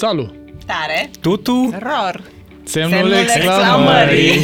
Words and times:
Salut! 0.00 0.34
Tare! 0.66 1.10
Tutu! 1.20 1.70
Ror! 1.78 2.22
Semnul, 2.62 2.98
Semnul 2.98 3.12
exclamării! 3.12 4.28
exclamării. 4.28 4.40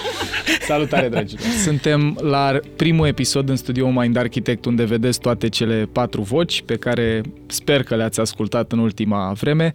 Salutare, 0.68 1.08
dragilor! 1.08 1.44
Suntem 1.62 2.18
la 2.20 2.60
primul 2.76 3.06
episod 3.06 3.48
în 3.48 3.56
studio 3.56 3.90
Mind 3.90 4.16
Architect, 4.16 4.64
unde 4.64 4.84
vedeți 4.84 5.20
toate 5.20 5.48
cele 5.48 5.88
patru 5.92 6.22
voci 6.22 6.62
pe 6.62 6.76
care 6.76 7.20
sper 7.46 7.82
că 7.82 7.96
le-ați 7.96 8.20
ascultat 8.20 8.72
în 8.72 8.78
ultima 8.78 9.32
vreme. 9.32 9.72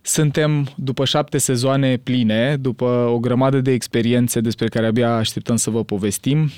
Suntem 0.00 0.68
după 0.76 1.04
șapte 1.04 1.38
sezoane 1.38 1.96
pline, 1.96 2.56
după 2.60 2.84
o 3.12 3.18
grămadă 3.18 3.60
de 3.60 3.72
experiențe 3.72 4.40
despre 4.40 4.68
care 4.68 4.86
abia 4.86 5.16
așteptăm 5.16 5.56
să 5.56 5.70
vă 5.70 5.84
povestim. 5.84 6.50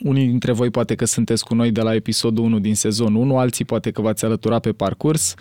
Unii 0.00 0.26
dintre 0.26 0.52
voi 0.52 0.70
poate 0.70 0.94
că 0.94 1.04
sunteți 1.04 1.44
cu 1.44 1.54
noi 1.54 1.70
de 1.70 1.80
la 1.80 1.94
episodul 1.94 2.44
1 2.44 2.58
din 2.58 2.74
sezonul 2.74 3.22
1, 3.22 3.38
alții 3.38 3.64
poate 3.64 3.90
că 3.90 4.00
v-ați 4.00 4.24
alăturat 4.24 4.60
pe 4.60 4.72
parcurs. 4.72 5.34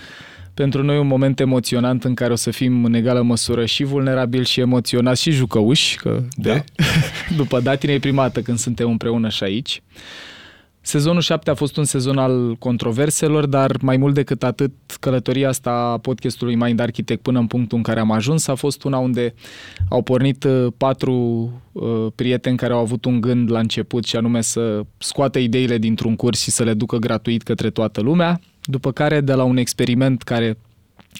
Pentru 0.57 0.83
noi 0.83 0.97
un 0.97 1.07
moment 1.07 1.39
emoționant 1.39 2.03
în 2.03 2.13
care 2.13 2.31
o 2.31 2.35
să 2.35 2.51
fim 2.51 2.85
în 2.85 2.93
egală 2.93 3.21
măsură 3.21 3.65
și 3.65 3.83
vulnerabili 3.83 4.45
și 4.45 4.59
emoționați 4.59 5.21
și 5.21 5.31
jucăuși, 5.31 5.97
că 5.97 6.23
de, 6.35 6.49
Da. 6.49 6.83
după 7.41 7.59
datinei 7.59 7.99
primată 7.99 8.41
când 8.41 8.57
suntem 8.57 8.89
împreună 8.89 9.29
și 9.29 9.43
aici. 9.43 9.81
Sezonul 10.81 11.21
7 11.21 11.49
a 11.49 11.53
fost 11.53 11.77
un 11.77 11.83
sezon 11.83 12.17
al 12.17 12.55
controverselor, 12.59 13.45
dar 13.45 13.77
mai 13.81 13.97
mult 13.97 14.13
decât 14.13 14.43
atât, 14.43 14.71
călătoria 14.99 15.49
asta 15.49 15.69
a 15.69 15.97
podcastului 15.97 16.55
Mind 16.55 16.79
Architect 16.79 17.21
până 17.21 17.39
în 17.39 17.47
punctul 17.47 17.77
în 17.77 17.83
care 17.83 17.99
am 17.99 18.11
ajuns 18.11 18.47
a 18.47 18.55
fost 18.55 18.83
una 18.83 18.97
unde 18.97 19.33
au 19.89 20.01
pornit 20.01 20.43
uh, 20.43 20.67
patru 20.77 21.13
uh, 21.71 22.07
prieteni 22.15 22.57
care 22.57 22.73
au 22.73 22.79
avut 22.79 23.05
un 23.05 23.21
gând 23.21 23.51
la 23.51 23.59
început 23.59 24.05
și 24.05 24.15
anume 24.15 24.41
să 24.41 24.81
scoată 24.97 25.39
ideile 25.39 25.77
dintr-un 25.77 26.15
curs 26.15 26.41
și 26.41 26.51
să 26.51 26.63
le 26.63 26.73
ducă 26.73 26.97
gratuit 26.97 27.43
către 27.43 27.69
toată 27.69 28.01
lumea, 28.01 28.39
după 28.67 28.91
care 28.91 29.21
de 29.21 29.33
la 29.33 29.43
un 29.43 29.57
experiment 29.57 30.21
care 30.23 30.57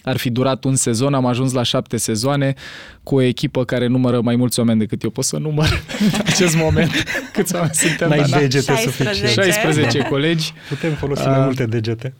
ar 0.02 0.16
fi 0.16 0.30
durat 0.30 0.64
un 0.64 0.74
sezon, 0.76 1.14
am 1.14 1.26
ajuns 1.26 1.52
la 1.52 1.62
șapte 1.62 1.96
sezoane 1.96 2.54
cu 3.02 3.14
o 3.14 3.20
echipă 3.20 3.64
care 3.64 3.86
numără 3.86 4.20
mai 4.20 4.36
mulți 4.36 4.58
oameni 4.58 4.78
decât 4.78 5.02
eu 5.02 5.10
pot 5.10 5.24
să 5.24 5.36
număr 5.38 5.82
în 6.00 6.20
acest 6.26 6.56
moment. 6.56 6.90
Câți 7.32 7.54
oameni 7.54 7.74
suntem? 7.74 8.08
N-ai 8.08 8.18
Dana? 8.20 8.38
degete 8.38 8.72
16. 8.72 8.90
suficient. 9.14 9.52
16 9.52 9.98
colegi 9.98 10.52
Putem 10.68 10.92
folosi 10.92 11.22
Ah. 11.22 11.28
mai 11.36 11.44
multe 11.44 11.66
degete. 11.66 12.14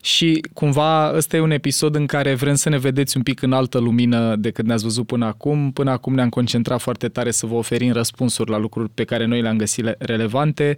și 0.00 0.40
cumva 0.52 1.12
ăsta 1.16 1.36
e 1.36 1.40
un 1.40 1.50
episod 1.50 1.94
în 1.94 2.06
care 2.06 2.34
vrem 2.34 2.54
să 2.54 2.68
ne 2.68 2.78
vedeți 2.78 3.16
un 3.16 3.22
pic 3.22 3.42
în 3.42 3.52
altă 3.52 3.78
lumină 3.78 4.36
decât 4.36 4.66
ne-ați 4.66 4.82
văzut 4.82 5.06
până 5.06 5.26
acum. 5.26 5.70
Până 5.72 5.90
acum 5.90 6.14
ne-am 6.14 6.28
concentrat 6.28 6.80
foarte 6.80 7.08
tare 7.08 7.30
să 7.30 7.46
vă 7.46 7.54
oferim 7.54 7.92
răspunsuri 7.92 8.50
la 8.50 8.58
lucruri 8.58 8.88
pe 8.94 9.04
care 9.04 9.24
noi 9.24 9.40
le-am 9.42 9.56
găsit 9.56 9.84
le- 9.84 9.96
relevante. 9.98 10.76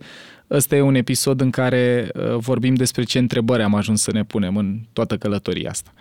Ăsta 0.51 0.77
e 0.77 0.81
un 0.81 0.95
episod 0.95 1.41
în 1.41 1.51
care 1.51 2.09
uh, 2.15 2.35
vorbim 2.37 2.75
despre 2.75 3.03
ce 3.03 3.19
întrebări 3.19 3.63
am 3.63 3.75
ajuns 3.75 4.03
să 4.03 4.13
ne 4.13 4.25
punem 4.25 4.57
în 4.57 4.81
toată 4.93 5.17
călătoria 5.17 5.71
asta. 5.71 5.93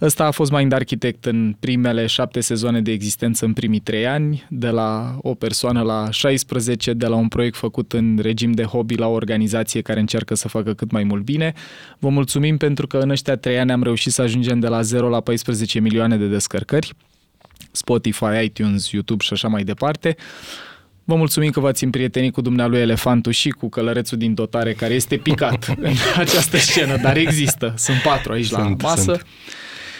Ăsta 0.00 0.24
a 0.24 0.30
fost 0.30 0.50
Mind 0.50 0.72
Architect 0.72 1.24
în 1.24 1.56
primele 1.60 2.06
șapte 2.06 2.40
sezoane 2.40 2.80
de 2.80 2.90
existență 2.90 3.44
în 3.44 3.52
primii 3.52 3.80
trei 3.80 4.06
ani, 4.06 4.46
de 4.50 4.68
la 4.68 5.18
o 5.20 5.34
persoană 5.34 5.82
la 5.82 6.10
16, 6.10 6.92
de 6.92 7.06
la 7.06 7.14
un 7.14 7.28
proiect 7.28 7.56
făcut 7.56 7.92
în 7.92 8.18
regim 8.22 8.52
de 8.52 8.62
hobby 8.62 8.94
la 8.94 9.06
o 9.06 9.12
organizație 9.12 9.80
care 9.80 10.00
încearcă 10.00 10.34
să 10.34 10.48
facă 10.48 10.74
cât 10.74 10.90
mai 10.90 11.04
mult 11.04 11.24
bine. 11.24 11.52
Vă 11.98 12.08
mulțumim 12.08 12.56
pentru 12.56 12.86
că 12.86 12.98
în 12.98 13.10
ăștia 13.10 13.36
trei 13.36 13.58
ani 13.58 13.72
am 13.72 13.82
reușit 13.82 14.12
să 14.12 14.22
ajungem 14.22 14.60
de 14.60 14.68
la 14.68 14.82
0 14.82 15.08
la 15.08 15.20
14 15.20 15.80
milioane 15.80 16.16
de 16.16 16.26
descărcări, 16.26 16.92
Spotify, 17.70 18.44
iTunes, 18.44 18.90
YouTube 18.90 19.24
și 19.24 19.32
așa 19.32 19.48
mai 19.48 19.64
departe. 19.64 20.16
Vă 21.08 21.14
mulțumim 21.14 21.50
că 21.50 21.60
v-ați 21.60 21.84
împrietenit 21.84 22.32
cu 22.32 22.40
dumnealui 22.40 22.80
Elefantul 22.80 23.32
și 23.32 23.50
cu 23.50 23.68
călărețul 23.68 24.18
din 24.18 24.34
dotare 24.34 24.72
care 24.72 24.94
este 24.94 25.16
picat 25.16 25.74
în 25.80 25.94
această 26.16 26.56
scenă, 26.56 26.96
dar 26.96 27.16
există. 27.16 27.74
Sunt 27.76 27.96
patru 28.02 28.32
aici 28.32 28.50
la 28.50 28.62
Sunt, 28.62 28.82
masă. 28.82 29.02
sunt. 29.02 29.26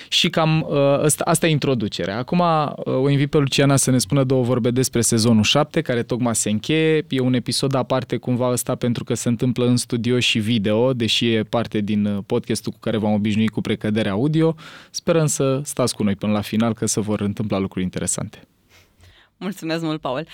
Și 0.08 0.30
cam 0.30 0.66
uh, 0.68 0.76
asta, 1.04 1.24
asta 1.24 1.46
e 1.46 1.50
introducerea. 1.50 2.18
Acum 2.18 2.38
uh, 2.38 2.72
o 2.84 3.08
invit 3.10 3.30
pe 3.30 3.38
Luciana 3.38 3.76
să 3.76 3.90
ne 3.90 3.98
spună 3.98 4.24
două 4.24 4.42
vorbe 4.42 4.70
despre 4.70 5.00
sezonul 5.00 5.42
7, 5.42 5.80
care 5.80 6.02
tocmai 6.02 6.34
se 6.34 6.50
încheie. 6.50 7.04
E 7.08 7.20
un 7.20 7.34
episod 7.34 7.74
aparte 7.74 8.16
cumva 8.16 8.50
ăsta 8.50 8.74
pentru 8.74 9.04
că 9.04 9.14
se 9.14 9.28
întâmplă 9.28 9.66
în 9.66 9.76
studio 9.76 10.18
și 10.18 10.38
video, 10.38 10.92
deși 10.92 11.32
e 11.32 11.42
parte 11.42 11.80
din 11.80 12.04
uh, 12.04 12.18
podcastul 12.26 12.72
cu 12.72 12.78
care 12.80 12.96
v-am 12.96 13.12
obișnuit 13.12 13.50
cu 13.50 13.60
precădere 13.60 14.08
audio. 14.08 14.54
Sperăm 14.90 15.26
să 15.26 15.60
stați 15.64 15.94
cu 15.94 16.02
noi 16.02 16.14
până 16.14 16.32
la 16.32 16.40
final, 16.40 16.74
că 16.74 16.86
se 16.86 17.00
vor 17.00 17.20
întâmpla 17.20 17.58
lucruri 17.58 17.84
interesante. 17.84 18.38
Mulțumesc 19.40 19.82
mult, 19.82 20.00
Paul. 20.00 20.26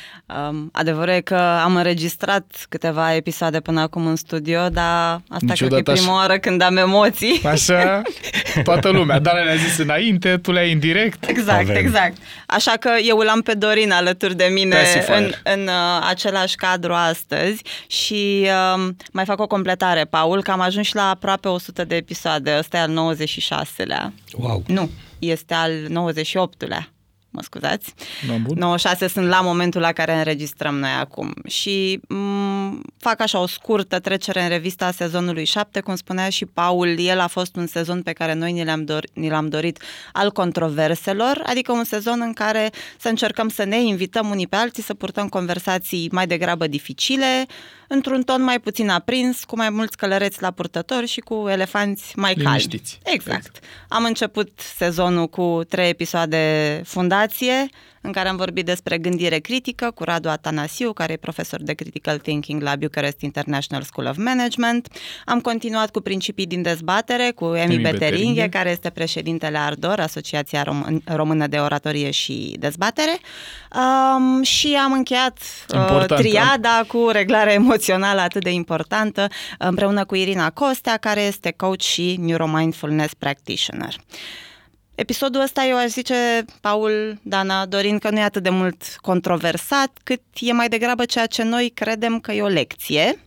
Um, 0.48 0.68
adevărul 0.72 1.14
e 1.14 1.20
că 1.20 1.34
am 1.36 1.76
înregistrat 1.76 2.66
câteva 2.68 3.14
episoade 3.14 3.60
până 3.60 3.80
acum 3.80 4.06
în 4.06 4.16
studio, 4.16 4.68
dar 4.68 5.20
asta 5.28 5.38
Niciodată 5.40 5.82
cred 5.82 5.84
că 5.84 5.90
e 5.90 5.94
prima 5.94 6.14
oară 6.14 6.38
când 6.38 6.62
am 6.62 6.76
emoții. 6.76 7.40
Așa, 7.44 8.02
toată 8.64 8.88
lumea. 8.88 9.18
Dar 9.18 9.34
ne-a 9.44 9.54
zis 9.54 9.78
înainte, 9.78 10.36
tu 10.36 10.52
le-ai 10.52 10.72
în 10.72 10.78
direct. 10.78 11.28
Exact, 11.28 11.60
Avem. 11.60 11.76
exact. 11.76 12.16
Așa 12.46 12.72
că 12.72 12.90
eu 13.02 13.18
îl 13.18 13.28
am 13.28 13.40
pe 13.40 13.54
Dorin 13.54 13.92
alături 13.92 14.36
de 14.36 14.50
mine 14.52 14.76
Pacifier. 14.76 15.18
în, 15.18 15.32
în 15.52 15.62
uh, 15.66 16.06
același 16.08 16.56
cadru 16.56 16.92
astăzi 16.92 17.62
și 17.86 18.46
um, 18.74 18.96
mai 19.12 19.24
fac 19.24 19.40
o 19.40 19.46
completare, 19.46 20.04
Paul, 20.04 20.42
că 20.42 20.50
am 20.50 20.60
ajuns 20.60 20.86
și 20.86 20.94
la 20.94 21.08
aproape 21.08 21.48
100 21.48 21.84
de 21.84 21.96
episoade. 21.96 22.56
Ăsta 22.58 22.76
e 22.76 22.80
al 22.80 23.14
96-lea. 23.16 24.12
Wow. 24.32 24.62
Nu, 24.66 24.90
este 25.18 25.54
al 25.54 25.72
98-lea. 25.72 26.93
Mă 27.36 27.42
scuzați. 27.42 27.94
No, 28.26 28.36
bun. 28.38 28.58
96 28.58 29.06
sunt 29.06 29.26
la 29.28 29.40
momentul 29.40 29.80
la 29.80 29.92
care 29.92 30.14
înregistrăm 30.14 30.74
noi 30.74 30.90
acum 30.90 31.34
și 31.46 32.00
m- 32.14 32.80
fac 32.98 33.20
așa 33.20 33.38
o 33.40 33.46
scurtă 33.46 33.98
trecere 33.98 34.42
în 34.42 34.48
revista 34.48 34.90
sezonului 34.90 35.44
7, 35.44 35.80
cum 35.80 35.94
spunea 35.94 36.28
și 36.28 36.44
Paul, 36.46 36.98
el 36.98 37.20
a 37.20 37.26
fost 37.26 37.56
un 37.56 37.66
sezon 37.66 38.02
pe 38.02 38.12
care 38.12 38.34
noi 38.34 38.52
ni 38.52 38.64
l-am, 38.64 38.84
dor- 38.84 39.12
ni 39.12 39.28
l-am 39.28 39.48
dorit 39.48 39.82
al 40.12 40.30
controverselor, 40.30 41.42
adică 41.46 41.72
un 41.72 41.84
sezon 41.84 42.20
în 42.20 42.32
care 42.32 42.70
să 42.98 43.08
încercăm 43.08 43.48
să 43.48 43.64
ne 43.64 43.82
invităm 43.82 44.30
unii 44.30 44.46
pe 44.46 44.56
alții, 44.56 44.82
să 44.82 44.94
purtăm 44.94 45.28
conversații 45.28 46.08
mai 46.12 46.26
degrabă 46.26 46.66
dificile, 46.66 47.46
într-un 47.88 48.22
ton 48.22 48.42
mai 48.42 48.60
puțin 48.60 48.88
aprins, 48.88 49.44
cu 49.44 49.56
mai 49.56 49.70
mulți 49.70 49.96
călăreți 49.96 50.42
la 50.42 50.50
purtători 50.50 51.06
și 51.06 51.20
cu 51.20 51.48
elefanți 51.48 52.12
mai 52.18 52.34
calmi. 52.34 52.48
Liniștiți. 52.48 52.98
Exact. 53.04 53.58
Am 53.88 54.04
început 54.04 54.50
sezonul 54.76 55.26
cu 55.28 55.60
trei 55.68 55.88
episoade 55.88 56.80
fundație, 56.84 57.68
în 58.00 58.12
care 58.12 58.28
am 58.28 58.36
vorbit 58.36 58.64
despre 58.64 58.98
gândire 58.98 59.38
critică 59.38 59.90
cu 59.94 60.04
Radu 60.04 60.28
Atanasiu, 60.28 60.92
care 60.92 61.12
e 61.12 61.16
profesor 61.16 61.62
de 61.62 61.72
Critical 61.72 62.18
Thinking 62.18 62.62
la 62.62 62.76
Bucharest 62.76 63.20
International 63.20 63.82
School 63.82 64.06
of 64.06 64.16
Management. 64.16 64.88
Am 65.24 65.40
continuat 65.40 65.90
cu 65.90 66.00
principii 66.00 66.46
din 66.46 66.62
dezbatere 66.62 67.32
cu 67.34 67.44
Emi, 67.44 67.74
Emi 67.74 67.82
Beteringhe, 67.82 68.06
Beteringhe. 68.08 68.48
care 68.48 68.70
este 68.70 68.90
președintele 68.90 69.58
Ardor, 69.58 70.00
Asociația 70.00 70.64
Rom- 70.64 71.04
Română 71.04 71.46
de 71.46 71.56
Oratorie 71.56 72.10
și 72.10 72.56
Dezbatere. 72.58 73.18
Um, 73.74 74.42
și 74.42 74.78
am 74.84 74.92
încheiat 74.92 75.38
uh, 75.68 75.78
Important, 75.78 76.20
triada 76.20 76.84
cu 76.88 77.08
reglarea 77.12 77.52
emoțională 77.52 78.20
atât 78.20 78.42
de 78.42 78.50
importantă, 78.50 79.28
împreună 79.58 80.04
cu 80.04 80.14
Irina 80.14 80.50
Costea, 80.50 80.96
care 80.96 81.20
este 81.20 81.54
coach 81.56 81.80
și 81.80 82.16
neuromindfulness 82.20 83.14
practitioner. 83.14 83.96
Episodul 84.94 85.40
ăsta 85.40 85.64
eu 85.64 85.76
aș 85.76 85.88
zice, 85.88 86.44
Paul, 86.60 87.18
Dana, 87.22 87.66
Dorin, 87.66 87.98
că 87.98 88.10
nu 88.10 88.18
e 88.18 88.22
atât 88.22 88.42
de 88.42 88.50
mult 88.50 88.82
controversat, 89.00 89.90
cât 90.04 90.20
e 90.34 90.52
mai 90.52 90.68
degrabă 90.68 91.04
ceea 91.04 91.26
ce 91.26 91.42
noi 91.42 91.70
credem 91.74 92.20
că 92.20 92.32
e 92.32 92.42
o 92.42 92.46
lecție. 92.46 93.18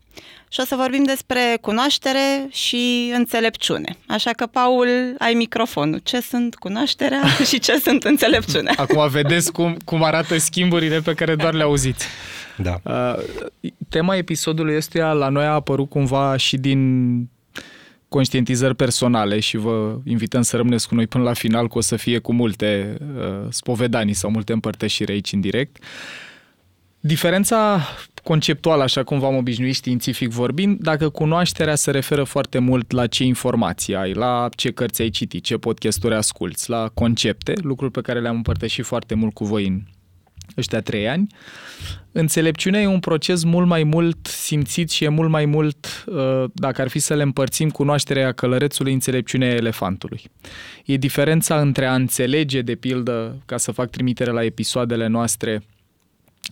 Și 0.58 0.64
o 0.64 0.66
să 0.66 0.76
vorbim 0.76 1.04
despre 1.04 1.58
cunoaștere 1.62 2.48
și 2.50 3.12
înțelepciune. 3.16 3.98
Așa 4.08 4.32
că, 4.32 4.46
Paul, 4.46 4.88
ai 5.18 5.34
microfonul. 5.34 6.00
Ce 6.04 6.20
sunt 6.22 6.56
cunoașterea 6.56 7.22
și 7.50 7.60
ce 7.60 7.80
sunt 7.80 8.04
înțelepciunea? 8.04 8.74
Acum 8.78 9.10
vedeți 9.10 9.52
cum, 9.52 9.78
cum 9.86 10.04
arată 10.04 10.38
schimburile 10.38 11.00
pe 11.00 11.14
care 11.14 11.36
doar 11.36 11.54
le 11.54 11.64
auziți. 11.64 12.08
Da. 12.58 12.80
Uh, 12.84 13.24
tema 13.90 14.16
episodului 14.16 14.76
ăstuia 14.76 15.12
la 15.12 15.30
noi 15.30 15.46
a 15.46 15.54
apărut 15.54 15.90
cumva 15.90 16.38
și 16.38 16.58
din 16.58 17.30
conștientizări 18.10 18.76
personale 18.76 19.40
și 19.40 19.58
vă 19.58 19.98
invităm 20.06 20.42
să 20.42 20.56
rămâneți 20.56 20.88
cu 20.88 20.96
noi 20.96 21.08
până 21.08 21.24
la 21.24 21.34
final, 21.34 21.68
că 21.68 21.78
o 21.78 21.82
să 21.82 21.96
fie 21.96 22.20
cu 22.20 22.34
multe 22.34 22.98
uh, 23.18 23.48
spovedanii 23.50 24.14
sau 24.14 24.30
multe 24.30 24.54
împărtășiri 24.54 25.12
aici 25.12 25.34
în 25.34 25.40
direct. 25.42 25.84
Diferența 27.00 27.88
conceptuală, 28.28 28.84
așa 28.84 29.04
cum 29.04 29.20
v-am 29.20 29.36
obișnuit 29.36 29.74
științific 29.74 30.30
vorbind, 30.30 30.80
dacă 30.80 31.10
cunoașterea 31.10 31.76
se 31.76 31.92
referă 31.92 32.24
foarte 32.24 32.60
mult 32.60 32.92
la 32.92 33.08
ce 33.08 33.24
informații 33.24 33.96
ai, 33.96 34.14
la 34.14 34.50
ce 34.56 34.72
cărți 34.72 35.02
ai 35.02 35.10
citit, 35.10 35.44
ce 35.44 35.58
podcasturi 35.58 36.16
asculți, 36.16 36.70
la 36.70 36.90
concepte, 36.94 37.54
lucruri 37.62 37.92
pe 37.92 38.02
care 38.02 38.20
le-am 38.20 38.36
împărtășit 38.36 38.86
foarte 38.86 39.16
mult 39.16 39.34
cu 39.34 39.46
voi 39.46 39.68
în 39.68 39.82
ăștia 40.58 40.82
trei 40.82 41.08
ani. 41.08 41.28
Înțelepciunea 42.12 42.82
e 42.82 42.88
un 42.88 43.00
proces 43.00 43.44
mult 43.44 43.68
mai 43.68 43.84
mult 43.84 44.28
simțit 44.28 44.90
și 44.90 45.04
e 45.04 45.08
mult 45.08 45.30
mai 45.30 45.46
mult, 45.46 46.06
uh, 46.06 46.44
dacă 46.54 46.82
ar 46.82 46.88
fi 46.88 47.00
să 47.00 47.14
le 47.14 47.24
împărțim, 47.24 47.70
cunoașterea 47.70 48.32
călărețului, 48.32 48.94
înțelepciunea 48.94 49.50
elefantului. 49.50 50.22
E 50.86 50.98
diferența 50.98 51.60
între 51.60 51.86
a 51.86 51.96
înțelege, 51.96 52.62
de 52.62 52.76
pildă, 52.76 53.42
ca 53.46 53.58
să 53.58 53.72
fac 53.72 53.90
trimitere 53.90 54.32
la 54.32 54.44
episoadele 54.44 55.08
noastre, 55.08 55.64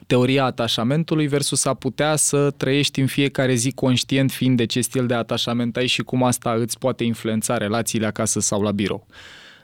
teoria 0.07 0.44
atașamentului 0.44 1.27
versus 1.27 1.65
a 1.65 1.74
putea 1.74 2.15
să 2.15 2.51
trăiești 2.51 3.00
în 3.00 3.07
fiecare 3.07 3.53
zi 3.53 3.71
conștient 3.71 4.31
fiind 4.31 4.57
de 4.57 4.65
ce 4.65 4.81
stil 4.81 5.06
de 5.06 5.13
atașament 5.13 5.77
ai 5.77 5.88
și 5.88 6.01
cum 6.01 6.24
asta 6.24 6.51
îți 6.51 6.77
poate 6.77 7.03
influența 7.03 7.57
relațiile 7.57 8.06
acasă 8.06 8.39
sau 8.39 8.62
la 8.62 8.71
birou. 8.71 9.07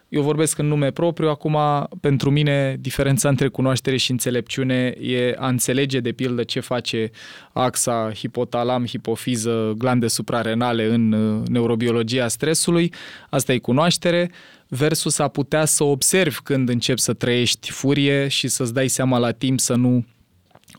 eu 0.10 0.22
vorbesc 0.22 0.58
în 0.58 0.68
nume 0.68 0.92
propriu, 0.92 1.30
acum 1.30 1.58
pentru 2.02 2.32
mine 2.32 2.78
diferența 2.80 3.30
între 3.30 3.48
cunoaștere 3.48 3.98
și 3.98 4.12
înțelepciune 4.12 4.96
e 5.02 5.36
a 5.38 5.48
înțelege 5.48 6.00
de 6.00 6.12
pildă 6.12 6.44
ce 6.44 6.60
face 6.60 7.12
axa, 7.52 8.12
hipotalam, 8.16 8.86
hipofiză, 8.86 9.74
glande 9.78 10.08
suprarenale 10.08 10.94
în 10.94 11.12
uh, 11.12 11.48
neurobiologia 11.48 12.28
stresului, 12.28 12.94
asta 13.30 13.54
e 13.54 13.58
cunoaștere, 13.58 14.32
versus 14.68 15.20
a 15.20 15.28
putea 15.28 15.66
să 15.66 15.84
observi 15.84 16.38
când 16.44 16.70
începi 16.70 17.00
să 17.00 17.14
trăiești 17.14 17.72
furie 17.72 18.28
și 18.28 18.48
să-ți 18.48 18.74
dai 18.74 18.88
seama 18.88 19.18
la 19.18 19.32
timp 19.32 19.60
să 19.60 19.76
nu 19.76 20.06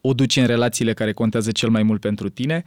o 0.04 0.12
duci 0.12 0.36
în 0.36 0.46
relațiile 0.46 0.92
care 0.92 1.12
contează 1.12 1.52
cel 1.52 1.68
mai 1.68 1.82
mult 1.82 2.00
pentru 2.00 2.28
tine. 2.28 2.62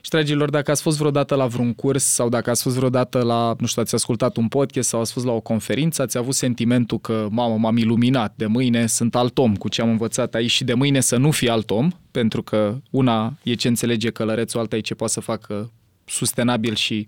Și, 0.00 0.10
dragilor, 0.10 0.50
dacă 0.50 0.70
ați 0.70 0.82
fost 0.82 0.98
vreodată 0.98 1.34
la 1.34 1.46
vreun 1.46 1.74
curs 1.74 2.04
sau 2.04 2.28
dacă 2.28 2.50
ați 2.50 2.62
fost 2.62 2.76
vreodată 2.76 3.22
la, 3.22 3.54
nu 3.58 3.66
știu, 3.66 3.82
ați 3.82 3.94
ascultat 3.94 4.36
un 4.36 4.48
podcast 4.48 4.88
sau 4.88 5.00
ați 5.00 5.12
fost 5.12 5.24
la 5.24 5.32
o 5.32 5.40
conferință, 5.40 6.02
ați 6.02 6.18
avut 6.18 6.34
sentimentul 6.34 6.98
că, 6.98 7.26
mamă, 7.30 7.56
m-am 7.56 7.76
iluminat, 7.76 8.32
de 8.36 8.46
mâine 8.46 8.86
sunt 8.86 9.14
alt 9.14 9.38
om 9.38 9.56
cu 9.56 9.68
ce 9.68 9.82
am 9.82 9.88
învățat 9.88 10.34
aici 10.34 10.50
și 10.50 10.64
de 10.64 10.74
mâine 10.74 11.00
să 11.00 11.16
nu 11.16 11.30
fii 11.30 11.48
alt 11.48 11.70
om, 11.70 11.90
pentru 12.10 12.42
că 12.42 12.78
una 12.90 13.38
e 13.42 13.54
ce 13.54 13.68
înțelege 13.68 14.10
călărețul, 14.10 14.60
alta 14.60 14.76
e 14.76 14.80
ce 14.80 14.94
poate 14.94 15.12
să 15.12 15.20
facă 15.20 15.70
sustenabil 16.04 16.74
și 16.74 17.06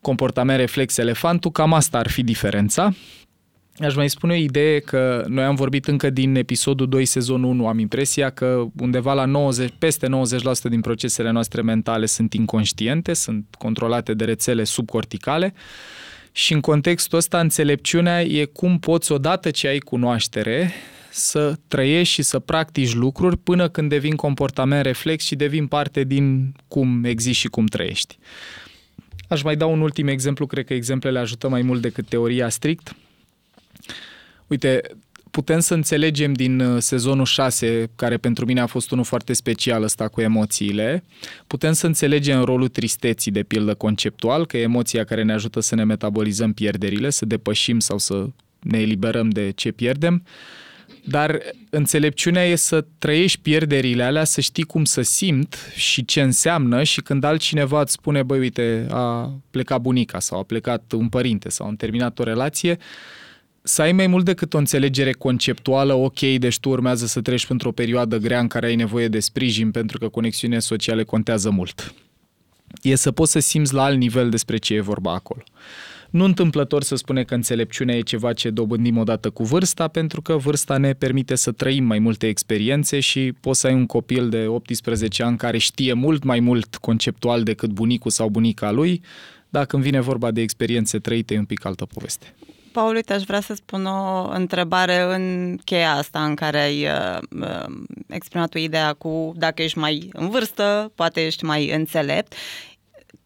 comportament 0.00 0.58
reflex 0.58 0.96
elefantul, 0.96 1.50
cam 1.50 1.72
asta 1.72 1.98
ar 1.98 2.08
fi 2.08 2.22
diferența. 2.22 2.94
Aș 3.80 3.94
mai 3.94 4.10
spune 4.10 4.32
o 4.32 4.36
idee 4.36 4.78
că 4.78 5.24
noi 5.28 5.44
am 5.44 5.54
vorbit 5.54 5.86
încă 5.86 6.10
din 6.10 6.34
episodul 6.34 6.88
2, 6.88 7.04
sezonul 7.04 7.50
1, 7.50 7.66
am 7.66 7.78
impresia 7.78 8.30
că 8.30 8.64
undeva 8.80 9.12
la 9.12 9.24
90, 9.24 9.72
peste 9.78 10.06
90% 10.06 10.10
din 10.68 10.80
procesele 10.80 11.30
noastre 11.30 11.62
mentale 11.62 12.06
sunt 12.06 12.32
inconștiente, 12.34 13.12
sunt 13.12 13.44
controlate 13.58 14.14
de 14.14 14.24
rețele 14.24 14.64
subcorticale 14.64 15.54
și 16.32 16.52
în 16.52 16.60
contextul 16.60 17.18
ăsta 17.18 17.40
înțelepciunea 17.40 18.22
e 18.22 18.44
cum 18.44 18.78
poți 18.78 19.12
odată 19.12 19.50
ce 19.50 19.68
ai 19.68 19.78
cunoaștere 19.78 20.72
să 21.10 21.54
trăiești 21.68 22.14
și 22.14 22.22
să 22.22 22.38
practici 22.38 22.94
lucruri 22.94 23.36
până 23.36 23.68
când 23.68 23.88
devin 23.88 24.14
comportament 24.14 24.84
reflex 24.84 25.24
și 25.24 25.34
devin 25.34 25.66
parte 25.66 26.04
din 26.04 26.54
cum 26.68 27.04
existi 27.04 27.38
și 27.38 27.48
cum 27.48 27.66
trăiești. 27.66 28.18
Aș 29.28 29.42
mai 29.42 29.56
da 29.56 29.66
un 29.66 29.80
ultim 29.80 30.08
exemplu, 30.08 30.46
cred 30.46 30.64
că 30.64 30.74
exemplele 30.74 31.18
ajută 31.18 31.48
mai 31.48 31.62
mult 31.62 31.80
decât 31.80 32.08
teoria 32.08 32.48
strict. 32.48 32.94
Uite, 34.46 34.80
putem 35.30 35.60
să 35.60 35.74
înțelegem 35.74 36.32
din 36.32 36.60
uh, 36.60 36.82
sezonul 36.82 37.24
6, 37.24 37.90
care 37.96 38.16
pentru 38.16 38.44
mine 38.44 38.60
a 38.60 38.66
fost 38.66 38.90
unul 38.90 39.04
foarte 39.04 39.32
special 39.32 39.82
ăsta 39.82 40.08
cu 40.08 40.20
emoțiile, 40.20 41.04
putem 41.46 41.72
să 41.72 41.86
înțelegem 41.86 42.42
rolul 42.42 42.68
tristeții 42.68 43.30
de 43.30 43.42
pildă 43.42 43.74
conceptual, 43.74 44.46
că 44.46 44.56
e 44.56 44.62
emoția 44.62 45.04
care 45.04 45.22
ne 45.22 45.32
ajută 45.32 45.60
să 45.60 45.74
ne 45.74 45.84
metabolizăm 45.84 46.52
pierderile, 46.52 47.10
să 47.10 47.24
depășim 47.24 47.78
sau 47.78 47.98
să 47.98 48.26
ne 48.60 48.78
eliberăm 48.78 49.28
de 49.28 49.50
ce 49.50 49.70
pierdem. 49.70 50.22
Dar 51.04 51.40
înțelepciunea 51.70 52.46
e 52.46 52.54
să 52.54 52.84
trăiești 52.98 53.40
pierderile 53.40 54.02
alea, 54.02 54.24
să 54.24 54.40
știi 54.40 54.62
cum 54.62 54.84
să 54.84 55.02
simt 55.02 55.72
și 55.74 56.04
ce 56.04 56.20
înseamnă 56.20 56.82
și 56.82 57.00
când 57.00 57.24
altcineva 57.24 57.80
îți 57.80 57.92
spune, 57.92 58.22
băi, 58.22 58.38
uite, 58.38 58.86
a 58.90 59.34
plecat 59.50 59.80
bunica 59.80 60.20
sau 60.20 60.38
a 60.38 60.42
plecat 60.42 60.92
un 60.92 61.08
părinte 61.08 61.48
sau 61.48 61.68
a 61.68 61.74
terminat 61.76 62.18
o 62.18 62.22
relație, 62.22 62.78
să 63.68 63.82
ai 63.82 63.92
mai 63.92 64.06
mult 64.06 64.24
decât 64.24 64.54
o 64.54 64.58
înțelegere 64.58 65.12
conceptuală, 65.12 65.94
ok, 65.94 66.20
deci 66.20 66.58
tu 66.58 66.68
urmează 66.68 67.06
să 67.06 67.20
treci 67.20 67.46
într-o 67.48 67.72
perioadă 67.72 68.16
grea 68.16 68.40
în 68.40 68.46
care 68.46 68.66
ai 68.66 68.74
nevoie 68.74 69.08
de 69.08 69.20
sprijin 69.20 69.70
pentru 69.70 69.98
că 69.98 70.08
conexiunile 70.08 70.58
sociale 70.58 71.04
contează 71.04 71.50
mult. 71.50 71.94
E 72.82 72.94
să 72.94 73.12
poți 73.12 73.32
să 73.32 73.38
simți 73.38 73.74
la 73.74 73.82
alt 73.82 73.98
nivel 73.98 74.30
despre 74.30 74.56
ce 74.56 74.74
e 74.74 74.80
vorba 74.80 75.12
acolo. 75.12 75.42
Nu 76.10 76.24
întâmplător 76.24 76.82
să 76.82 76.94
spune 76.94 77.24
că 77.24 77.34
înțelepciunea 77.34 77.96
e 77.96 78.00
ceva 78.00 78.32
ce 78.32 78.50
dobândim 78.50 78.96
odată 78.96 79.30
cu 79.30 79.44
vârsta, 79.44 79.88
pentru 79.88 80.22
că 80.22 80.36
vârsta 80.36 80.76
ne 80.76 80.92
permite 80.92 81.34
să 81.34 81.52
trăim 81.52 81.84
mai 81.84 81.98
multe 81.98 82.26
experiențe 82.26 83.00
și 83.00 83.32
poți 83.40 83.60
să 83.60 83.66
ai 83.66 83.74
un 83.74 83.86
copil 83.86 84.28
de 84.28 84.46
18 84.46 85.22
ani 85.22 85.36
care 85.36 85.58
știe 85.58 85.92
mult 85.92 86.22
mai 86.22 86.40
mult 86.40 86.76
conceptual 86.76 87.42
decât 87.42 87.70
bunicul 87.70 88.10
sau 88.10 88.28
bunica 88.28 88.70
lui, 88.70 89.02
dacă 89.48 89.66
când 89.66 89.82
vine 89.82 90.00
vorba 90.00 90.30
de 90.30 90.40
experiențe 90.40 90.98
trăite 90.98 91.34
e 91.34 91.38
un 91.38 91.44
pic 91.44 91.64
altă 91.64 91.84
poveste. 91.84 92.34
Paul, 92.76 92.94
uite, 92.94 93.12
aș 93.12 93.22
vrea 93.22 93.40
să 93.40 93.54
spun 93.54 93.86
o 93.86 94.28
întrebare 94.28 95.00
în 95.14 95.56
cheia 95.64 95.92
asta 95.92 96.24
în 96.24 96.34
care 96.34 96.58
ai 96.58 96.84
uh, 96.84 97.18
uh, 97.40 97.64
exprimat 98.08 98.54
o 98.54 98.58
ideea 98.58 98.92
cu 98.92 99.32
dacă 99.36 99.62
ești 99.62 99.78
mai 99.78 100.08
în 100.12 100.28
vârstă, 100.28 100.92
poate 100.94 101.26
ești 101.26 101.44
mai 101.44 101.70
înțelept. 101.70 102.34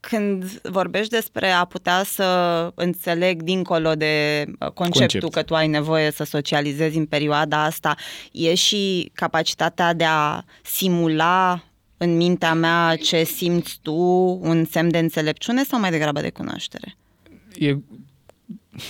Când 0.00 0.44
vorbești 0.62 1.10
despre 1.10 1.48
a 1.50 1.64
putea 1.64 2.02
să 2.02 2.70
înțeleg 2.74 3.42
dincolo 3.42 3.94
de 3.94 4.44
uh, 4.46 4.68
conceptul 4.68 5.20
Concept. 5.20 5.34
că 5.34 5.42
tu 5.42 5.54
ai 5.54 5.68
nevoie 5.68 6.10
să 6.10 6.24
socializezi 6.24 6.96
în 6.96 7.06
perioada 7.06 7.64
asta, 7.64 7.96
e 8.32 8.54
și 8.54 9.10
capacitatea 9.14 9.92
de 9.92 10.04
a 10.04 10.42
simula 10.62 11.64
în 11.96 12.16
mintea 12.16 12.54
mea 12.54 12.96
ce 12.96 13.24
simți 13.24 13.78
tu, 13.82 13.94
un 14.42 14.64
semn 14.64 14.90
de 14.90 14.98
înțelepciune 14.98 15.64
sau 15.64 15.80
mai 15.80 15.90
degrabă 15.90 16.20
de 16.20 16.30
cunoaștere? 16.30 16.96
E 17.58 17.76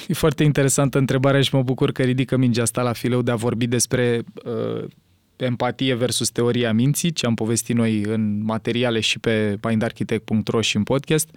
E 0.08 0.14
foarte 0.14 0.44
interesantă 0.44 0.98
întrebarea 0.98 1.40
și 1.40 1.54
mă 1.54 1.62
bucur 1.62 1.92
că 1.92 2.02
ridică 2.02 2.36
mingea 2.36 2.62
asta 2.62 2.82
la 2.82 2.92
fileu 2.92 3.22
de 3.22 3.30
a 3.30 3.34
vorbi 3.34 3.66
despre 3.66 4.22
uh, 4.44 4.84
empatie 5.36 5.94
versus 5.94 6.30
teoria 6.30 6.72
minții, 6.72 7.12
ce 7.12 7.26
am 7.26 7.34
povestit 7.34 7.76
noi 7.76 8.02
în 8.02 8.42
materiale 8.42 9.00
și 9.00 9.18
pe 9.18 9.58
mindarchitect.ro 9.62 10.60
și 10.60 10.76
în 10.76 10.82
podcast. 10.82 11.28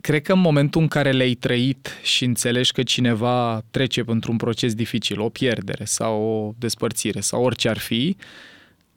Cred 0.00 0.22
că 0.22 0.32
în 0.32 0.40
momentul 0.40 0.80
în 0.80 0.88
care 0.88 1.10
le-ai 1.10 1.34
trăit 1.34 1.98
și 2.02 2.24
înțelegi 2.24 2.72
că 2.72 2.82
cineva 2.82 3.64
trece 3.70 4.02
într-un 4.06 4.36
proces 4.36 4.74
dificil, 4.74 5.20
o 5.20 5.28
pierdere 5.28 5.84
sau 5.84 6.22
o 6.22 6.52
despărțire 6.58 7.20
sau 7.20 7.44
orice 7.44 7.68
ar 7.68 7.78
fi, 7.78 8.16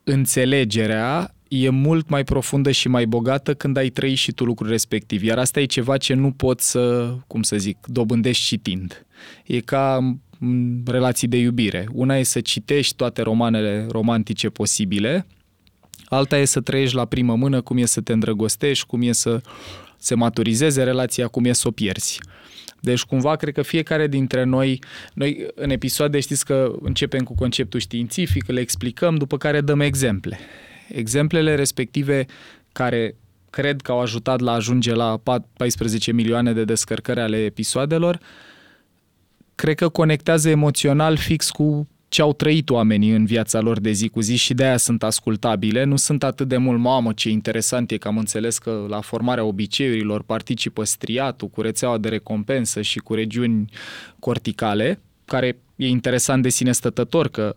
înțelegerea 0.03 1.35
e 1.53 1.69
mult 1.69 2.09
mai 2.09 2.23
profundă 2.23 2.71
și 2.71 2.87
mai 2.87 3.05
bogată 3.05 3.53
când 3.53 3.77
ai 3.77 3.89
trăit 3.89 4.17
și 4.17 4.31
tu 4.31 4.45
lucrul 4.45 4.69
respectiv. 4.69 5.23
Iar 5.23 5.37
asta 5.37 5.59
e 5.59 5.65
ceva 5.65 5.97
ce 5.97 6.13
nu 6.13 6.31
poți 6.31 6.69
să, 6.69 7.15
cum 7.27 7.41
să 7.41 7.57
zic, 7.57 7.77
dobândești 7.85 8.43
citind. 8.43 9.05
E 9.45 9.59
ca 9.59 10.15
relații 10.85 11.27
de 11.27 11.37
iubire. 11.37 11.87
Una 11.93 12.17
e 12.17 12.23
să 12.23 12.41
citești 12.41 12.95
toate 12.95 13.21
romanele 13.21 13.85
romantice 13.89 14.49
posibile, 14.49 15.27
alta 16.05 16.37
e 16.37 16.45
să 16.45 16.61
trăiești 16.61 16.95
la 16.95 17.05
primă 17.05 17.35
mână 17.35 17.61
cum 17.61 17.77
e 17.77 17.85
să 17.85 18.01
te 18.01 18.13
îndrăgostești, 18.13 18.85
cum 18.85 19.01
e 19.01 19.11
să 19.11 19.41
se 19.97 20.15
maturizeze 20.15 20.83
relația, 20.83 21.27
cum 21.27 21.45
e 21.45 21.53
să 21.53 21.67
o 21.67 21.71
pierzi. 21.71 22.19
Deci 22.79 23.01
cumva 23.01 23.35
cred 23.35 23.53
că 23.53 23.61
fiecare 23.61 24.07
dintre 24.07 24.43
noi, 24.43 24.79
noi 25.13 25.47
în 25.55 25.69
episoade 25.69 26.19
știți 26.19 26.45
că 26.45 26.71
începem 26.81 27.23
cu 27.23 27.35
conceptul 27.35 27.79
științific, 27.79 28.47
le 28.47 28.59
explicăm, 28.59 29.15
după 29.15 29.37
care 29.37 29.61
dăm 29.61 29.79
exemple. 29.79 30.39
Exemplele 30.93 31.55
respective 31.55 32.25
care 32.71 33.15
cred 33.49 33.81
că 33.81 33.91
au 33.91 33.99
ajutat 33.99 34.39
la 34.39 34.51
ajunge 34.51 34.93
la 34.93 35.21
14 35.57 36.11
milioane 36.11 36.53
de 36.53 36.63
descărcări 36.63 37.19
ale 37.19 37.37
episoadelor, 37.37 38.19
cred 39.55 39.75
că 39.75 39.89
conectează 39.89 40.49
emoțional 40.49 41.17
fix 41.17 41.49
cu 41.49 41.87
ce 42.11 42.21
au 42.21 42.33
trăit 42.33 42.69
oamenii 42.69 43.11
în 43.11 43.25
viața 43.25 43.59
lor 43.59 43.79
de 43.79 43.91
zi 43.91 44.07
cu 44.07 44.19
zi 44.19 44.35
și 44.35 44.53
de 44.53 44.63
aia 44.63 44.77
sunt 44.77 45.03
ascultabile. 45.03 45.83
Nu 45.83 45.95
sunt 45.95 46.23
atât 46.23 46.47
de 46.47 46.57
mult, 46.57 46.79
mamă, 46.79 47.13
ce 47.13 47.29
interesant 47.29 47.91
e 47.91 47.97
că 47.97 48.07
am 48.07 48.17
înțeles 48.17 48.57
că 48.57 48.85
la 48.89 49.01
formarea 49.01 49.43
obiceiurilor 49.43 50.23
participă 50.23 50.83
striatul 50.83 51.47
cu 51.47 51.61
rețeaua 51.61 51.97
de 51.97 52.09
recompensă 52.09 52.81
și 52.81 52.99
cu 52.99 53.13
regiuni 53.13 53.69
corticale, 54.19 54.99
care 55.25 55.57
e 55.75 55.87
interesant 55.87 56.43
de 56.43 56.49
sine 56.49 56.71
stătător 56.71 57.27
că 57.27 57.55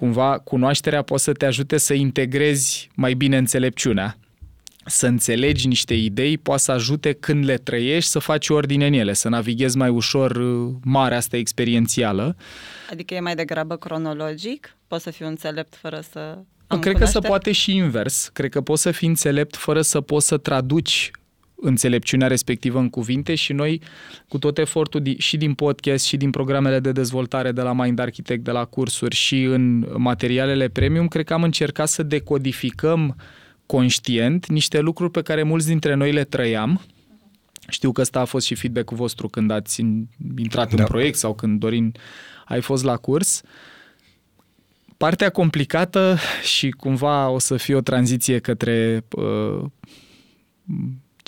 cumva 0.00 0.38
cunoașterea 0.38 1.02
poate 1.02 1.22
să 1.22 1.32
te 1.32 1.46
ajute 1.46 1.78
să 1.78 1.94
integrezi 1.94 2.90
mai 2.94 3.14
bine 3.14 3.36
înțelepciunea. 3.36 4.16
Să 4.86 5.06
înțelegi 5.06 5.66
niște 5.66 5.94
idei 5.94 6.38
poate 6.38 6.62
să 6.62 6.72
ajute 6.72 7.12
când 7.12 7.44
le 7.44 7.56
trăiești 7.56 8.10
să 8.10 8.18
faci 8.18 8.48
ordine 8.48 8.86
în 8.86 8.92
ele, 8.92 9.12
să 9.12 9.28
navighezi 9.28 9.76
mai 9.76 9.88
ușor 9.88 10.36
uh, 10.36 10.74
marea 10.84 11.16
asta 11.16 11.36
experiențială. 11.36 12.36
Adică 12.90 13.14
e 13.14 13.20
mai 13.20 13.34
degrabă 13.34 13.76
cronologic? 13.76 14.76
Poți 14.86 15.02
să 15.02 15.10
fiu 15.10 15.26
înțelept 15.26 15.74
fără 15.74 16.00
să 16.12 16.38
am 16.66 16.78
Cred 16.78 16.96
că 16.96 17.04
se 17.04 17.18
poate 17.18 17.52
și 17.52 17.74
invers. 17.74 18.30
Cred 18.32 18.50
că 18.50 18.60
poți 18.60 18.82
să 18.82 18.90
fii 18.90 19.08
înțelept 19.08 19.56
fără 19.56 19.82
să 19.82 20.00
poți 20.00 20.26
să 20.26 20.36
traduci 20.36 21.10
înțelepciunea 21.60 22.28
respectivă 22.28 22.78
în 22.78 22.90
cuvinte 22.90 23.34
și 23.34 23.52
noi, 23.52 23.80
cu 24.28 24.38
tot 24.38 24.58
efortul 24.58 25.02
și 25.18 25.36
din 25.36 25.54
podcast 25.54 26.04
și 26.04 26.16
din 26.16 26.30
programele 26.30 26.80
de 26.80 26.92
dezvoltare 26.92 27.52
de 27.52 27.60
la 27.60 27.72
Mind 27.72 27.98
Architect, 27.98 28.44
de 28.44 28.50
la 28.50 28.64
cursuri 28.64 29.14
și 29.14 29.42
în 29.42 29.86
materialele 29.96 30.68
premium, 30.68 31.08
cred 31.08 31.24
că 31.24 31.32
am 31.32 31.42
încercat 31.42 31.88
să 31.88 32.02
decodificăm 32.02 33.16
conștient 33.66 34.46
niște 34.46 34.80
lucruri 34.80 35.10
pe 35.10 35.22
care 35.22 35.42
mulți 35.42 35.66
dintre 35.66 35.94
noi 35.94 36.12
le 36.12 36.24
trăiam. 36.24 36.80
Știu 37.68 37.92
că 37.92 38.00
ăsta 38.00 38.20
a 38.20 38.24
fost 38.24 38.46
și 38.46 38.54
feedback-ul 38.54 38.96
vostru 38.96 39.28
când 39.28 39.50
ați 39.50 39.80
intrat 40.38 40.74
da. 40.74 40.82
în 40.82 40.88
proiect 40.88 41.16
sau 41.16 41.34
când, 41.34 41.60
Dorin, 41.60 41.94
ai 42.44 42.60
fost 42.60 42.84
la 42.84 42.96
curs. 42.96 43.42
Partea 44.96 45.30
complicată 45.30 46.18
și 46.42 46.70
cumva 46.70 47.28
o 47.28 47.38
să 47.38 47.56
fie 47.56 47.74
o 47.74 47.80
tranziție 47.80 48.38
către 48.38 49.04
uh, 49.10 49.64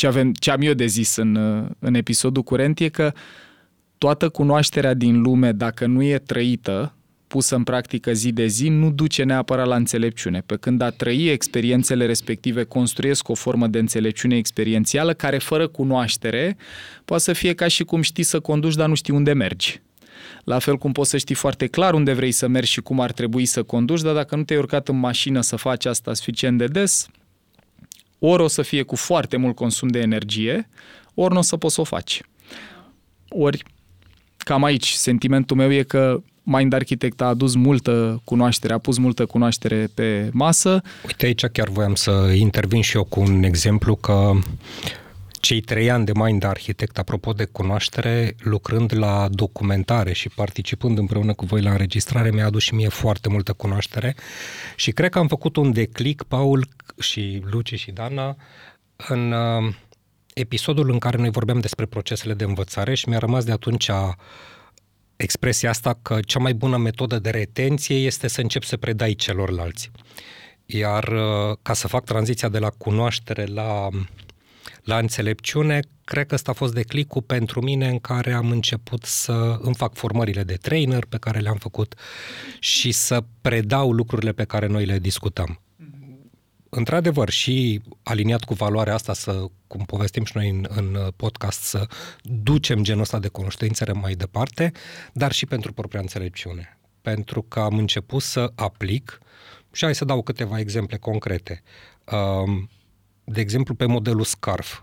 ce, 0.02 0.08
avem, 0.08 0.32
ce 0.32 0.50
am 0.50 0.60
eu 0.60 0.72
de 0.72 0.86
zis 0.86 1.16
în, 1.16 1.36
în 1.78 1.94
episodul 1.94 2.42
curent 2.42 2.78
e 2.78 2.88
că 2.88 3.12
toată 3.98 4.28
cunoașterea 4.28 4.94
din 4.94 5.20
lume, 5.20 5.52
dacă 5.52 5.86
nu 5.86 6.02
e 6.02 6.18
trăită, 6.18 6.94
pusă 7.26 7.56
în 7.56 7.62
practică 7.62 8.12
zi 8.12 8.32
de 8.32 8.46
zi, 8.46 8.68
nu 8.68 8.90
duce 8.90 9.22
neapărat 9.22 9.66
la 9.66 9.74
înțelepciune. 9.74 10.42
Pe 10.46 10.56
când 10.56 10.80
a 10.80 10.90
trăi 10.90 11.28
experiențele 11.28 12.06
respective 12.06 12.64
construiesc 12.64 13.28
o 13.28 13.34
formă 13.34 13.66
de 13.66 13.78
înțelepciune 13.78 14.36
experiențială 14.36 15.12
care, 15.12 15.38
fără 15.38 15.66
cunoaștere, 15.66 16.56
poate 17.04 17.22
să 17.22 17.32
fie 17.32 17.54
ca 17.54 17.68
și 17.68 17.84
cum 17.84 18.02
știi 18.02 18.22
să 18.22 18.40
conduci, 18.40 18.74
dar 18.74 18.88
nu 18.88 18.94
știi 18.94 19.14
unde 19.14 19.32
mergi. 19.32 19.80
La 20.44 20.58
fel 20.58 20.76
cum 20.76 20.92
poți 20.92 21.10
să 21.10 21.16
știi 21.16 21.34
foarte 21.34 21.66
clar 21.66 21.94
unde 21.94 22.12
vrei 22.12 22.32
să 22.32 22.46
mergi 22.48 22.70
și 22.70 22.80
cum 22.80 23.00
ar 23.00 23.12
trebui 23.12 23.44
să 23.44 23.62
conduci, 23.62 24.00
dar 24.00 24.14
dacă 24.14 24.36
nu 24.36 24.42
te-ai 24.42 24.58
urcat 24.58 24.88
în 24.88 24.98
mașină 24.98 25.40
să 25.40 25.56
faci 25.56 25.84
asta 25.84 26.14
suficient 26.14 26.58
de 26.58 26.66
des, 26.66 27.08
ori 28.24 28.42
o 28.42 28.48
să 28.48 28.62
fie 28.62 28.82
cu 28.82 28.96
foarte 28.96 29.36
mult 29.36 29.54
consum 29.54 29.88
de 29.88 29.98
energie, 29.98 30.68
ori 31.14 31.32
nu 31.32 31.38
o 31.38 31.42
să 31.42 31.56
poți 31.56 31.74
să 31.74 31.80
o 31.80 31.84
faci. 31.84 32.20
Ori, 33.28 33.62
cam 34.36 34.64
aici, 34.64 34.88
sentimentul 34.88 35.56
meu 35.56 35.72
e 35.72 35.82
că 35.82 36.22
Mind 36.42 36.72
Architect 36.72 37.20
a 37.20 37.26
adus 37.26 37.54
multă 37.54 38.20
cunoaștere, 38.24 38.72
a 38.72 38.78
pus 38.78 38.98
multă 38.98 39.26
cunoaștere 39.26 39.88
pe 39.94 40.30
masă. 40.32 40.82
Uite, 41.06 41.26
aici 41.26 41.44
chiar 41.44 41.68
voiam 41.68 41.94
să 41.94 42.32
intervin 42.34 42.82
și 42.82 42.96
eu 42.96 43.04
cu 43.04 43.20
un 43.20 43.42
exemplu 43.42 43.96
că 43.96 44.32
cei 45.40 45.60
trei 45.60 45.90
ani 45.90 46.04
de 46.04 46.12
Mind 46.14 46.44
Architect, 46.44 46.98
apropo 46.98 47.32
de 47.32 47.44
cunoaștere, 47.44 48.34
lucrând 48.38 48.96
la 48.96 49.28
documentare 49.30 50.12
și 50.12 50.28
participând 50.28 50.98
împreună 50.98 51.32
cu 51.32 51.44
voi 51.44 51.62
la 51.62 51.70
înregistrare, 51.70 52.30
mi-a 52.30 52.46
adus 52.46 52.62
și 52.62 52.74
mie 52.74 52.88
foarte 52.88 53.28
multă 53.28 53.52
cunoaștere 53.52 54.14
și 54.76 54.90
cred 54.90 55.10
că 55.10 55.18
am 55.18 55.28
făcut 55.28 55.56
un 55.56 55.72
declic, 55.72 56.22
Paul 56.22 56.66
și 56.98 57.42
Luci 57.50 57.74
și 57.74 57.90
Dana, 57.90 58.36
în 58.96 59.32
uh, 59.32 59.74
episodul 60.34 60.90
în 60.90 60.98
care 60.98 61.16
noi 61.16 61.30
vorbeam 61.30 61.60
despre 61.60 61.86
procesele 61.86 62.34
de 62.34 62.44
învățare 62.44 62.94
și 62.94 63.08
mi-a 63.08 63.18
rămas 63.18 63.44
de 63.44 63.52
atunci 63.52 63.90
expresia 65.16 65.70
asta 65.70 65.98
că 66.02 66.20
cea 66.20 66.38
mai 66.38 66.54
bună 66.54 66.76
metodă 66.76 67.18
de 67.18 67.30
retenție 67.30 67.96
este 67.96 68.28
să 68.28 68.40
începi 68.40 68.66
să 68.66 68.76
predai 68.76 69.14
celorlalți. 69.14 69.90
Iar 70.66 71.08
uh, 71.08 71.56
ca 71.62 71.72
să 71.72 71.88
fac 71.88 72.04
tranziția 72.04 72.48
de 72.48 72.58
la 72.58 72.70
cunoaștere 72.70 73.44
la, 73.44 73.88
la 74.82 74.98
înțelepciune, 74.98 75.80
cred 76.04 76.26
că 76.26 76.34
ăsta 76.34 76.50
a 76.50 76.54
fost 76.54 76.74
declicul 76.74 77.22
pentru 77.22 77.60
mine 77.60 77.88
în 77.88 77.98
care 77.98 78.32
am 78.32 78.50
început 78.50 79.04
să 79.04 79.58
îmi 79.60 79.74
fac 79.74 79.94
formările 79.94 80.42
de 80.42 80.54
trainer 80.54 81.04
pe 81.04 81.18
care 81.18 81.38
le-am 81.38 81.56
făcut 81.56 81.94
și 82.58 82.92
să 82.92 83.24
predau 83.40 83.92
lucrurile 83.92 84.32
pe 84.32 84.44
care 84.44 84.66
noi 84.66 84.84
le 84.84 84.98
discutam 84.98 85.60
într-adevăr, 86.74 87.30
și 87.30 87.80
aliniat 88.02 88.44
cu 88.44 88.54
valoarea 88.54 88.94
asta, 88.94 89.12
să, 89.12 89.44
cum 89.66 89.84
povestim 89.84 90.24
și 90.24 90.32
noi 90.34 90.48
în, 90.48 90.66
în 90.68 91.12
podcast, 91.16 91.60
să 91.60 91.86
ducem 92.22 92.82
genul 92.82 93.02
ăsta 93.02 93.18
de 93.18 93.28
cunoștințe 93.28 93.92
mai 93.92 94.14
departe, 94.14 94.72
dar 95.12 95.32
și 95.32 95.46
pentru 95.46 95.72
propria 95.72 96.00
înțelepciune. 96.00 96.78
Pentru 97.00 97.42
că 97.42 97.60
am 97.60 97.78
început 97.78 98.22
să 98.22 98.52
aplic, 98.54 99.18
și 99.72 99.84
hai 99.84 99.94
să 99.94 100.04
dau 100.04 100.22
câteva 100.22 100.58
exemple 100.58 100.96
concrete. 100.96 101.62
Um, 102.12 102.70
de 103.24 103.40
exemplu, 103.40 103.74
pe 103.74 103.86
modelul 103.86 104.24
SCARF. 104.24 104.80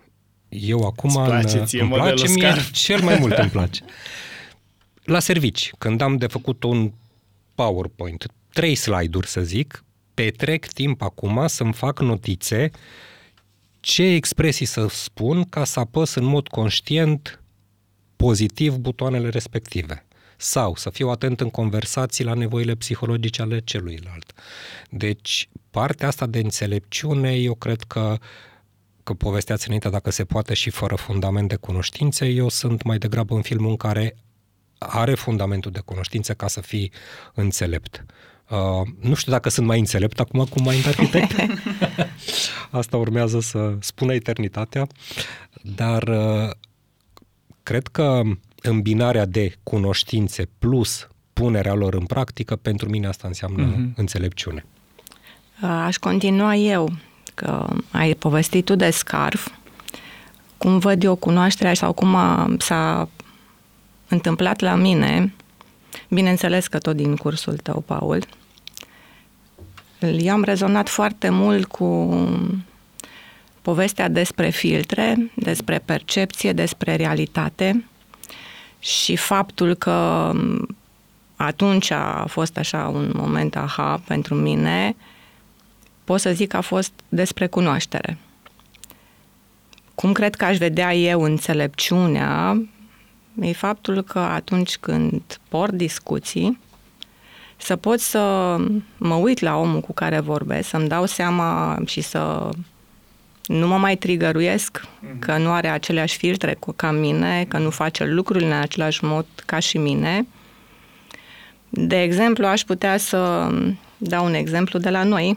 Eu 0.50 0.86
acum 0.86 1.10
îți 1.10 1.29
place 1.29 1.60
în, 1.60 1.65
ție 1.65 1.81
îmi 1.81 1.91
place 1.91 2.25
Scarf? 2.25 2.55
mie, 2.55 2.72
cel 2.72 3.01
mai 3.01 3.17
mult 3.19 3.38
îmi 3.38 3.50
place. 3.58 3.84
La 5.03 5.19
servici, 5.19 5.72
când 5.77 6.01
am 6.01 6.17
de 6.17 6.27
făcut 6.27 6.63
un 6.63 6.91
PowerPoint, 7.55 8.25
trei 8.53 8.75
slide-uri 8.75 9.27
să 9.27 9.41
zic, 9.41 9.84
petrec 10.19 10.65
timp 10.65 11.01
acum 11.01 11.47
să-mi 11.47 11.73
fac 11.73 11.99
notițe 11.99 12.71
ce 13.79 14.03
expresii 14.03 14.65
să 14.65 14.88
spun 14.88 15.43
ca 15.43 15.63
să 15.63 15.79
apăs 15.79 16.13
în 16.13 16.23
mod 16.23 16.47
conștient 16.47 17.43
pozitiv 18.15 18.75
butoanele 18.75 19.29
respective 19.29 20.05
sau 20.38 20.75
să 20.75 20.89
fiu 20.89 21.09
atent 21.09 21.39
în 21.39 21.49
conversații 21.49 22.23
la 22.23 22.33
nevoile 22.33 22.75
psihologice 22.75 23.41
ale 23.41 23.59
celuilalt. 23.59 24.33
Deci, 24.89 25.49
partea 25.71 26.07
asta 26.07 26.25
de 26.25 26.39
înțelepciune, 26.39 27.35
eu 27.35 27.53
cred 27.53 27.81
că 27.81 28.17
că 29.03 29.13
povesteați 29.13 29.65
înainte 29.65 29.89
dacă 29.89 30.11
se 30.11 30.25
poate 30.25 30.53
și 30.53 30.69
fără 30.69 30.95
fundament 30.95 31.49
de 31.49 31.55
cunoștințe, 31.55 32.25
eu 32.25 32.49
sunt 32.49 32.83
mai 32.83 32.97
degrabă 32.97 33.35
în 33.35 33.41
filmul 33.41 33.69
în 33.69 33.77
care 33.77 34.15
are 34.77 35.15
fundamentul 35.15 35.71
de 35.71 35.79
cunoștințe 35.85 36.33
ca 36.33 36.47
să 36.47 36.61
fii 36.61 36.91
înțelept. 37.33 38.05
Uh, 38.50 38.88
nu 39.00 39.13
știu 39.13 39.32
dacă 39.32 39.50
sunt 39.50 39.65
mai 39.65 39.79
înțelept 39.79 40.20
acum 40.20 40.46
cu 40.46 40.62
Mind 40.62 40.88
Architect. 40.88 41.36
Asta 42.72 42.98
urmează 42.98 43.39
să 43.39 43.75
spună 43.79 44.13
eternitatea. 44.13 44.88
Dar 45.62 46.03
uh, 46.03 46.50
cred 47.63 47.88
că 47.88 48.22
îmbinarea 48.62 49.25
de 49.25 49.56
cunoștințe 49.63 50.50
plus 50.60 51.08
punerea 51.34 51.74
lor 51.74 51.94
în 51.94 52.06
practică, 52.06 52.56
pentru 52.56 52.89
mine 52.89 53.08
asta 53.08 53.27
înseamnă 53.27 53.74
uh-huh. 53.74 53.96
înțelepciune. 53.96 54.65
Aș 55.62 55.98
continua 55.98 56.56
eu, 56.56 56.89
că 57.34 57.68
ai 57.91 58.13
povestit 58.13 58.65
tu 58.65 58.75
de 58.75 58.89
scarf, 58.89 59.48
cum 60.58 60.77
văd 60.77 61.03
eu 61.03 61.15
cunoașterea 61.15 61.74
sau 61.74 61.94
cum 61.94 62.15
a, 62.15 62.56
s-a 62.60 63.10
întâmplat 64.08 64.60
la 64.60 64.75
mine, 64.75 65.34
bineînțeles 66.10 66.68
că 66.68 66.77
tot 66.77 66.96
din 66.96 67.15
cursul 67.15 67.58
tău, 67.58 67.82
Paul, 67.82 68.25
eu 70.00 70.34
am 70.34 70.44
rezonat 70.44 70.89
foarte 70.89 71.29
mult 71.29 71.65
cu 71.65 72.18
povestea 73.62 74.08
despre 74.08 74.50
filtre, 74.50 75.32
despre 75.36 75.79
percepție, 75.86 76.53
despre 76.53 76.96
realitate 76.96 77.86
și 78.79 79.15
faptul 79.15 79.75
că 79.75 80.32
atunci 81.36 81.91
a 81.91 82.25
fost 82.27 82.58
așa 82.58 82.88
un 82.88 83.12
moment 83.13 83.56
aha 83.56 84.01
pentru 84.08 84.36
mine, 84.36 84.96
pot 86.03 86.20
să 86.20 86.32
zic 86.34 86.50
că 86.50 86.58
a 86.58 86.62
fost 86.62 86.91
despre 87.10 87.48
cunoaștere. 87.48 88.18
Cum 89.96 90.12
cred 90.12 90.36
că 90.36 90.46
aș 90.46 90.58
vedea 90.58 90.96
eu 90.96 91.22
înțelepciunea, 91.22 92.62
e 93.41 93.51
faptul 93.51 94.01
că 94.01 94.20
atunci 94.20 94.77
când 94.77 95.39
port 95.50 95.74
discuții, 95.74 96.60
să 97.62 97.75
pot 97.75 98.00
să 98.00 98.56
mă 98.98 99.13
uit 99.13 99.39
la 99.39 99.58
omul 99.58 99.80
cu 99.80 99.94
care 99.94 100.20
vorbesc, 100.20 100.70
să-mi 100.70 100.88
dau 100.88 101.06
seama 101.06 101.78
și 101.86 102.01
să 102.01 102.50
nu 103.46 103.68
mă 103.68 103.78
mai 103.78 103.96
trigăruiesc 103.96 104.82
mm-hmm. 104.82 105.20
că 105.20 105.38
nu 105.38 105.51
are 105.51 105.68
aceleași 105.68 106.18
filtre 106.18 106.54
cu, 106.54 106.72
ca 106.72 106.92
mine, 106.92 107.46
că 107.48 107.58
nu 107.58 107.70
face 107.70 108.06
lucrurile 108.06 108.46
în 108.46 108.62
același 108.62 109.04
mod 109.04 109.25
ca 109.46 109.60
și 109.60 109.78
mine. 109.78 110.28
De 111.70 112.01
exemplu, 112.01 112.46
aș 112.46 112.62
putea 112.62 112.98
să 112.98 113.51
dau 113.98 114.25
un 114.25 114.34
exemplu 114.34 114.80
de 114.80 114.89
la 114.89 115.04
noi, 115.04 115.36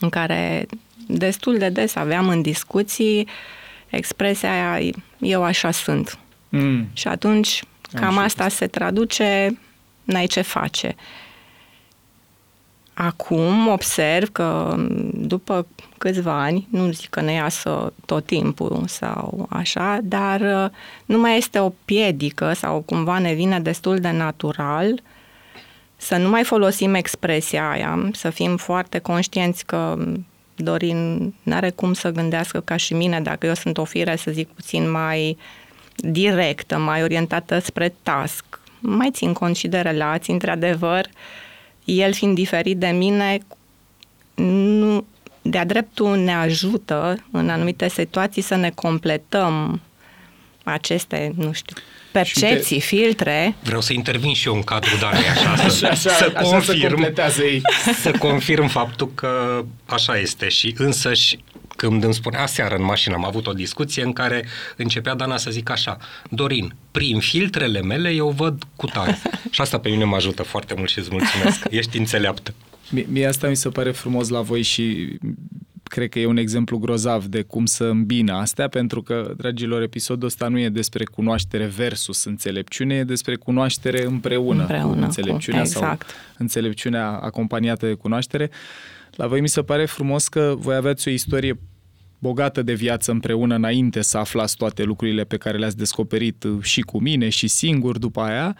în 0.00 0.08
care 0.08 0.66
destul 1.06 1.58
de 1.58 1.68
des 1.68 1.94
aveam 1.94 2.28
în 2.28 2.42
discuții 2.42 3.28
expresia 3.88 4.72
aia, 4.72 4.90
eu 5.18 5.42
așa 5.42 5.70
sunt. 5.70 6.18
Mm. 6.48 6.88
Și 6.92 7.08
atunci, 7.08 7.62
cam 7.94 8.18
asta 8.18 8.48
se 8.48 8.66
traduce 8.66 9.58
n-ai 10.06 10.26
ce 10.26 10.40
face. 10.40 10.94
Acum 12.94 13.68
observ 13.68 14.28
că 14.32 14.74
după 15.12 15.66
câțiva 15.98 16.42
ani, 16.42 16.66
nu 16.70 16.90
zic 16.90 17.10
că 17.10 17.20
ne 17.20 17.32
iasă 17.32 17.92
tot 18.06 18.26
timpul 18.26 18.84
sau 18.86 19.46
așa, 19.50 19.98
dar 20.02 20.40
uh, 20.40 20.70
nu 21.06 21.18
mai 21.18 21.36
este 21.36 21.58
o 21.58 21.72
piedică 21.84 22.52
sau 22.52 22.80
cumva 22.80 23.18
ne 23.18 23.32
vine 23.32 23.60
destul 23.60 23.98
de 23.98 24.10
natural 24.10 25.02
să 25.96 26.16
nu 26.16 26.28
mai 26.28 26.44
folosim 26.44 26.94
expresia 26.94 27.70
aia, 27.70 28.08
să 28.12 28.30
fim 28.30 28.56
foarte 28.56 28.98
conștienți 28.98 29.66
că 29.66 29.98
Dorin 30.56 31.34
n-are 31.42 31.70
cum 31.70 31.92
să 31.92 32.10
gândească 32.10 32.60
ca 32.60 32.76
și 32.76 32.94
mine 32.94 33.20
dacă 33.20 33.46
eu 33.46 33.54
sunt 33.54 33.78
o 33.78 33.84
fire, 33.84 34.16
să 34.16 34.30
zic, 34.30 34.48
puțin 34.48 34.90
mai 34.90 35.38
directă, 35.96 36.78
mai 36.78 37.02
orientată 37.02 37.58
spre 37.58 37.94
task, 38.02 38.44
mai 38.80 39.10
țin 39.12 39.32
cont 39.32 39.56
și 39.56 39.68
de 39.68 39.78
relații, 39.78 40.32
într-adevăr, 40.32 41.06
el 41.84 42.12
fiind 42.12 42.34
diferit 42.34 42.76
de 42.76 42.86
mine, 42.86 43.38
nu, 44.34 45.04
de-a 45.42 45.64
dreptul 45.64 46.16
ne 46.16 46.34
ajută 46.34 47.24
în 47.30 47.48
anumite 47.48 47.88
situații 47.88 48.42
să 48.42 48.54
ne 48.54 48.70
completăm 48.70 49.80
aceste, 50.64 51.32
nu 51.36 51.52
știu, 51.52 51.76
percepții, 52.12 52.78
te... 52.78 52.84
filtre. 52.84 53.54
Vreau 53.62 53.80
să 53.80 53.92
intervin 53.92 54.34
și 54.34 54.48
eu 54.48 54.54
în 54.54 54.62
cadrul 54.62 54.98
Danei 54.98 55.28
așa, 55.28 55.56
să, 55.56 55.86
așa, 55.86 56.10
să 56.10 56.32
așa 56.36 56.50
confirm, 56.50 57.14
să, 57.28 57.42
ei. 57.42 57.60
să 58.02 58.10
confirm 58.10 58.66
faptul 58.66 59.10
că 59.14 59.64
așa 59.86 60.18
este 60.18 60.48
și 60.48 60.74
însăși 60.78 61.38
când 61.76 62.04
îmi 62.04 62.14
spunea 62.14 62.46
seară 62.46 62.74
în 62.74 62.84
mașină, 62.84 63.14
am 63.14 63.24
avut 63.24 63.46
o 63.46 63.52
discuție 63.52 64.02
în 64.02 64.12
care 64.12 64.44
începea 64.76 65.14
Dana 65.14 65.36
să 65.36 65.50
zic 65.50 65.70
așa, 65.70 65.96
Dorin, 66.30 66.74
prin 66.90 67.18
filtrele 67.18 67.82
mele 67.82 68.10
eu 68.10 68.28
văd 68.28 68.62
cu 68.76 68.86
tare. 68.86 69.18
și 69.50 69.60
asta 69.60 69.78
pe 69.78 69.88
mine 69.88 70.04
mă 70.04 70.16
ajută 70.16 70.42
foarte 70.42 70.74
mult 70.76 70.88
și 70.88 70.98
îți 70.98 71.08
mulțumesc. 71.10 71.66
Ești 71.70 71.98
înțeleaptă. 71.98 72.54
Mie 73.08 73.26
asta 73.26 73.48
mi 73.48 73.56
se 73.56 73.68
pare 73.68 73.90
frumos 73.90 74.28
la 74.28 74.40
voi 74.40 74.62
și 74.62 75.18
cred 75.88 76.08
că 76.08 76.18
e 76.18 76.26
un 76.26 76.36
exemplu 76.36 76.78
grozav 76.78 77.24
de 77.24 77.42
cum 77.42 77.66
să 77.66 77.84
îmbină 77.84 78.32
astea, 78.32 78.68
pentru 78.68 79.02
că, 79.02 79.32
dragilor, 79.36 79.82
episodul 79.82 80.26
ăsta 80.26 80.48
nu 80.48 80.58
e 80.58 80.68
despre 80.68 81.04
cunoaștere 81.04 81.64
versus 81.64 82.24
înțelepciune, 82.24 82.94
e 82.94 83.04
despre 83.04 83.36
cunoaștere 83.36 84.04
împreună, 84.04 84.60
împreună 84.60 84.96
cu 84.96 85.02
înțelepciunea 85.02 85.60
cu, 85.60 85.66
exact. 85.66 86.08
sau 86.08 86.18
înțelepciunea 86.36 87.08
acompaniată 87.08 87.86
de 87.86 87.92
cunoaștere. 87.92 88.50
La 89.16 89.26
voi 89.26 89.40
mi 89.40 89.48
se 89.48 89.62
pare 89.62 89.84
frumos 89.84 90.28
că 90.28 90.54
voi 90.58 90.74
aveți 90.74 91.08
o 91.08 91.10
istorie 91.10 91.58
bogată 92.18 92.62
de 92.62 92.72
viață 92.72 93.10
împreună 93.10 93.54
înainte 93.54 94.02
să 94.02 94.18
aflați 94.18 94.56
toate 94.56 94.82
lucrurile 94.82 95.24
pe 95.24 95.36
care 95.36 95.58
le-ați 95.58 95.76
descoperit 95.76 96.44
și 96.60 96.80
cu 96.80 97.00
mine 97.00 97.28
și 97.28 97.48
singur 97.48 97.98
după 97.98 98.20
aia. 98.20 98.56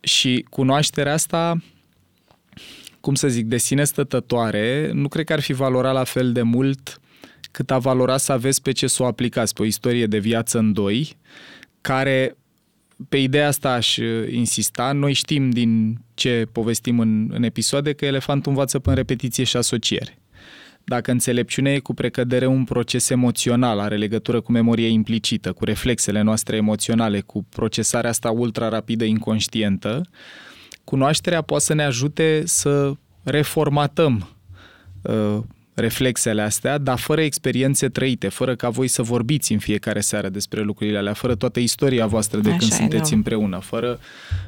Și 0.00 0.46
cunoașterea 0.50 1.12
asta 1.12 1.56
cum 3.00 3.14
să 3.14 3.28
zic, 3.28 3.46
de 3.46 3.56
sine 3.56 3.84
stătătoare, 3.84 4.90
nu 4.92 5.08
cred 5.08 5.24
că 5.24 5.32
ar 5.32 5.40
fi 5.40 5.52
valorat 5.52 5.92
la 5.92 6.04
fel 6.04 6.32
de 6.32 6.42
mult 6.42 7.00
cât 7.50 7.70
a 7.70 7.78
valorat 7.78 8.20
să 8.20 8.32
aveți 8.32 8.62
pe 8.62 8.72
ce 8.72 8.86
să 8.86 9.02
o 9.02 9.06
aplicați, 9.06 9.54
pe 9.54 9.62
o 9.62 9.64
istorie 9.64 10.06
de 10.06 10.18
viață 10.18 10.58
în 10.58 10.72
doi, 10.72 11.16
care 11.80 12.36
pe 13.08 13.16
ideea 13.16 13.46
asta 13.46 13.72
aș 13.72 13.96
uh, 13.96 14.32
insista. 14.32 14.92
Noi 14.92 15.12
știm 15.12 15.50
din 15.50 16.00
ce 16.14 16.46
povestim 16.52 16.98
în, 16.98 17.30
în 17.32 17.42
episoade 17.42 17.92
că 17.92 18.04
elefantul 18.04 18.50
învață 18.50 18.78
până 18.78 18.96
repetiție 18.96 19.44
și 19.44 19.56
asociere. 19.56 20.18
Dacă 20.84 21.10
înțelepciunea 21.10 21.72
e 21.72 21.78
cu 21.78 21.94
precădere 21.94 22.46
un 22.46 22.64
proces 22.64 23.10
emoțional, 23.10 23.78
are 23.78 23.96
legătură 23.96 24.40
cu 24.40 24.52
memoria 24.52 24.88
implicită, 24.88 25.52
cu 25.52 25.64
reflexele 25.64 26.20
noastre 26.20 26.56
emoționale, 26.56 27.20
cu 27.20 27.44
procesarea 27.48 28.10
asta 28.10 28.30
ultra 28.30 28.68
rapidă 28.68 29.04
inconștientă, 29.04 30.02
cunoașterea 30.84 31.42
poate 31.42 31.64
să 31.64 31.74
ne 31.74 31.84
ajute 31.84 32.42
să 32.44 32.92
reformatăm 33.22 34.36
uh, 35.02 35.38
reflexele 35.76 36.42
astea, 36.42 36.78
dar 36.78 36.98
fără 36.98 37.20
experiențe 37.20 37.88
trăite, 37.88 38.28
fără 38.28 38.54
ca 38.54 38.68
voi 38.68 38.88
să 38.88 39.02
vorbiți 39.02 39.52
în 39.52 39.58
fiecare 39.58 40.00
seară 40.00 40.28
despre 40.28 40.60
lucrurile 40.60 40.98
alea, 40.98 41.12
fără 41.12 41.34
toată 41.34 41.60
istoria 41.60 42.06
voastră 42.06 42.40
de 42.40 42.48
Așa 42.48 42.58
când 42.58 42.70
e, 42.70 42.74
sunteți 42.74 43.10
da. 43.10 43.16
împreună, 43.16 43.58
fără, 43.58 43.98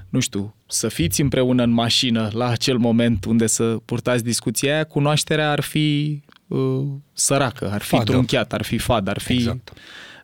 nu 0.09 0.21
știu, 0.21 0.55
să 0.67 0.89
fiți 0.89 1.21
împreună 1.21 1.63
în 1.63 1.71
mașină 1.71 2.31
la 2.33 2.49
acel 2.49 2.77
moment 2.77 3.25
unde 3.25 3.47
să 3.47 3.77
purtați 3.85 4.25
discuția 4.25 4.75
aia, 4.75 4.85
cunoașterea 4.85 5.51
ar 5.51 5.61
fi 5.61 6.21
uh, 6.47 6.87
săracă, 7.13 7.71
ar 7.71 7.83
fi 7.83 7.89
fadă. 7.89 8.05
trunchiat, 8.05 8.53
ar 8.53 8.63
fi 8.63 8.79
fad, 8.79 9.09
ar 9.09 9.19
fi... 9.19 9.33
Exact. 9.33 9.73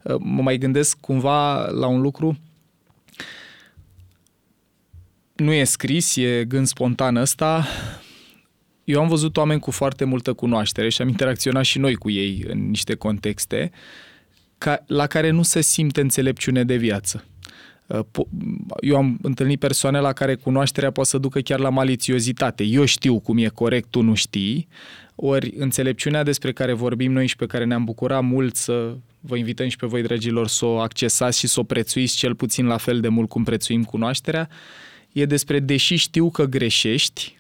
Uh, 0.03 0.17
mă 0.19 0.43
mai 0.43 0.59
gândesc 0.59 0.97
cumva 1.01 1.67
la 1.67 1.87
un 1.87 2.01
lucru 2.01 2.39
nu 5.35 5.53
e 5.53 5.65
scris, 5.65 6.17
e 6.17 6.45
gând 6.49 6.67
spontan 6.67 7.17
ăsta. 7.17 7.67
Eu 8.85 9.01
am 9.01 9.09
văzut 9.09 9.37
oameni 9.37 9.61
cu 9.61 9.71
foarte 9.71 10.05
multă 10.05 10.33
cunoaștere 10.33 10.89
și 10.89 11.03
am 11.03 11.09
interacționat 11.09 11.65
și 11.65 11.79
noi 11.79 11.95
cu 11.95 12.11
ei 12.11 12.45
în 12.49 12.69
niște 12.69 12.95
contexte 12.95 13.71
ca, 14.59 14.85
la 14.87 15.07
care 15.07 15.31
nu 15.31 15.43
se 15.43 15.61
simte 15.61 16.01
înțelepciune 16.01 16.65
de 16.65 16.77
viață. 16.77 17.25
Uh, 17.87 18.25
eu 18.81 18.97
am 18.97 19.19
întâlnit 19.23 19.59
persoane 19.59 20.01
la 20.01 20.13
care 20.13 20.35
cunoașterea 20.35 20.91
poate 20.91 21.11
să 21.11 21.19
ducă 21.19 21.41
chiar 21.41 21.59
la 21.59 21.69
malițiozitate. 21.69 22.65
Eu 22.65 22.85
știu 22.85 23.21
cum 23.21 23.39
e 23.39 23.49
corect, 23.49 23.91
tu 23.91 24.03
nu 24.03 24.15
știi. 24.15 24.69
Ori 25.15 25.55
înțelepciunea 25.57 26.23
despre 26.23 26.53
care 26.53 26.73
vorbim 26.73 27.13
noi 27.13 27.27
și 27.27 27.37
pe 27.37 27.47
care 27.47 27.65
ne-am 27.65 27.85
bucurat 27.85 28.23
mult 28.23 28.57
să 28.57 28.97
vă 29.21 29.37
invităm 29.37 29.69
și 29.69 29.77
pe 29.77 29.87
voi, 29.87 30.03
dragilor, 30.03 30.49
să 30.49 30.65
o 30.65 30.79
accesați 30.79 31.39
și 31.39 31.47
să 31.47 31.61
o 31.61 31.63
prețuiți 31.63 32.17
cel 32.17 32.35
puțin 32.35 32.67
la 32.67 32.77
fel 32.77 33.01
de 33.01 33.09
mult 33.09 33.29
cum 33.29 33.45
prețuim 33.45 33.85
cunoașterea, 33.85 34.49
e 35.13 35.25
despre 35.25 35.61
deși 35.61 35.95
știu 35.95 36.31
că 36.31 36.45
greșești, 36.45 37.37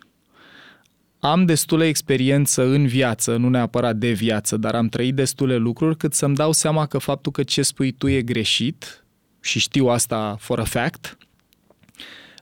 am 1.26 1.44
destulă 1.44 1.84
experiență 1.84 2.62
în 2.62 2.86
viață, 2.86 3.36
nu 3.36 3.48
neapărat 3.48 3.96
de 3.96 4.10
viață, 4.10 4.56
dar 4.56 4.74
am 4.74 4.88
trăit 4.88 5.14
destule 5.14 5.56
lucruri 5.56 5.96
cât 5.96 6.14
să-mi 6.14 6.34
dau 6.34 6.52
seama 6.52 6.86
că 6.86 6.98
faptul 6.98 7.32
că 7.32 7.42
ce 7.42 7.62
spui 7.62 7.92
tu 7.92 8.08
e 8.08 8.22
greșit 8.22 9.04
și 9.40 9.58
știu 9.58 9.86
asta 9.86 10.36
for 10.38 10.58
a 10.60 10.64
fact, 10.64 11.16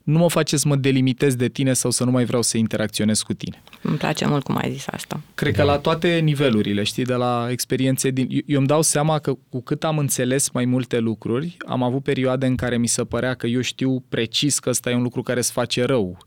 nu 0.03 0.19
mă 0.19 0.29
face 0.29 0.57
să 0.57 0.69
mă 0.69 0.77
delimitez 0.77 1.35
de 1.35 1.49
tine 1.49 1.73
sau 1.73 1.91
să 1.91 2.05
nu 2.05 2.11
mai 2.11 2.25
vreau 2.25 2.43
să 2.43 2.57
interacționez 2.57 3.21
cu 3.23 3.33
tine. 3.33 3.63
Îmi 3.83 3.97
place 3.97 4.27
mult 4.27 4.45
cum 4.45 4.57
ai 4.57 4.73
zis 4.73 4.87
asta. 4.87 5.21
Cred 5.35 5.55
că 5.55 5.63
la 5.63 5.79
toate 5.79 6.19
nivelurile, 6.19 6.83
știi, 6.83 7.05
de 7.05 7.15
la 7.15 7.47
experiențe 7.51 8.11
din... 8.11 8.43
Eu 8.47 8.59
îmi 8.59 8.67
dau 8.67 8.83
seama 8.83 9.19
că 9.19 9.35
cu 9.49 9.63
cât 9.63 9.85
am 9.85 9.99
înțeles 9.99 10.51
mai 10.51 10.65
multe 10.65 10.99
lucruri, 10.99 11.57
am 11.67 11.83
avut 11.83 12.03
perioade 12.03 12.47
în 12.47 12.57
care 12.57 12.79
mi 12.79 12.87
se 12.87 13.05
părea 13.05 13.35
că 13.35 13.47
eu 13.47 13.61
știu 13.61 14.05
precis 14.09 14.59
că 14.59 14.71
ăsta 14.71 14.91
e 14.91 14.95
un 14.95 15.03
lucru 15.03 15.23
care 15.23 15.39
îți 15.39 15.53
face 15.53 15.85
rău. 15.85 16.19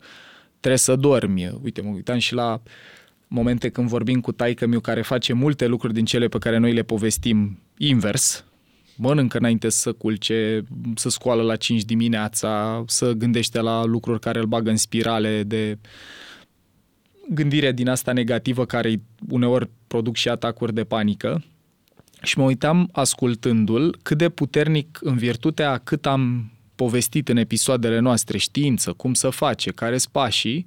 Trebuie 0.65 0.85
să 0.85 0.95
dormi. 0.95 1.51
Uite, 1.63 1.81
mă 1.81 1.89
uitam 1.89 2.17
și 2.17 2.33
la 2.33 2.61
momente 3.27 3.69
când 3.69 3.87
vorbim 3.87 4.21
cu 4.21 4.31
taică 4.31 4.65
miu 4.65 4.79
care 4.79 5.01
face 5.01 5.33
multe 5.33 5.67
lucruri 5.67 5.93
din 5.93 6.05
cele 6.05 6.27
pe 6.27 6.37
care 6.37 6.57
noi 6.57 6.73
le 6.73 6.83
povestim 6.83 7.59
invers, 7.77 8.45
mănâncă 8.95 9.37
înainte 9.37 9.69
să 9.69 9.91
culce, 9.91 10.63
să 10.95 11.09
scoală 11.09 11.41
la 11.41 11.55
5 11.55 11.83
dimineața, 11.83 12.83
să 12.87 13.11
gândește 13.11 13.59
la 13.59 13.83
lucruri 13.83 14.19
care 14.19 14.39
îl 14.39 14.45
bagă 14.45 14.69
în 14.69 14.77
spirale 14.77 15.43
de 15.43 15.77
gândire 17.29 17.71
din 17.71 17.89
asta 17.89 18.11
negativă 18.11 18.65
care 18.65 19.01
uneori 19.29 19.69
produc 19.87 20.15
și 20.15 20.29
atacuri 20.29 20.73
de 20.73 20.83
panică. 20.83 21.43
Și 22.21 22.37
mă 22.37 22.43
uitam 22.43 22.89
ascultându-l 22.91 23.97
cât 24.03 24.17
de 24.17 24.29
puternic 24.29 24.99
în 25.01 25.15
virtutea 25.17 25.77
cât 25.77 26.05
am 26.05 26.51
povestit 26.75 27.29
în 27.29 27.37
episoadele 27.37 27.99
noastre 27.99 28.37
știință, 28.37 28.93
cum 28.93 29.13
să 29.13 29.29
face, 29.29 29.71
care 29.71 29.97
sunt 29.97 30.13
pașii, 30.13 30.65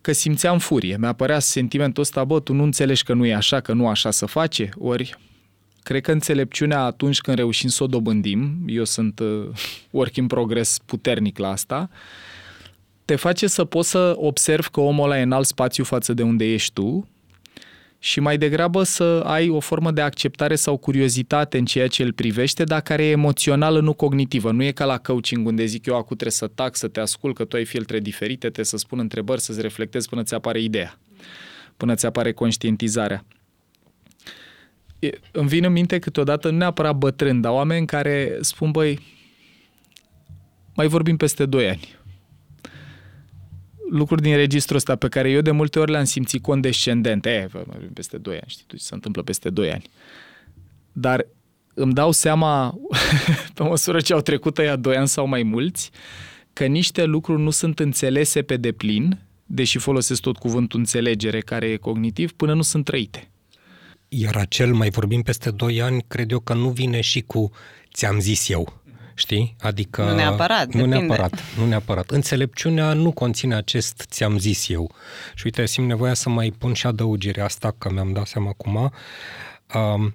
că 0.00 0.12
simțeam 0.12 0.58
furie. 0.58 0.96
Mi-a 0.98 1.12
părea 1.12 1.38
sentimentul 1.38 2.02
ăsta, 2.02 2.24
bă, 2.24 2.40
tu 2.40 2.52
nu 2.52 2.62
înțelegi 2.62 3.02
că 3.02 3.14
nu 3.14 3.26
e 3.26 3.34
așa, 3.34 3.60
că 3.60 3.72
nu 3.72 3.88
așa 3.88 4.10
să 4.10 4.26
face, 4.26 4.68
ori 4.78 5.18
Cred 5.82 6.02
că 6.02 6.12
înțelepciunea 6.12 6.80
atunci 6.80 7.20
când 7.20 7.36
reușim 7.36 7.68
să 7.68 7.82
o 7.82 7.86
dobândim, 7.86 8.64
eu 8.66 8.84
sunt 8.84 9.18
uh, 9.18 9.48
work 9.90 10.16
in 10.16 10.26
progress 10.26 10.78
puternic 10.78 11.38
la 11.38 11.50
asta, 11.50 11.90
te 13.04 13.16
face 13.16 13.46
să 13.46 13.64
poți 13.64 13.90
să 13.90 14.14
observi 14.16 14.68
că 14.68 14.80
omul 14.80 15.04
ăla 15.04 15.18
e 15.18 15.22
în 15.22 15.32
alt 15.32 15.46
spațiu 15.46 15.84
față 15.84 16.12
de 16.12 16.22
unde 16.22 16.44
ești 16.44 16.72
tu 16.72 17.08
și 18.02 18.20
mai 18.20 18.38
degrabă 18.38 18.82
să 18.82 19.22
ai 19.26 19.48
o 19.48 19.60
formă 19.60 19.90
de 19.90 20.00
acceptare 20.00 20.54
sau 20.54 20.76
curiozitate 20.76 21.58
în 21.58 21.64
ceea 21.64 21.88
ce 21.88 22.02
îl 22.02 22.12
privește, 22.12 22.64
dar 22.64 22.80
care 22.80 23.04
e 23.04 23.10
emoțională, 23.10 23.80
nu 23.80 23.92
cognitivă. 23.92 24.50
Nu 24.50 24.62
e 24.62 24.70
ca 24.70 24.84
la 24.84 24.98
coaching 24.98 25.46
unde 25.46 25.64
zic 25.64 25.86
eu, 25.86 25.94
acum 25.94 26.16
trebuie 26.16 26.30
să 26.30 26.46
tac, 26.46 26.76
să 26.76 26.88
te 26.88 27.00
ascult, 27.00 27.34
că 27.36 27.44
tu 27.44 27.56
ai 27.56 27.64
filtre 27.64 28.00
diferite, 28.00 28.38
trebuie 28.38 28.64
să 28.64 28.76
spun 28.76 28.98
întrebări, 28.98 29.40
să-ți 29.40 29.60
reflectezi 29.60 30.08
până 30.08 30.22
ți 30.22 30.34
apare 30.34 30.60
ideea, 30.60 30.98
până 31.76 31.94
ți 31.94 32.06
apare 32.06 32.32
conștientizarea 32.32 33.24
îmi 35.30 35.48
vine 35.48 35.66
în 35.66 35.72
minte 35.72 35.98
câteodată, 35.98 36.50
nu 36.50 36.56
neapărat 36.56 36.96
bătrân, 36.96 37.40
dar 37.40 37.52
oameni 37.52 37.86
care 37.86 38.38
spun, 38.40 38.70
băi, 38.70 39.00
mai 40.74 40.86
vorbim 40.86 41.16
peste 41.16 41.46
2 41.46 41.68
ani. 41.68 41.98
Lucruri 43.90 44.22
din 44.22 44.36
registrul 44.36 44.76
ăsta 44.76 44.96
pe 44.96 45.08
care 45.08 45.30
eu 45.30 45.40
de 45.40 45.50
multe 45.50 45.78
ori 45.78 45.90
le-am 45.90 46.04
simțit 46.04 46.42
condescendent. 46.42 47.26
E, 47.26 47.48
mai 47.52 47.64
vorbim 47.66 47.92
peste 47.92 48.18
2 48.18 48.34
ani, 48.34 48.44
știi 48.46 48.64
tu 48.66 48.76
ce 48.76 48.82
se 48.82 48.94
întâmplă 48.94 49.22
peste 49.22 49.50
2 49.50 49.72
ani. 49.72 49.84
Dar 50.92 51.26
îmi 51.74 51.92
dau 51.92 52.10
seama, 52.10 52.78
pe 53.54 53.62
măsură 53.62 54.00
ce 54.00 54.12
au 54.12 54.20
trecut 54.20 54.58
ăia 54.58 54.76
2 54.76 54.96
ani 54.96 55.08
sau 55.08 55.26
mai 55.26 55.42
mulți, 55.42 55.90
că 56.52 56.66
niște 56.66 57.04
lucruri 57.04 57.42
nu 57.42 57.50
sunt 57.50 57.78
înțelese 57.78 58.42
pe 58.42 58.56
deplin, 58.56 59.18
deși 59.46 59.78
folosesc 59.78 60.20
tot 60.20 60.36
cuvântul 60.36 60.78
înțelegere 60.78 61.40
care 61.40 61.66
e 61.66 61.76
cognitiv, 61.76 62.32
până 62.32 62.54
nu 62.54 62.62
sunt 62.62 62.84
trăite. 62.84 63.30
Iar 64.08 64.36
acel 64.36 64.74
mai 64.74 64.90
vorbim 64.90 65.22
peste 65.22 65.50
2 65.50 65.82
ani, 65.82 66.04
cred 66.08 66.30
eu 66.30 66.38
că 66.38 66.54
nu 66.54 66.68
vine 66.68 67.00
și 67.00 67.20
cu 67.20 67.50
ți-am 67.94 68.20
zis 68.20 68.48
eu. 68.48 68.79
Știi? 69.20 69.56
Adică... 69.60 70.02
Nu 70.02 70.14
neapărat, 70.14 70.66
Nu 70.66 70.70
depinde. 70.70 70.96
neapărat, 70.96 71.42
nu 71.58 71.66
neapărat. 71.66 72.10
Înțelepciunea 72.10 72.92
nu 72.92 73.12
conține 73.12 73.54
acest 73.54 74.04
ți-am 74.08 74.38
zis 74.38 74.68
eu. 74.68 74.94
Și 75.34 75.42
uite, 75.44 75.66
simt 75.66 75.86
nevoia 75.86 76.14
să 76.14 76.28
mai 76.28 76.52
pun 76.58 76.72
și 76.72 76.86
adăugirea 76.86 77.44
asta, 77.44 77.74
că 77.78 77.90
mi-am 77.90 78.12
dat 78.12 78.26
seama 78.26 78.48
acum. 78.48 78.92
Um, 79.74 80.14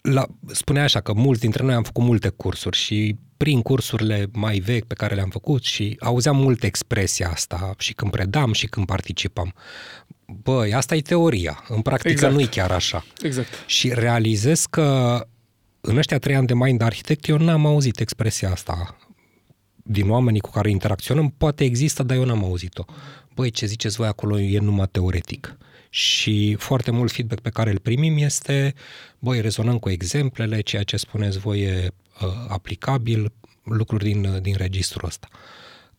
la, 0.00 0.26
spunea 0.46 0.82
așa 0.82 1.00
că 1.00 1.12
mulți 1.12 1.40
dintre 1.40 1.62
noi 1.62 1.74
am 1.74 1.82
făcut 1.82 2.02
multe 2.02 2.28
cursuri 2.28 2.76
și 2.76 3.16
prin 3.36 3.62
cursurile 3.62 4.26
mai 4.32 4.58
vechi 4.58 4.84
pe 4.84 4.94
care 4.94 5.14
le-am 5.14 5.30
făcut 5.30 5.62
și 5.62 5.96
auzeam 6.00 6.36
mult 6.36 6.62
expresia 6.62 7.28
asta 7.30 7.74
și 7.78 7.92
când 7.92 8.10
predam 8.10 8.52
și 8.52 8.66
când 8.66 8.86
participam. 8.86 9.54
Băi, 10.26 10.74
asta 10.74 10.94
e 10.94 11.00
teoria. 11.00 11.64
În 11.68 11.80
practică 11.80 12.10
exact. 12.10 12.34
nu 12.34 12.40
e 12.40 12.46
chiar 12.46 12.70
așa. 12.70 13.04
Exact. 13.22 13.48
Și 13.66 13.92
realizez 13.94 14.66
că 14.66 15.20
în 15.86 15.96
ăștia 15.96 16.18
trei 16.18 16.34
ani 16.34 16.46
de 16.46 16.54
mind 16.54 16.80
arhitect 16.80 17.28
eu 17.28 17.38
n-am 17.38 17.66
auzit 17.66 18.00
expresia 18.00 18.50
asta 18.50 18.96
din 19.86 20.10
oamenii 20.10 20.40
cu 20.40 20.50
care 20.50 20.70
interacționăm. 20.70 21.34
Poate 21.38 21.64
există, 21.64 22.02
dar 22.02 22.16
eu 22.16 22.24
n-am 22.24 22.44
auzit-o. 22.44 22.84
Băi, 23.34 23.50
ce 23.50 23.66
ziceți 23.66 23.96
voi 23.96 24.06
acolo 24.06 24.40
e 24.40 24.58
numai 24.58 24.88
teoretic. 24.90 25.56
Și 25.90 26.54
foarte 26.58 26.90
mult 26.90 27.12
feedback 27.12 27.40
pe 27.40 27.50
care 27.50 27.70
îl 27.70 27.78
primim 27.78 28.16
este, 28.16 28.74
băi, 29.18 29.40
rezonăm 29.40 29.78
cu 29.78 29.90
exemplele, 29.90 30.60
ceea 30.60 30.82
ce 30.82 30.96
spuneți 30.96 31.38
voi 31.38 31.60
e 31.60 31.90
uh, 32.22 32.28
aplicabil, 32.48 33.32
lucruri 33.62 34.04
din, 34.04 34.38
din 34.42 34.54
registrul 34.56 35.08
ăsta, 35.08 35.28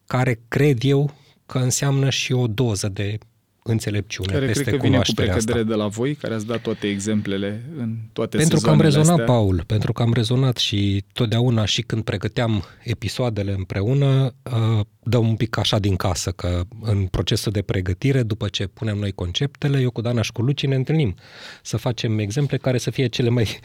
care 0.06 0.40
cred 0.48 0.84
eu 0.84 1.14
că 1.46 1.58
înseamnă 1.58 2.10
și 2.10 2.34
o 2.34 2.48
doză 2.48 2.90
de 2.90 3.18
înțelepciune, 3.70 4.34
care 4.34 4.46
peste 4.46 4.64
cred 4.64 4.76
că 4.76 4.82
vine 4.82 4.98
cu 4.98 5.12
precădere 5.16 5.60
asta. 5.60 5.70
de 5.70 5.76
la 5.76 5.88
voi, 5.88 6.16
care 6.16 6.34
ați 6.34 6.46
dat 6.46 6.62
toate 6.62 6.88
exemplele 6.88 7.66
în 7.78 7.96
toate 8.14 8.38
Pentru 8.38 8.60
că 8.60 8.70
am 8.70 8.82
rezonat, 8.82 9.10
astea. 9.10 9.26
Paul, 9.26 9.64
pentru 9.68 9.94
că 9.94 10.02
am 10.02 10.14
rezonat 10.14 10.58
și 10.58 11.04
totdeauna 11.14 11.66
și 11.66 11.82
când 11.82 12.04
pregăteam 12.04 12.64
episoadele 12.84 13.52
împreună, 13.52 14.34
uh, 14.44 14.86
dăm 15.04 15.28
un 15.28 15.36
pic 15.36 15.58
așa 15.58 15.80
din 15.80 15.96
casă, 15.96 16.32
că 16.32 16.62
în 16.82 17.06
procesul 17.06 17.52
de 17.52 17.62
pregătire, 17.62 18.24
după 18.24 18.48
ce 18.48 18.68
punem 18.68 18.98
noi 18.98 19.12
conceptele, 19.12 19.80
eu 19.80 19.92
cu 19.92 20.02
Dana 20.02 20.22
și 20.22 20.32
cu 20.32 20.42
Luci 20.42 20.66
ne 20.66 20.76
întâlnim 20.76 21.16
să 21.62 21.78
facem 21.78 22.20
exemple 22.20 22.58
care 22.58 22.78
să 22.78 22.90
fie 22.92 23.08
cele 23.08 23.30
mai, 23.30 23.60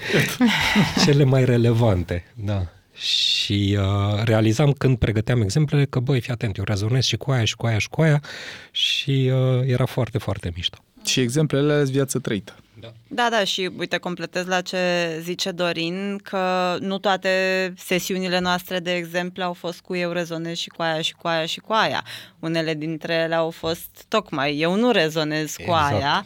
cele 1.05 1.25
mai 1.25 1.45
relevante. 1.45 2.25
Da. 2.35 2.67
Și 2.95 3.79
uh, 3.81 4.23
realizam 4.25 4.73
când 4.73 4.99
pregăteam 4.99 5.41
exemplele 5.41 5.85
că, 5.85 5.99
băi, 5.99 6.21
fii 6.21 6.33
atent, 6.33 6.57
eu 6.57 6.65
rezonez 6.65 7.05
și 7.05 7.17
cu 7.17 7.31
aia 7.31 7.45
și 7.45 7.57
cu 7.57 7.67
aia 7.67 7.79
și 7.79 7.89
cu 7.89 8.01
aia 8.01 8.23
și 8.71 9.31
uh, 9.33 9.67
era 9.67 9.85
foarte, 9.85 10.19
foarte 10.19 10.53
mișto. 10.55 10.79
Și 11.05 11.21
exemplele 11.21 11.73
alea 11.73 11.85
viață 11.85 12.19
trăită. 12.19 12.55
Da. 12.81 12.93
Da, 13.09 13.29
da, 13.31 13.45
și 13.45 13.71
uite, 13.79 13.97
completez 13.97 14.47
la 14.47 14.61
ce 14.61 14.79
zice 15.23 15.51
Dorin, 15.51 16.21
că 16.23 16.77
nu 16.81 16.99
toate 16.99 17.29
sesiunile 17.77 18.39
noastre, 18.39 18.79
de 18.79 18.95
exemplu, 18.95 19.43
au 19.43 19.53
fost 19.53 19.81
cu 19.81 19.97
eu 19.97 20.11
rezonez 20.13 20.57
și 20.57 20.69
cu 20.69 20.83
aia 20.83 21.01
și 21.01 21.15
cu 21.15 21.29
aia 21.29 21.47
și 21.47 21.61
cu 21.61 21.73
aia. 21.73 22.05
Unele 22.39 22.75
dintre 22.75 23.15
ele 23.15 23.35
au 23.35 23.51
fost 23.51 24.05
tocmai 24.09 24.59
eu 24.59 24.75
nu 24.75 24.91
rezonez 24.91 25.55
cu 25.55 25.63
Exact. 25.63 25.95
aia. 25.95 26.25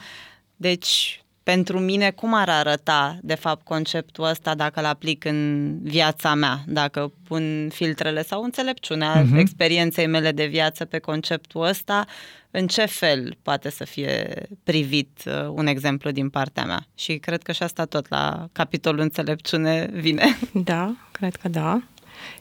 Deci, 0.56 1.23
pentru 1.44 1.78
mine, 1.78 2.10
cum 2.10 2.34
ar 2.34 2.48
arăta, 2.48 3.18
de 3.22 3.34
fapt, 3.34 3.64
conceptul 3.64 4.24
ăsta 4.24 4.54
dacă 4.54 4.80
îl 4.80 4.86
aplic 4.86 5.24
în 5.24 5.70
viața 5.82 6.34
mea, 6.34 6.58
dacă 6.66 7.12
pun 7.28 7.68
filtrele 7.72 8.22
sau 8.22 8.42
înțelepciunea 8.42 9.20
Mhm. 9.22 9.34
uh-huh. 9.36 9.38
experienței 9.40 10.06
mele 10.06 10.32
de 10.32 10.46
viață 10.46 10.84
pe 10.84 10.98
conceptul 10.98 11.62
ăsta, 11.66 12.06
în 12.50 12.66
ce 12.66 12.84
fel 12.84 13.36
poate 13.42 13.70
să 13.70 13.84
fie 13.84 14.32
privit 14.64 15.10
uh, 15.26 15.32
un 15.48 15.66
exemplu 15.66 16.10
din 16.10 16.28
partea 16.28 16.64
mea? 16.64 16.86
Și 16.94 17.16
cred 17.16 17.42
că 17.42 17.52
și 17.52 17.62
asta 17.62 17.84
tot 17.84 18.08
la 18.08 18.48
capitolul 18.52 19.00
înțelepciune 19.00 19.88
vine. 19.92 20.38
Da, 20.52 20.94
cred 21.12 21.36
că 21.36 21.48
da. 21.48 21.82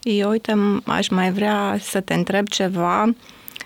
Eu, 0.04 0.30
uite, 0.30 0.52
m- 0.54 0.84
aș 0.86 1.08
mai 1.08 1.32
vrea 1.32 1.78
să 1.80 2.00
te 2.02 2.14
întreb 2.14 2.48
ceva. 2.48 3.16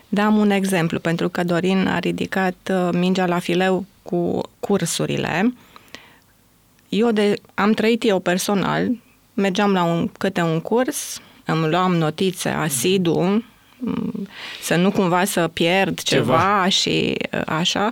Dam 0.10 0.38
un 0.38 0.50
exemplu, 0.50 1.00
pentru 1.00 1.30
că 1.30 1.44
Dorin 1.44 1.88
a 1.88 2.00
ridicat 2.00 2.56
uh, 2.72 2.90
mingea 2.92 3.26
la 3.26 3.40
fileu 3.40 3.86
cu 4.10 4.42
cursurile. 4.60 5.54
Eu 6.90 7.12
de, 7.12 7.34
am 7.54 7.72
trăit 7.72 8.04
eu 8.06 8.20
personal, 8.20 8.90
mergeam 9.34 9.72
la 9.74 9.84
un, 9.84 10.08
câte 10.18 10.42
un 10.42 10.60
curs, 10.60 11.20
îmi 11.46 11.70
luam 11.70 11.96
notițe 11.96 12.50
asidu, 12.50 13.44
m, 13.78 14.28
să 14.62 14.76
nu 14.76 14.92
cumva 14.92 15.24
să 15.24 15.48
pierd 15.48 16.00
ceva, 16.02 16.38
Ceva. 16.38 16.68
și 16.70 17.16
uh, 17.34 17.42
așa, 17.46 17.92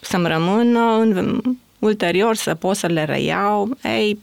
să-mi 0.00 0.26
rămână 0.26 0.80
în, 0.80 1.40
ulterior 1.78 2.34
să 2.34 2.54
pot 2.54 2.76
să 2.76 2.86
le 2.86 3.04
reiau. 3.04 3.76
Ei, 3.82 4.20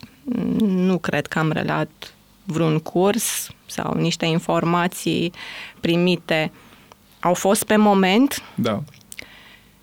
nu 0.66 0.98
cred 0.98 1.28
că 1.28 1.40
am 1.40 1.52
relat 1.52 1.90
vreun 2.44 2.80
curs 2.80 3.50
sau 3.66 3.94
niște 3.94 4.26
informații 4.26 5.32
primite. 5.80 6.52
Au 7.20 7.34
fost 7.34 7.64
pe 7.64 7.76
moment, 7.76 8.42
Da. 8.56 8.84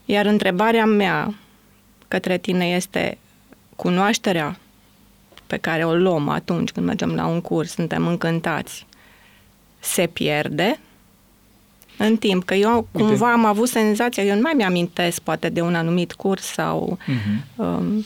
iar 0.04 0.26
întrebarea 0.26 0.84
mea 0.84 1.34
către 2.12 2.38
tine 2.38 2.64
este 2.64 3.18
cunoașterea 3.76 4.58
pe 5.46 5.56
care 5.56 5.84
o 5.84 5.94
luăm 5.94 6.28
atunci 6.28 6.70
când 6.70 6.86
mergem 6.86 7.14
la 7.14 7.26
un 7.26 7.40
curs, 7.40 7.70
suntem 7.70 8.06
încântați, 8.06 8.86
se 9.80 10.06
pierde 10.06 10.80
în 11.98 12.16
timp, 12.16 12.44
că 12.44 12.54
eu 12.54 12.88
Uite. 12.92 13.08
cumva 13.08 13.32
am 13.32 13.44
avut 13.44 13.68
senzația, 13.68 14.24
eu 14.24 14.34
nu 14.34 14.40
mai 14.40 14.52
mi-amintesc 14.56 15.20
poate 15.20 15.48
de 15.48 15.60
un 15.60 15.74
anumit 15.74 16.12
curs 16.12 16.42
sau 16.42 16.98
Mm-hmm. 16.98 17.56
um, 17.56 18.04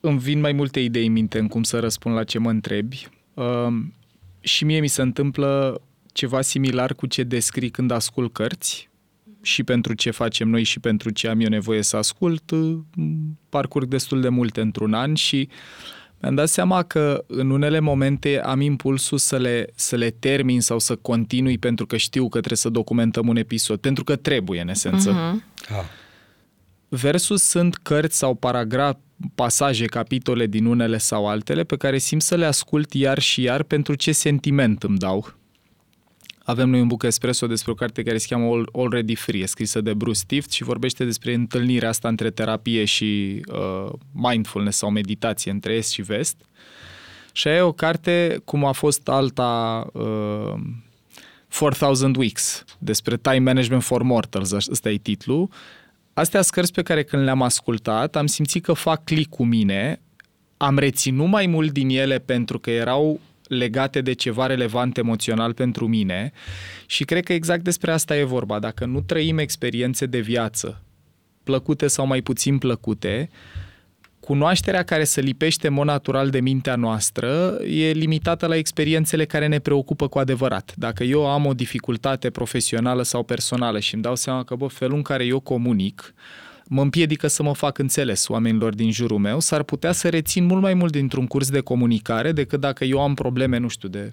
Îmi 0.00 0.18
vin 0.18 0.40
mai 0.40 0.52
multe 0.52 0.80
idei 0.80 1.06
în 1.06 1.12
minte 1.12 1.38
în 1.38 1.48
cum 1.48 1.62
să 1.62 1.78
răspund 1.78 2.14
la 2.14 2.24
ce 2.24 2.38
mă 2.38 2.50
întrebi. 2.50 3.08
Um, 3.34 3.94
și 4.40 4.64
mie 4.64 4.80
mi 4.80 4.88
se 4.88 5.02
întâmplă 5.02 5.80
ceva 6.12 6.40
similar 6.40 6.94
cu 6.94 7.06
ce 7.06 7.22
descrii 7.22 7.70
când 7.70 7.90
ascult 7.90 8.32
cărți 8.32 8.88
și 9.48 9.64
pentru 9.64 9.94
ce 9.94 10.10
facem 10.10 10.48
noi 10.48 10.62
și 10.62 10.80
pentru 10.80 11.10
ce 11.10 11.28
am 11.28 11.40
eu 11.40 11.48
nevoie 11.48 11.82
să 11.82 11.96
ascult, 11.96 12.50
uh, 12.50 12.78
parcurg 13.48 13.88
destul 13.88 14.20
de 14.20 14.28
multe 14.28 14.60
într-un 14.60 14.94
an 14.94 15.14
și 15.14 15.48
mi-am 16.20 16.34
dat 16.34 16.48
seama 16.48 16.82
că 16.82 17.24
în 17.26 17.50
unele 17.50 17.80
momente 17.80 18.40
am 18.40 18.60
impulsul 18.60 19.18
să 19.18 19.36
le, 19.36 19.66
să 19.74 19.96
le 19.96 20.10
termin 20.10 20.60
sau 20.60 20.78
să 20.78 20.96
continui 20.96 21.58
pentru 21.58 21.86
că 21.86 21.96
știu 21.96 22.22
că 22.22 22.38
trebuie 22.38 22.56
să 22.56 22.68
documentăm 22.68 23.28
un 23.28 23.36
episod, 23.36 23.78
pentru 23.78 24.04
că 24.04 24.16
trebuie, 24.16 24.60
în 24.60 24.68
esență. 24.68 25.10
uh-huh. 25.10 25.66
Ah, 25.68 25.84
Versus 26.88 27.42
sunt 27.42 27.76
cărți 27.76 28.18
sau 28.18 28.34
paragraf, 28.34 28.96
pasaje, 29.34 29.84
capitole 29.84 30.46
din 30.46 30.64
unele 30.64 30.98
sau 30.98 31.28
altele 31.28 31.64
pe 31.64 31.76
care 31.76 31.98
simt 31.98 32.22
să 32.22 32.36
le 32.36 32.44
ascult 32.44 32.92
iar 32.92 33.18
și 33.18 33.42
iar 33.42 33.62
pentru 33.62 33.94
ce 33.94 34.12
sentiment 34.12 34.82
îmi 34.82 34.98
dau. 34.98 35.37
Avem 36.48 36.68
noi 36.70 36.80
un 36.80 36.86
buc 36.86 37.02
espresso 37.02 37.46
despre 37.46 37.70
o 37.70 37.74
carte 37.74 38.02
care 38.02 38.18
se 38.18 38.26
cheamă 38.28 38.52
Al- 38.52 38.68
Already 38.72 39.14
Free, 39.14 39.46
scrisă 39.46 39.80
de 39.80 39.94
Bruce 39.94 40.20
Tift 40.26 40.50
și 40.50 40.62
vorbește 40.62 41.04
despre 41.04 41.34
întâlnirea 41.34 41.88
asta 41.88 42.08
între 42.08 42.30
terapie 42.30 42.84
și 42.84 43.40
uh, 43.52 43.92
mindfulness 44.12 44.78
sau 44.78 44.90
meditație 44.90 45.50
între 45.50 45.72
est 45.72 45.92
și 45.92 46.02
vest. 46.02 46.36
Și 47.32 47.48
aia 47.48 47.56
e 47.56 47.60
o 47.60 47.72
carte 47.72 48.40
cum 48.44 48.64
a 48.64 48.72
fost 48.72 49.08
alta 49.08 49.86
uh, 49.92 50.54
4000 51.58 52.12
Weeks, 52.18 52.64
despre 52.78 53.16
Time 53.16 53.38
Management 53.38 53.82
for 53.82 54.02
Mortals, 54.02 54.52
ăsta 54.52 54.90
e 54.90 54.96
titlul. 54.96 55.48
Astea 56.14 56.40
sunt 56.40 56.54
cărți 56.54 56.72
pe 56.72 56.82
care 56.82 57.02
când 57.02 57.22
le-am 57.22 57.42
ascultat, 57.42 58.16
am 58.16 58.26
simțit 58.26 58.62
că 58.62 58.72
fac 58.72 59.04
click 59.04 59.30
cu 59.30 59.44
mine, 59.44 60.00
am 60.56 60.78
reținut 60.78 61.28
mai 61.28 61.46
mult 61.46 61.72
din 61.72 61.88
ele 61.88 62.18
pentru 62.18 62.58
că 62.58 62.70
erau 62.70 63.20
legate 63.48 64.00
de 64.00 64.12
ceva 64.12 64.46
relevant 64.46 64.96
emoțional 64.96 65.52
pentru 65.52 65.86
mine 65.86 66.32
și 66.86 67.04
cred 67.04 67.24
că 67.24 67.32
exact 67.32 67.64
despre 67.64 67.92
asta 67.92 68.16
e 68.16 68.24
vorba. 68.24 68.58
Dacă 68.58 68.84
nu 68.84 69.00
trăim 69.00 69.38
experiențe 69.38 70.06
de 70.06 70.20
viață, 70.20 70.82
plăcute 71.44 71.86
sau 71.86 72.06
mai 72.06 72.20
puțin 72.20 72.58
plăcute, 72.58 73.30
cunoașterea 74.20 74.82
care 74.82 75.04
se 75.04 75.20
lipește 75.20 75.66
în 75.66 75.72
mod 75.72 75.86
natural 75.86 76.30
de 76.30 76.40
mintea 76.40 76.76
noastră 76.76 77.58
e 77.66 77.90
limitată 77.90 78.46
la 78.46 78.56
experiențele 78.56 79.24
care 79.24 79.46
ne 79.46 79.58
preocupă 79.58 80.08
cu 80.08 80.18
adevărat. 80.18 80.74
Dacă 80.76 81.04
eu 81.04 81.26
am 81.26 81.46
o 81.46 81.54
dificultate 81.54 82.30
profesională 82.30 83.02
sau 83.02 83.22
personală 83.22 83.78
și 83.78 83.94
îmi 83.94 84.02
dau 84.02 84.14
seama 84.14 84.44
că, 84.44 84.54
bă, 84.54 84.66
felul 84.66 84.96
în 84.96 85.02
care 85.02 85.24
eu 85.24 85.40
comunic 85.40 86.14
mă 86.68 86.82
împiedică 86.82 87.26
să 87.26 87.42
mă 87.42 87.54
fac 87.54 87.78
înțeles 87.78 88.28
oamenilor 88.28 88.74
din 88.74 88.92
jurul 88.92 89.18
meu, 89.18 89.40
s-ar 89.40 89.62
putea 89.62 89.92
să 89.92 90.08
rețin 90.08 90.44
mult 90.44 90.62
mai 90.62 90.74
mult 90.74 90.92
dintr-un 90.92 91.26
curs 91.26 91.50
de 91.50 91.60
comunicare 91.60 92.32
decât 92.32 92.60
dacă 92.60 92.84
eu 92.84 93.00
am 93.00 93.14
probleme, 93.14 93.58
nu 93.58 93.68
știu, 93.68 93.88
de 93.88 94.12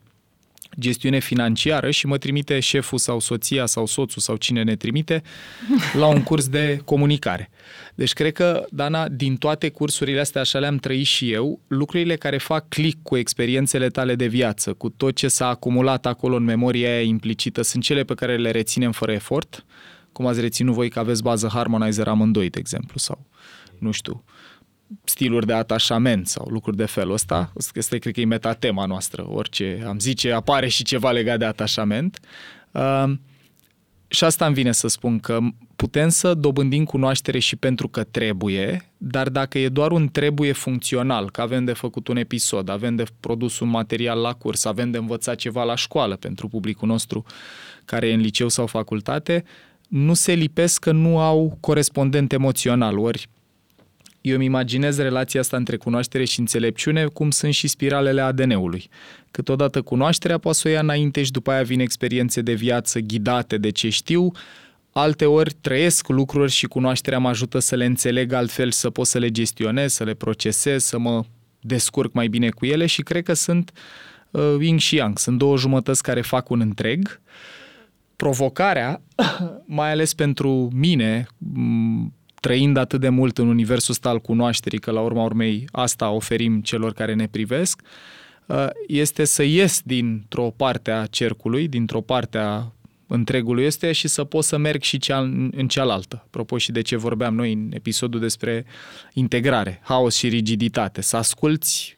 gestiune 0.79 1.19
financiară 1.19 1.91
și 1.91 2.05
mă 2.05 2.17
trimite 2.17 2.59
șeful 2.59 2.97
sau 2.97 3.19
soția 3.19 3.65
sau 3.65 3.85
soțul 3.85 4.21
sau 4.21 4.35
cine 4.35 4.63
ne 4.63 4.75
trimite 4.75 5.23
la 5.99 6.05
un 6.05 6.23
curs 6.23 6.47
de 6.47 6.81
comunicare. 6.85 7.49
Deci 7.95 8.13
cred 8.13 8.33
că, 8.33 8.65
Dana, 8.69 9.07
din 9.07 9.35
toate 9.35 9.69
cursurile 9.69 10.19
astea, 10.19 10.41
așa 10.41 10.59
le-am 10.59 10.77
trăit 10.77 11.05
și 11.05 11.31
eu, 11.31 11.59
lucrurile 11.67 12.15
care 12.15 12.37
fac 12.37 12.69
click 12.69 12.97
cu 13.03 13.17
experiențele 13.17 13.87
tale 13.87 14.15
de 14.15 14.27
viață, 14.27 14.73
cu 14.73 14.89
tot 14.89 15.15
ce 15.15 15.27
s-a 15.27 15.47
acumulat 15.47 16.05
acolo 16.05 16.35
în 16.35 16.43
memoria 16.43 16.89
aia 16.89 17.01
implicită, 17.01 17.61
sunt 17.61 17.83
cele 17.83 18.03
pe 18.03 18.13
care 18.13 18.37
le 18.37 18.51
reținem 18.51 18.91
fără 18.91 19.11
efort, 19.11 19.64
cum 20.15 20.25
ați 20.25 20.41
reținut 20.41 20.73
voi 20.73 20.89
că 20.89 20.99
aveți 20.99 21.23
bază 21.23 21.47
harmonizer 21.47 22.07
amândoi, 22.07 22.49
de 22.49 22.59
exemplu, 22.59 22.97
sau, 22.97 23.25
nu 23.79 23.91
știu, 23.91 24.23
stiluri 25.03 25.45
de 25.45 25.53
atașament 25.53 26.27
sau 26.27 26.47
lucruri 26.49 26.77
de 26.77 26.85
felul 26.85 27.13
ăsta. 27.13 27.53
Asta 27.77 27.97
cred 27.97 28.13
că 28.13 28.21
e 28.21 28.25
metatema 28.25 28.85
noastră. 28.85 29.25
Orice 29.29 29.83
am 29.87 29.99
zice, 29.99 30.31
apare 30.31 30.67
și 30.67 30.83
ceva 30.83 31.11
legat 31.11 31.39
de 31.39 31.45
atașament. 31.45 32.19
Uh, 32.71 33.13
și 34.07 34.23
asta 34.23 34.45
îmi 34.45 34.55
vine 34.55 34.71
să 34.71 34.87
spun 34.87 35.19
că 35.19 35.39
putem 35.75 36.09
să 36.09 36.33
dobândim 36.33 36.83
cunoaștere 36.83 37.39
și 37.39 37.55
pentru 37.55 37.87
că 37.87 38.03
trebuie, 38.03 38.91
dar 38.97 39.29
dacă 39.29 39.59
e 39.59 39.69
doar 39.69 39.91
un 39.91 40.07
trebuie 40.07 40.51
funcțional, 40.51 41.31
că 41.31 41.41
avem 41.41 41.65
de 41.65 41.73
făcut 41.73 42.07
un 42.07 42.17
episod, 42.17 42.69
avem 42.69 42.95
de 42.95 43.03
produs 43.19 43.59
un 43.59 43.69
material 43.69 44.19
la 44.19 44.33
curs, 44.33 44.65
avem 44.65 44.91
de 44.91 44.97
învățat 44.97 45.35
ceva 45.35 45.63
la 45.63 45.75
școală 45.75 46.15
pentru 46.15 46.47
publicul 46.47 46.87
nostru 46.87 47.25
care 47.85 48.07
e 48.07 48.13
în 48.13 48.19
liceu 48.19 48.49
sau 48.49 48.65
facultate, 48.65 49.43
nu 49.97 50.13
se 50.13 50.33
lipesc 50.33 50.79
că 50.79 50.91
nu 50.91 51.19
au 51.19 51.57
corespondent 51.59 52.33
emoțional, 52.33 52.97
ori 52.97 53.29
eu 54.21 54.35
îmi 54.35 54.45
imaginez 54.45 54.97
relația 54.97 55.39
asta 55.39 55.57
între 55.57 55.77
cunoaștere 55.77 56.23
și 56.23 56.39
înțelepciune 56.39 57.05
cum 57.05 57.31
sunt 57.31 57.53
și 57.53 57.67
spiralele 57.67 58.21
ADN-ului. 58.21 58.89
Câteodată 59.31 59.81
cunoașterea 59.81 60.37
poate 60.37 60.57
să 60.57 60.67
o 60.67 60.71
ia 60.71 60.79
înainte 60.79 61.23
și 61.23 61.31
după 61.31 61.51
aia 61.51 61.63
vin 61.63 61.79
experiențe 61.79 62.41
de 62.41 62.53
viață 62.53 62.99
ghidate 62.99 63.57
de 63.57 63.69
ce 63.69 63.89
știu, 63.89 64.31
alte 64.91 65.25
ori 65.25 65.53
trăiesc 65.61 66.07
lucruri 66.07 66.51
și 66.51 66.65
cunoașterea 66.65 67.19
mă 67.19 67.27
ajută 67.27 67.59
să 67.59 67.75
le 67.75 67.85
înțeleg 67.85 68.31
altfel, 68.31 68.71
să 68.71 68.89
pot 68.89 69.07
să 69.07 69.17
le 69.17 69.31
gestionez, 69.31 69.93
să 69.93 70.03
le 70.03 70.13
procesez, 70.13 70.83
să 70.83 70.97
mă 70.97 71.23
descurc 71.59 72.13
mai 72.13 72.27
bine 72.27 72.49
cu 72.49 72.65
ele 72.65 72.85
și 72.85 73.01
cred 73.01 73.23
că 73.23 73.33
sunt 73.33 73.71
uh, 74.31 74.55
yin 74.59 74.77
și 74.77 74.95
yang, 74.95 75.17
sunt 75.17 75.37
două 75.37 75.57
jumătăți 75.57 76.03
care 76.03 76.21
fac 76.21 76.49
un 76.49 76.59
întreg. 76.59 77.19
Provocarea, 78.15 79.01
mai 79.65 79.91
ales 79.91 80.13
pentru 80.13 80.69
mine, 80.73 81.27
trăind 82.39 82.77
atât 82.77 82.99
de 82.99 83.09
mult 83.09 83.37
în 83.37 83.47
universul 83.47 83.93
ăsta 83.93 84.09
al 84.09 84.19
cunoașterii, 84.19 84.79
că 84.79 84.91
la 84.91 85.01
urma 85.01 85.23
urmei 85.23 85.67
asta 85.71 86.09
oferim 86.09 86.61
celor 86.61 86.93
care 86.93 87.13
ne 87.13 87.27
privesc, 87.27 87.81
uh, 88.45 88.67
este 88.87 89.23
să 89.23 89.43
ies 89.43 89.81
dintr-o 89.83 90.53
parte 90.55 90.91
a 90.91 91.05
cercului, 91.05 91.67
dintr-o 91.67 92.01
parte 92.01 92.37
a 92.37 92.71
întregului 93.07 93.63
este 93.63 93.91
și 93.91 94.07
să 94.07 94.23
pot 94.23 94.43
să 94.43 94.57
merg 94.57 94.81
și 94.81 94.97
cea, 94.97 95.19
în 95.51 95.67
cealaltă. 95.67 96.21
Apropo 96.25 96.57
și 96.57 96.71
de 96.71 96.81
ce 96.81 96.95
vorbeam 96.95 97.35
noi 97.35 97.53
în 97.53 97.69
episodul 97.73 98.19
despre 98.19 98.65
integrare, 99.13 99.81
haos 99.83 100.15
și 100.15 100.27
rigiditate. 100.27 101.01
Să 101.01 101.17
asculți 101.17 101.95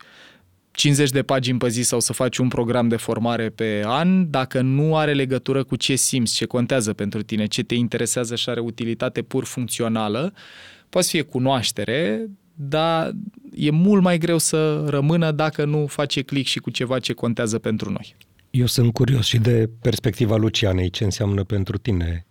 50 0.77 1.09
de 1.09 1.23
pagini 1.23 1.57
pe 1.57 1.67
zi 1.67 1.81
sau 1.81 1.99
să 1.99 2.13
faci 2.13 2.37
un 2.37 2.47
program 2.47 2.87
de 2.87 2.95
formare 2.95 3.49
pe 3.49 3.81
an, 3.85 4.29
dacă 4.29 4.61
nu 4.61 4.97
are 4.97 5.13
legătură 5.13 5.63
cu 5.63 5.75
ce 5.75 5.95
simți, 5.95 6.35
ce 6.35 6.45
contează 6.45 6.93
pentru 6.93 7.21
tine, 7.21 7.45
ce 7.45 7.63
te 7.63 7.75
interesează 7.75 8.35
și 8.35 8.49
are 8.49 8.59
utilitate 8.59 9.21
pur 9.21 9.45
funcțională, 9.45 10.33
poate 10.89 11.07
fie 11.07 11.21
cunoaștere, 11.21 12.29
dar 12.53 13.11
e 13.55 13.71
mult 13.71 14.01
mai 14.01 14.17
greu 14.17 14.37
să 14.37 14.83
rămână 14.87 15.31
dacă 15.31 15.65
nu 15.65 15.87
face 15.87 16.21
click 16.21 16.47
și 16.47 16.59
cu 16.59 16.69
ceva 16.69 16.99
ce 16.99 17.13
contează 17.13 17.59
pentru 17.59 17.91
noi. 17.91 18.15
Eu 18.49 18.65
sunt 18.65 18.93
curios 18.93 19.25
și 19.25 19.37
de 19.37 19.69
perspectiva 19.81 20.35
Lucianei, 20.35 20.89
ce 20.89 21.03
înseamnă 21.03 21.43
pentru 21.43 21.77
tine 21.77 22.25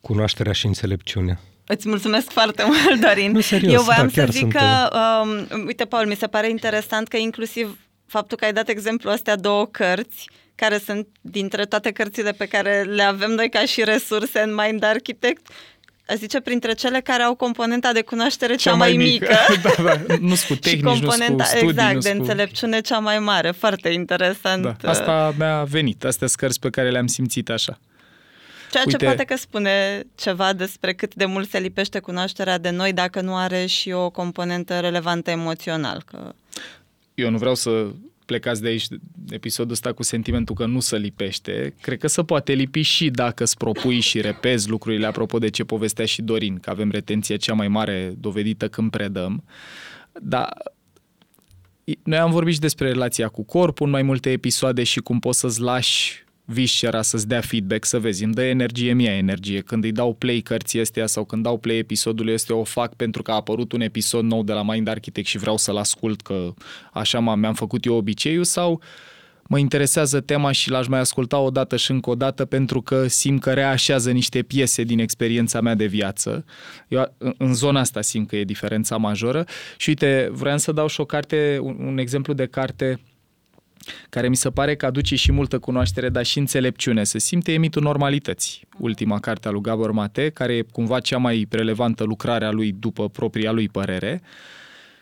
cunoașterea 0.00 0.52
și 0.52 0.66
înțelepciunea. 0.66 1.40
Îți 1.72 1.88
mulțumesc 1.88 2.30
foarte 2.30 2.64
mult, 2.68 3.00
Dorin. 3.00 3.32
Nu, 3.32 3.40
serios, 3.40 3.72
Eu 3.72 3.82
voiam 3.82 4.10
da, 4.14 4.24
să 4.24 4.32
zic 4.32 4.52
că, 4.52 4.90
um, 5.22 5.64
uite, 5.66 5.84
Paul, 5.84 6.06
mi 6.06 6.16
se 6.16 6.26
pare 6.26 6.48
interesant 6.48 7.08
că 7.08 7.16
inclusiv 7.16 7.78
faptul 8.06 8.36
că 8.36 8.44
ai 8.44 8.52
dat 8.52 8.68
exemplu 8.68 9.10
astea 9.10 9.36
două 9.36 9.66
cărți, 9.66 10.28
care 10.54 10.78
sunt 10.78 11.06
dintre 11.20 11.64
toate 11.64 11.90
cărțile 11.90 12.32
pe 12.32 12.46
care 12.46 12.82
le 12.82 13.02
avem 13.02 13.30
noi 13.30 13.48
ca 13.48 13.64
și 13.64 13.84
resurse 13.84 14.40
în 14.40 14.54
Mind 14.54 14.82
Architect, 14.82 15.46
aș 16.08 16.16
zice 16.16 16.40
printre 16.40 16.72
cele 16.72 17.00
care 17.00 17.22
au 17.22 17.34
componenta 17.34 17.92
de 17.92 18.02
cunoaștere 18.02 18.54
cea, 18.54 18.70
cea 18.70 18.76
mai, 18.76 18.96
mai 18.96 19.06
mică. 19.06 19.34
mică. 19.48 19.68
da, 19.82 19.82
da, 19.82 20.14
nu 20.20 20.34
cu 20.48 20.54
tehnici, 20.66 20.94
și 20.94 21.00
componenta, 21.00 21.32
nu 21.32 21.36
cu 21.36 21.44
studii, 21.44 21.68
exact, 21.68 21.94
nu 21.94 22.00
de 22.00 22.10
cu... 22.10 22.16
înțelepciune 22.16 22.80
cea 22.80 22.98
mai 22.98 23.18
mare. 23.18 23.50
Foarte 23.50 23.88
interesant. 23.88 24.62
Da, 24.62 24.90
asta 24.90 25.34
mi-a 25.38 25.64
venit, 25.64 26.04
astea 26.04 26.26
sunt 26.26 26.38
cărți 26.38 26.60
pe 26.60 26.70
care 26.70 26.90
le-am 26.90 27.06
simțit 27.06 27.50
așa. 27.50 27.78
Ceea 28.70 28.82
Uite, 28.86 28.98
ce 28.98 29.04
poate 29.04 29.24
că 29.24 29.36
spune 29.36 30.02
ceva 30.14 30.52
despre 30.52 30.94
cât 30.94 31.14
de 31.14 31.24
mult 31.24 31.48
se 31.48 31.58
lipește 31.58 31.98
cunoașterea 31.98 32.58
de 32.58 32.70
noi 32.70 32.92
dacă 32.92 33.20
nu 33.20 33.36
are 33.36 33.66
și 33.66 33.90
o 33.90 34.10
componentă 34.10 34.80
relevantă 34.80 35.30
emoțional. 35.30 36.02
Că... 36.06 36.32
Eu 37.14 37.30
nu 37.30 37.38
vreau 37.38 37.54
să 37.54 37.86
plecați 38.24 38.62
de 38.62 38.68
aici 38.68 38.86
episodul 39.30 39.72
ăsta 39.72 39.92
cu 39.92 40.02
sentimentul 40.02 40.54
că 40.54 40.66
nu 40.66 40.80
se 40.80 40.96
lipește. 40.96 41.74
Cred 41.80 41.98
că 41.98 42.06
se 42.06 42.22
poate 42.22 42.52
lipi 42.52 42.80
și 42.80 43.10
dacă 43.10 43.42
îți 43.42 43.56
propui 43.56 44.00
și 44.00 44.20
repezi 44.20 44.68
lucrurile 44.68 45.06
apropo 45.06 45.38
de 45.38 45.48
ce 45.48 45.64
povestea 45.64 46.04
și 46.04 46.22
Dorin, 46.22 46.58
că 46.58 46.70
avem 46.70 46.90
retenție 46.90 47.36
cea 47.36 47.54
mai 47.54 47.68
mare 47.68 48.14
dovedită 48.18 48.68
când 48.68 48.90
predăm. 48.90 49.44
Dar 50.12 50.48
noi 52.02 52.18
am 52.18 52.30
vorbit 52.30 52.54
și 52.54 52.60
despre 52.60 52.88
relația 52.88 53.28
cu 53.28 53.42
corpul 53.42 53.86
în 53.86 53.92
mai 53.92 54.02
multe 54.02 54.30
episoade 54.30 54.82
și 54.82 55.00
cum 55.00 55.18
poți 55.18 55.38
să-ți 55.38 55.60
lași 55.60 56.24
viscera 56.50 57.02
să-ți 57.02 57.28
dea 57.28 57.40
feedback, 57.40 57.84
să 57.84 57.98
vezi, 57.98 58.24
îmi 58.24 58.34
dă 58.34 58.42
energie, 58.42 58.92
mie 58.92 59.10
energie. 59.10 59.60
Când 59.60 59.84
îi 59.84 59.92
dau 59.92 60.14
play 60.14 60.40
cărții 60.40 60.80
astea 60.80 61.06
sau 61.06 61.24
când 61.24 61.42
dau 61.42 61.58
play 61.58 61.76
episodului 61.76 62.32
este 62.32 62.52
o 62.52 62.64
fac 62.64 62.94
pentru 62.94 63.22
că 63.22 63.30
a 63.30 63.34
apărut 63.34 63.72
un 63.72 63.80
episod 63.80 64.24
nou 64.24 64.42
de 64.42 64.52
la 64.52 64.62
Mind 64.62 64.88
Architect 64.88 65.26
și 65.26 65.38
vreau 65.38 65.56
să-l 65.56 65.76
ascult 65.76 66.20
că 66.20 66.54
așa 66.92 67.18
m- 67.18 67.38
mi-am 67.38 67.54
făcut 67.54 67.84
eu 67.84 67.94
obiceiul 67.94 68.44
sau 68.44 68.80
mă 69.50 69.58
interesează 69.58 70.20
tema 70.20 70.52
și 70.52 70.70
l-aș 70.70 70.86
mai 70.86 70.98
asculta 70.98 71.38
o 71.38 71.50
dată 71.50 71.76
și 71.76 71.90
încă 71.90 72.10
o 72.10 72.14
dată 72.14 72.44
pentru 72.44 72.80
că 72.82 73.06
simt 73.06 73.40
că 73.40 73.52
reașează 73.52 74.10
niște 74.10 74.42
piese 74.42 74.82
din 74.82 74.98
experiența 74.98 75.60
mea 75.60 75.74
de 75.74 75.86
viață. 75.86 76.44
Eu 76.88 77.14
în 77.38 77.54
zona 77.54 77.80
asta 77.80 78.00
simt 78.00 78.28
că 78.28 78.36
e 78.36 78.44
diferența 78.44 78.96
majoră 78.96 79.44
și 79.76 79.88
uite, 79.88 80.30
vreau 80.32 80.58
să 80.58 80.72
dau 80.72 80.86
și 80.86 81.00
o 81.00 81.04
carte, 81.04 81.58
un, 81.62 81.76
un 81.80 81.98
exemplu 81.98 82.32
de 82.32 82.46
carte 82.46 83.00
care 84.08 84.28
mi 84.28 84.36
se 84.36 84.50
pare 84.50 84.76
că 84.76 84.86
aduce 84.86 85.16
și 85.16 85.32
multă 85.32 85.58
cunoaștere, 85.58 86.08
dar 86.08 86.24
și 86.24 86.38
înțelepciune. 86.38 87.04
Se 87.04 87.18
simte 87.18 87.52
emitul 87.52 87.82
normalității, 87.82 88.68
ultima 88.78 89.20
carte 89.20 89.48
a 89.48 89.50
lui 89.50 89.60
Gabor 89.60 89.92
Mate, 89.92 90.28
care 90.28 90.54
e 90.54 90.62
cumva 90.62 91.00
cea 91.00 91.18
mai 91.18 91.46
relevantă 91.50 92.04
lucrare 92.04 92.44
a 92.44 92.50
lui 92.50 92.72
după 92.72 93.08
propria 93.08 93.50
lui 93.50 93.68
părere. 93.68 94.22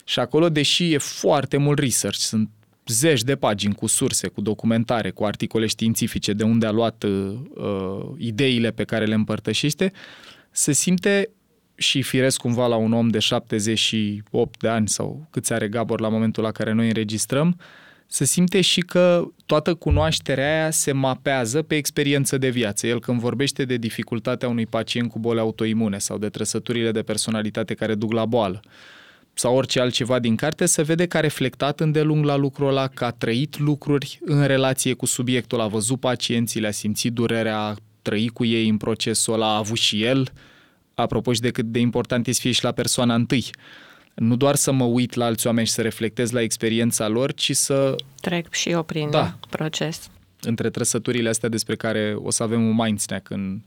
Și 0.04 0.18
acolo, 0.18 0.48
deși 0.48 0.92
e 0.92 0.98
foarte 0.98 1.56
mult 1.56 1.78
research, 1.78 2.18
sunt 2.18 2.48
zeci 2.86 3.22
de 3.22 3.36
pagini 3.36 3.74
cu 3.74 3.86
surse, 3.86 4.28
cu 4.28 4.40
documentare, 4.40 5.10
cu 5.10 5.24
articole 5.24 5.66
științifice 5.66 6.32
de 6.32 6.44
unde 6.44 6.66
a 6.66 6.70
luat 6.70 7.02
uh, 7.02 7.34
ideile 8.16 8.70
pe 8.70 8.84
care 8.84 9.04
le 9.04 9.14
împărtășește, 9.14 9.92
se 10.50 10.72
simte 10.72 11.30
și 11.74 12.02
firesc 12.02 12.40
cumva 12.40 12.66
la 12.66 12.76
un 12.76 12.92
om 12.92 13.08
de 13.08 13.18
78 13.18 14.58
de 14.58 14.68
ani 14.68 14.88
sau 14.88 15.26
câți 15.30 15.52
are 15.52 15.68
Gabor 15.68 16.00
la 16.00 16.08
momentul 16.08 16.42
la 16.42 16.52
care 16.52 16.72
noi 16.72 16.86
înregistrăm, 16.86 17.56
uh, 17.58 17.64
se 18.10 18.24
simte 18.24 18.60
și 18.60 18.80
că 18.80 19.24
toată 19.46 19.74
cunoașterea 19.74 20.60
aia 20.60 20.70
se 20.70 20.92
mapează 20.92 21.62
pe 21.62 21.74
experiență 21.76 22.38
de 22.38 22.48
viață. 22.48 22.86
El 22.86 23.00
când 23.00 23.20
vorbește 23.20 23.64
de 23.64 23.76
dificultatea 23.76 24.48
unui 24.48 24.66
pacient 24.66 25.10
cu 25.10 25.18
boli 25.18 25.38
autoimune 25.38 25.98
sau 25.98 26.18
de 26.18 26.28
trăsăturile 26.28 26.90
de 26.90 27.02
personalitate 27.02 27.74
care 27.74 27.94
duc 27.94 28.12
la 28.12 28.26
boală 28.26 28.62
sau 29.38 29.56
orice 29.56 29.80
altceva 29.80 30.18
din 30.18 30.36
carte, 30.36 30.66
se 30.66 30.82
vede 30.82 31.06
că 31.06 31.16
a 31.16 31.20
reflectat 31.20 31.80
îndelung 31.80 32.24
la 32.24 32.36
lucrul 32.36 32.68
ăla, 32.68 32.86
că 32.86 33.04
a 33.04 33.10
trăit 33.10 33.58
lucruri 33.58 34.18
în 34.24 34.46
relație 34.46 34.94
cu 34.94 35.06
subiectul, 35.06 35.60
a 35.60 35.66
văzut 35.66 36.00
pacienții, 36.00 36.60
le-a 36.60 36.70
simțit 36.70 37.12
durerea, 37.12 37.58
a 37.58 37.74
trăit 38.02 38.30
cu 38.30 38.44
ei 38.44 38.68
în 38.68 38.76
procesul 38.76 39.34
ăla, 39.34 39.54
a 39.54 39.56
avut 39.56 39.76
și 39.76 40.02
el, 40.02 40.32
apropo 40.94 41.32
și 41.32 41.40
de 41.40 41.50
cât 41.50 41.64
de 41.64 41.78
important 41.78 42.26
este 42.26 42.40
să 42.40 42.46
fie 42.46 42.56
și 42.56 42.64
la 42.64 42.72
persoana 42.72 43.14
întâi 43.14 43.44
nu 44.18 44.36
doar 44.36 44.54
să 44.54 44.72
mă 44.72 44.84
uit 44.84 45.14
la 45.14 45.24
alți 45.24 45.46
oameni 45.46 45.66
și 45.66 45.72
să 45.72 45.82
reflectez 45.82 46.30
la 46.30 46.40
experiența 46.40 47.08
lor, 47.08 47.32
ci 47.32 47.52
să... 47.52 47.94
Trec 48.20 48.52
și 48.52 48.68
eu 48.68 48.82
prin 48.82 49.10
da. 49.10 49.38
proces. 49.50 50.10
Între 50.40 50.70
trăsăturile 50.70 51.28
astea 51.28 51.48
despre 51.48 51.76
care 51.76 52.14
o 52.16 52.30
să 52.30 52.42
avem 52.42 52.68
un 52.68 52.74
mind 52.74 53.00
snack 53.00 53.30
în 53.30 53.60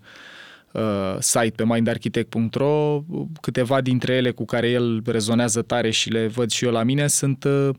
uh, 0.71 1.15
site 1.19 1.53
pe 1.55 1.65
mindarchitect.ro, 1.65 3.03
câteva 3.41 3.81
dintre 3.81 4.13
ele 4.13 4.31
cu 4.31 4.45
care 4.45 4.69
el 4.69 5.01
rezonează 5.05 5.61
tare 5.61 5.89
și 5.89 6.09
le 6.09 6.27
văd 6.27 6.49
și 6.49 6.65
eu 6.65 6.71
la 6.71 6.83
mine 6.83 7.07
sunt 7.07 7.43
uh, 7.43 7.69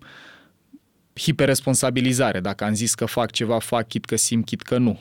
hiperresponsabilizare. 1.14 2.40
Dacă 2.40 2.64
am 2.64 2.74
zis 2.74 2.94
că 2.94 3.04
fac 3.04 3.30
ceva, 3.30 3.58
fac 3.58 3.88
chit 3.88 4.04
că 4.04 4.16
simt, 4.16 4.44
chit 4.44 4.62
că 4.62 4.78
nu 4.78 5.00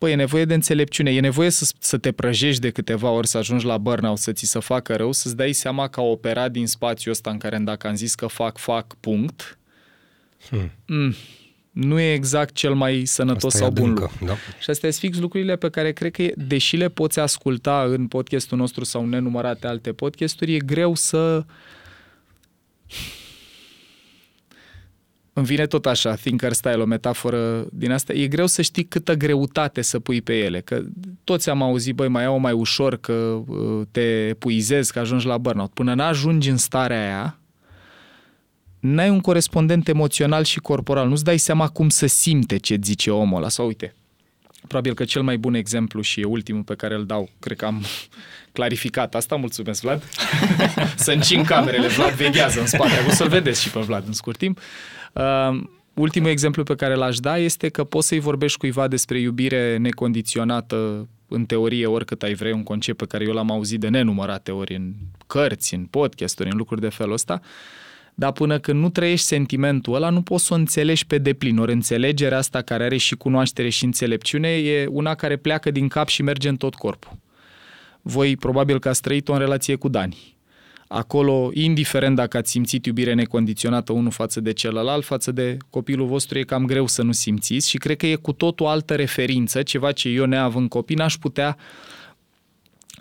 Păi 0.00 0.12
e 0.12 0.14
nevoie 0.14 0.44
de 0.44 0.54
înțelepciune, 0.54 1.10
e 1.10 1.20
nevoie 1.20 1.50
să, 1.50 1.72
să 1.78 1.98
te 1.98 2.12
prăjești 2.12 2.60
de 2.60 2.70
câteva 2.70 3.10
ori, 3.10 3.26
să 3.26 3.38
ajungi 3.38 3.66
la 3.66 3.78
burnout, 3.78 4.18
să 4.18 4.32
ți 4.32 4.46
se 4.46 4.58
facă 4.58 4.96
rău, 4.96 5.12
să-ți 5.12 5.36
dai 5.36 5.52
seama 5.52 5.88
că 5.88 6.00
a 6.00 6.02
operat 6.02 6.50
din 6.50 6.66
spațiul 6.66 7.12
ăsta 7.12 7.30
în 7.30 7.38
care 7.38 7.58
dacă 7.58 7.86
am 7.86 7.94
zis 7.94 8.14
că 8.14 8.26
fac, 8.26 8.58
fac, 8.58 8.94
punct, 9.00 9.58
hmm. 10.48 10.70
mm, 10.86 11.14
nu 11.70 12.00
e 12.00 12.12
exact 12.12 12.54
cel 12.54 12.74
mai 12.74 13.04
sănătos 13.04 13.54
Asta 13.54 13.58
sau 13.58 13.70
bun 13.70 13.88
lucru. 13.88 14.12
Da. 14.24 14.34
Și 14.34 14.70
astea 14.70 14.90
sunt 14.90 14.94
fix 14.94 15.18
lucrurile 15.18 15.56
pe 15.56 15.70
care 15.70 15.92
cred 15.92 16.12
că, 16.12 16.24
deși 16.36 16.76
le 16.76 16.88
poți 16.88 17.18
asculta 17.18 17.82
în 17.82 18.06
podcastul 18.06 18.58
nostru 18.58 18.84
sau 18.84 19.06
nenumărate 19.06 19.66
alte 19.66 19.92
podcasturi, 19.92 20.54
e 20.54 20.58
greu 20.58 20.94
să 20.94 21.44
îmi 25.40 25.48
vine 25.48 25.66
tot 25.66 25.86
așa, 25.86 26.14
thinker 26.14 26.52
style, 26.52 26.82
o 26.82 26.84
metaforă 26.84 27.66
din 27.72 27.92
asta, 27.92 28.12
e 28.12 28.26
greu 28.26 28.46
să 28.46 28.62
știi 28.62 28.84
câtă 28.84 29.14
greutate 29.14 29.82
să 29.82 29.98
pui 29.98 30.22
pe 30.22 30.38
ele, 30.38 30.60
că 30.60 30.82
toți 31.24 31.50
am 31.50 31.62
auzit, 31.62 31.94
băi, 31.94 32.08
mai 32.08 32.22
iau 32.22 32.38
mai 32.38 32.52
ușor, 32.52 32.96
că 32.96 33.12
uh, 33.12 33.86
te 33.90 34.34
puizezi, 34.38 34.92
că 34.92 34.98
ajungi 34.98 35.26
la 35.26 35.38
burnout. 35.38 35.72
Până 35.72 35.94
n-ajungi 35.94 36.50
în 36.50 36.56
starea 36.56 37.04
aia, 37.04 37.38
n-ai 38.80 39.10
un 39.10 39.20
corespondent 39.20 39.88
emoțional 39.88 40.44
și 40.44 40.60
corporal, 40.60 41.08
nu-ți 41.08 41.24
dai 41.24 41.38
seama 41.38 41.68
cum 41.68 41.88
să 41.88 42.06
simte 42.06 42.56
ce 42.56 42.78
zice 42.82 43.10
omul 43.10 43.36
ăla, 43.36 43.48
sau 43.48 43.66
uite, 43.66 43.94
probabil 44.70 44.94
că 44.94 45.04
cel 45.04 45.22
mai 45.22 45.38
bun 45.38 45.54
exemplu 45.54 46.00
și 46.00 46.20
e 46.20 46.24
ultimul 46.24 46.62
pe 46.62 46.74
care 46.74 46.94
îl 46.94 47.06
dau, 47.06 47.28
cred 47.38 47.56
că 47.56 47.64
am 47.64 47.82
clarificat 48.56 49.14
asta, 49.14 49.36
mulțumesc 49.36 49.80
Vlad, 49.80 50.02
să 51.04 51.12
încin 51.12 51.44
camerele, 51.44 51.86
Vlad 51.86 52.12
veghează 52.12 52.60
în 52.60 52.66
spate, 52.66 52.92
o 53.08 53.10
să-l 53.10 53.28
vedeți 53.28 53.62
și 53.62 53.70
pe 53.70 53.80
Vlad 53.80 54.06
în 54.06 54.12
scurt 54.12 54.38
timp. 54.38 54.58
Uh, 55.12 55.62
ultimul 55.94 56.30
exemplu 56.30 56.62
pe 56.62 56.74
care 56.74 56.94
l-aș 56.94 57.18
da 57.18 57.38
este 57.38 57.68
că 57.68 57.84
poți 57.84 58.08
să-i 58.08 58.18
vorbești 58.18 58.58
cuiva 58.58 58.88
despre 58.88 59.18
iubire 59.18 59.76
necondiționată 59.76 61.08
în 61.28 61.44
teorie 61.44 61.86
oricât 61.86 62.22
ai 62.22 62.34
vrei, 62.34 62.52
un 62.52 62.62
concept 62.62 62.98
pe 62.98 63.06
care 63.06 63.24
eu 63.24 63.32
l-am 63.32 63.50
auzit 63.50 63.80
de 63.80 63.88
nenumărate 63.88 64.50
ori 64.50 64.74
în 64.74 64.92
cărți, 65.26 65.74
în 65.74 65.84
podcasturi, 65.84 66.50
în 66.50 66.56
lucruri 66.56 66.80
de 66.80 66.88
felul 66.88 67.12
ăsta, 67.12 67.40
dar 68.20 68.32
până 68.32 68.58
când 68.58 68.80
nu 68.80 68.88
trăiești 68.88 69.26
sentimentul 69.26 69.94
ăla, 69.94 70.10
nu 70.10 70.22
poți 70.22 70.44
să 70.44 70.54
o 70.54 70.56
înțelegi 70.56 71.06
pe 71.06 71.18
deplin. 71.18 71.58
Ori 71.58 71.72
înțelegerea 71.72 72.38
asta 72.38 72.62
care 72.62 72.84
are 72.84 72.96
și 72.96 73.14
cunoaștere 73.14 73.68
și 73.68 73.84
înțelepciune 73.84 74.48
e 74.48 74.86
una 74.86 75.14
care 75.14 75.36
pleacă 75.36 75.70
din 75.70 75.88
cap 75.88 76.08
și 76.08 76.22
merge 76.22 76.48
în 76.48 76.56
tot 76.56 76.74
corpul. 76.74 77.16
Voi 78.02 78.36
probabil 78.36 78.78
că 78.78 78.88
ați 78.88 79.00
trăit-o 79.00 79.32
în 79.32 79.38
relație 79.38 79.74
cu 79.74 79.88
Dani 79.88 80.38
acolo, 80.88 81.50
indiferent 81.52 82.16
dacă 82.16 82.36
ați 82.36 82.50
simțit 82.50 82.86
iubire 82.86 83.14
necondiționată 83.14 83.92
unul 83.92 84.10
față 84.10 84.40
de 84.40 84.52
celălalt, 84.52 85.04
față 85.04 85.32
de 85.32 85.56
copilul 85.70 86.06
vostru, 86.06 86.38
e 86.38 86.42
cam 86.42 86.66
greu 86.66 86.86
să 86.86 87.02
nu 87.02 87.12
simțiți 87.12 87.68
și 87.68 87.78
cred 87.78 87.96
că 87.96 88.06
e 88.06 88.14
cu 88.14 88.32
tot 88.32 88.60
o 88.60 88.66
altă 88.66 88.94
referință, 88.94 89.62
ceva 89.62 89.92
ce 89.92 90.08
eu 90.08 90.24
neavând 90.24 90.68
copii 90.68 90.96
n-aș 90.96 91.16
putea 91.16 91.56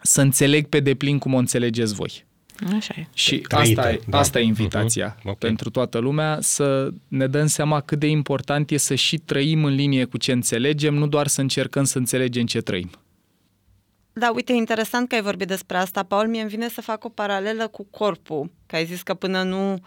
să 0.02 0.22
înțeleg 0.22 0.68
pe 0.68 0.80
deplin 0.80 1.18
cum 1.18 1.34
o 1.34 1.38
înțelegeți 1.38 1.94
voi. 1.94 2.28
Așa 2.76 2.94
e. 2.98 3.08
Și 3.14 3.38
Trăită, 3.38 3.80
asta, 3.80 3.92
e, 3.92 4.00
da. 4.08 4.18
asta 4.18 4.40
e 4.40 4.44
invitația 4.44 5.16
Mhm, 5.20 5.30
ok. 5.30 5.38
pentru 5.38 5.70
toată 5.70 5.98
lumea, 5.98 6.38
să 6.42 6.90
ne 7.08 7.28
dăm 7.28 7.48
seama 7.48 7.82
cât 7.82 8.00
de 8.00 8.08
important 8.08 8.72
e 8.72 8.78
să 8.78 8.96
și 8.96 9.18
trăim 9.18 9.64
în 9.64 9.74
linie 9.76 10.06
cu 10.06 10.18
ce 10.18 10.32
înțelegem, 10.32 10.94
nu 10.94 11.08
doar 11.08 11.28
să 11.28 11.42
încercăm 11.42 11.84
să 11.84 11.98
înțelegem 11.98 12.46
ce 12.46 12.62
trăim. 12.62 12.90
Da, 14.14 14.32
uite, 14.36 14.54
interesant 14.54 15.08
că 15.10 15.16
ai 15.16 15.22
vorbit 15.22 15.48
despre 15.48 15.78
asta, 15.78 16.04
Paul. 16.04 16.28
Mie 16.28 16.42
îmi 16.42 16.50
vine 16.50 16.70
să 16.70 16.82
fac 16.82 17.04
o 17.06 17.10
paralelă 17.10 17.68
cu 17.68 17.88
corpul. 17.92 18.52
Că 18.66 18.76
ai 18.76 18.86
zis 18.86 19.02
că 19.02 19.14
până 19.14 19.44
nu 19.44 19.80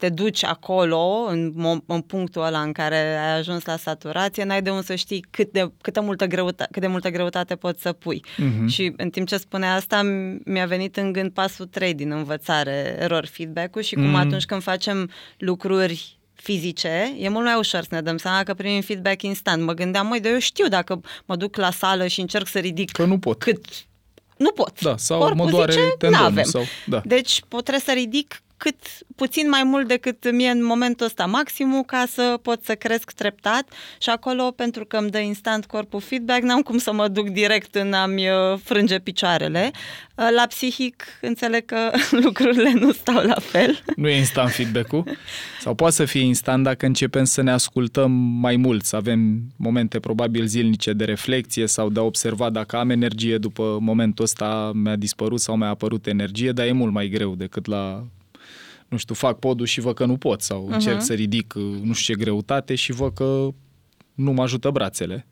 te 0.00 0.08
duci 0.08 0.44
acolo, 0.44 1.26
în, 1.28 1.52
mo- 1.52 1.84
în 1.86 2.00
punctul 2.00 2.42
ăla 2.42 2.60
în 2.60 2.72
care 2.72 2.96
ai 2.96 3.38
ajuns 3.38 3.64
la 3.64 3.76
saturație, 3.76 4.44
n-ai 4.44 4.62
de 4.62 4.70
unde 4.70 4.82
să 4.84 4.94
știi 4.94 5.24
cât 5.30 5.52
de, 5.52 5.72
câtă 5.80 6.00
multă 6.00 6.26
greutate, 6.26 6.68
cât 6.72 6.80
de 6.82 6.86
multă 6.88 7.10
greutate 7.10 7.56
poți 7.56 7.82
să 7.82 7.92
pui. 7.92 8.24
Mhm. 8.36 8.66
Și 8.66 8.92
în 8.96 9.10
timp 9.10 9.26
ce 9.28 9.36
spunea 9.36 9.74
asta, 9.74 10.00
m- 10.02 10.42
mi-a 10.44 10.66
venit 10.66 10.96
în 10.96 11.12
gând 11.12 11.30
pasul 11.30 11.66
3 11.66 11.94
din 11.94 12.10
învățare, 12.10 12.96
error 12.98 13.26
feedback-ul 13.26 13.82
și 13.82 13.94
cum 13.94 14.04
Mhm. 14.04 14.14
atunci 14.14 14.44
când 14.44 14.62
facem 14.62 15.10
lucruri 15.38 16.18
fizice, 16.34 17.14
e 17.18 17.28
mult 17.28 17.44
mai 17.44 17.54
ușor 17.58 17.80
să 17.80 17.88
ne 17.90 18.00
dăm 18.00 18.16
seama 18.16 18.42
că 18.42 18.54
primim 18.54 18.80
feedback 18.80 19.22
instant. 19.22 19.62
Mă 19.62 19.72
gândeam, 19.72 20.06
măi, 20.06 20.20
dar 20.20 20.32
eu 20.32 20.38
știu 20.38 20.68
dacă 20.68 21.00
mă 21.24 21.36
duc 21.36 21.56
la 21.56 21.70
sală 21.70 22.06
și 22.06 22.20
încerc 22.20 22.46
să 22.46 22.58
ridic 22.58 22.90
Că 22.90 23.04
nu 23.04 23.18
pot. 23.18 23.38
cât 23.38 23.64
nu 24.36 24.50
pot. 24.50 24.80
Da, 24.80 24.96
sau 24.96 25.18
Corpul 25.18 25.44
mă 25.44 25.50
doare 25.50 25.72
zice, 25.72 25.84
tendonul. 25.98 26.24
n-avem. 26.26 26.44
Sau, 26.44 26.62
da. 26.86 27.00
Deci 27.04 27.42
pot 27.48 27.60
trebuie 27.64 27.84
să 27.84 27.92
ridic 27.92 28.42
cât 28.62 28.76
puțin 29.16 29.48
mai 29.48 29.62
mult 29.64 29.88
decât 29.88 30.32
mie 30.32 30.50
în 30.50 30.64
momentul 30.64 31.06
ăsta 31.06 31.26
maximul 31.26 31.82
ca 31.82 32.04
să 32.08 32.38
pot 32.42 32.64
să 32.64 32.74
cresc 32.74 33.10
treptat 33.10 33.72
și 33.98 34.10
acolo 34.10 34.50
pentru 34.50 34.84
că 34.84 34.96
îmi 34.96 35.10
dă 35.10 35.18
instant 35.18 35.66
corpul 35.66 36.00
feedback 36.00 36.42
n-am 36.42 36.60
cum 36.60 36.78
să 36.78 36.92
mă 36.92 37.08
duc 37.08 37.28
direct 37.28 37.74
în 37.74 37.92
a-mi 37.92 38.28
uh, 38.28 38.58
frânge 38.62 38.98
picioarele. 38.98 39.70
Uh, 40.14 40.28
La 40.34 40.46
psihic 40.48 41.04
înțeleg 41.20 41.64
că 41.64 41.90
lucrurile 42.24 42.72
nu 42.72 42.92
stau 42.92 43.24
la 43.24 43.38
fel. 43.38 43.82
Nu 43.96 44.08
e 44.08 44.16
instant 44.16 44.50
feedback-ul. 44.50 45.04
Sau 45.60 45.74
poate 45.74 45.94
să 45.94 46.04
fie 46.04 46.22
instant 46.22 46.64
dacă 46.64 46.86
începem 46.86 47.24
să 47.24 47.42
ne 47.42 47.50
ascultăm 47.50 48.10
mai 48.40 48.56
mult, 48.56 48.84
să 48.84 48.96
avem 48.96 49.40
momente 49.56 50.00
probabil 50.00 50.46
zilnice 50.46 50.92
de 50.92 51.04
reflexie 51.04 51.66
sau 51.66 51.90
de 51.90 52.00
a 52.00 52.02
observa 52.02 52.50
dacă 52.50 52.76
am 52.76 52.90
energie 52.90 53.38
după 53.38 53.78
momentul 53.80 54.24
ăsta 54.24 54.70
mi-a 54.74 54.96
dispărut 54.96 55.40
sau 55.40 55.56
mi-a 55.56 55.68
apărut 55.68 56.06
energie, 56.06 56.52
dar 56.52 56.66
e 56.66 56.72
mult 56.72 56.92
mai 56.92 57.08
greu 57.08 57.34
decât 57.34 57.66
la 57.66 58.04
nu 58.90 58.96
știu, 58.96 59.14
fac 59.14 59.38
podul 59.38 59.66
și 59.66 59.80
văd 59.80 59.94
că 59.94 60.04
nu 60.04 60.16
pot 60.16 60.42
sau 60.42 60.68
uh-huh. 60.68 60.72
încerc 60.72 61.02
să 61.02 61.12
ridic 61.12 61.54
uh, 61.56 61.62
nu 61.62 61.92
știu 61.92 62.14
ce 62.14 62.20
greutate 62.20 62.74
și 62.74 62.92
văd 62.92 63.14
că 63.14 63.48
nu 64.14 64.32
mă 64.32 64.42
ajută 64.42 64.70
brațele. 64.70 65.26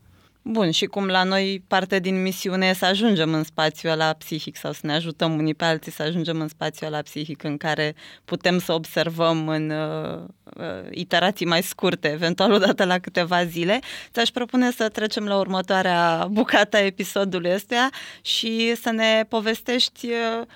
Bun, 0.50 0.70
și 0.70 0.86
cum 0.86 1.06
la 1.06 1.22
noi 1.22 1.62
parte 1.66 1.98
din 1.98 2.22
misiune 2.22 2.66
e 2.66 2.72
să 2.72 2.84
ajungem 2.84 3.34
în 3.34 3.44
spațiul 3.44 3.92
ăla 3.92 4.12
psihic 4.12 4.56
sau 4.56 4.72
să 4.72 4.80
ne 4.82 4.92
ajutăm 4.92 5.38
unii 5.38 5.54
pe 5.54 5.64
alții 5.64 5.92
să 5.92 6.02
ajungem 6.02 6.40
în 6.40 6.48
spațiul 6.48 6.92
ăla 6.92 7.02
psihic 7.02 7.42
în 7.42 7.56
care 7.56 7.94
putem 8.24 8.58
să 8.58 8.72
observăm 8.72 9.48
în 9.48 9.70
uh, 9.70 10.18
uh, 10.56 10.64
iterații 10.90 11.46
mai 11.46 11.62
scurte, 11.62 12.08
eventual 12.08 12.52
odată 12.52 12.84
la 12.84 12.98
câteva 12.98 13.44
zile, 13.44 13.78
ți-aș 14.12 14.28
propune 14.28 14.70
să 14.70 14.88
trecem 14.88 15.24
la 15.24 15.36
următoarea 15.36 16.28
bucată 16.30 16.76
a 16.76 16.84
episodului 16.84 17.54
ăstuia 17.54 17.90
și 18.20 18.74
să 18.74 18.90
ne 18.90 19.24
povestești 19.28 20.06
uh, 20.06 20.46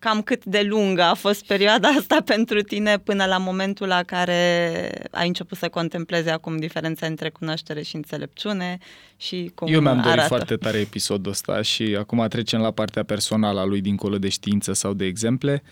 cam 0.00 0.22
cât 0.22 0.44
de 0.44 0.62
lungă 0.62 1.02
a 1.02 1.14
fost 1.14 1.46
perioada 1.46 1.88
asta 1.88 2.20
pentru 2.34 2.60
tine 2.62 2.98
până 2.98 3.24
la 3.24 3.38
momentul 3.38 3.86
la 3.86 4.02
care 4.02 5.08
ai 5.10 5.26
început 5.26 5.58
să 5.58 5.68
contemplezi 5.68 6.28
acum 6.28 6.56
diferența 6.56 7.06
între 7.06 7.30
cunoaștere 7.30 7.82
și 7.82 7.96
înțelepciune 7.96 8.78
și 9.16 9.52
cum 9.54 9.72
Eu 9.72 9.80
mi-am 9.80 9.96
dorit 9.96 10.10
arată. 10.10 10.28
foarte 10.28 10.56
tare 10.56 10.78
episodul 10.78 11.30
ăsta 11.32 11.62
și 11.62 11.96
acum 11.98 12.26
trecem 12.28 12.60
la 12.60 12.70
partea 12.70 13.02
personală 13.02 13.60
a 13.60 13.64
lui 13.64 13.80
dincolo 13.80 14.18
de 14.18 14.28
știință 14.28 14.72
sau 14.72 14.92
de 14.92 15.04
exemple. 15.04 15.62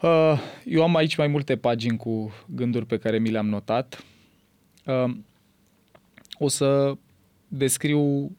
Uh, 0.00 0.40
Eu 0.64 0.82
am 0.82 0.96
aici 0.96 1.16
mai 1.16 1.26
multe 1.26 1.56
pagini 1.56 1.96
cu 1.96 2.32
gânduri 2.46 2.86
pe 2.86 2.98
care 2.98 3.18
mi 3.18 3.30
le-am 3.30 3.48
notat. 3.48 4.04
Uh, 4.84 5.16
O 6.38 6.48
să 6.48 6.92
descriu 7.48 8.30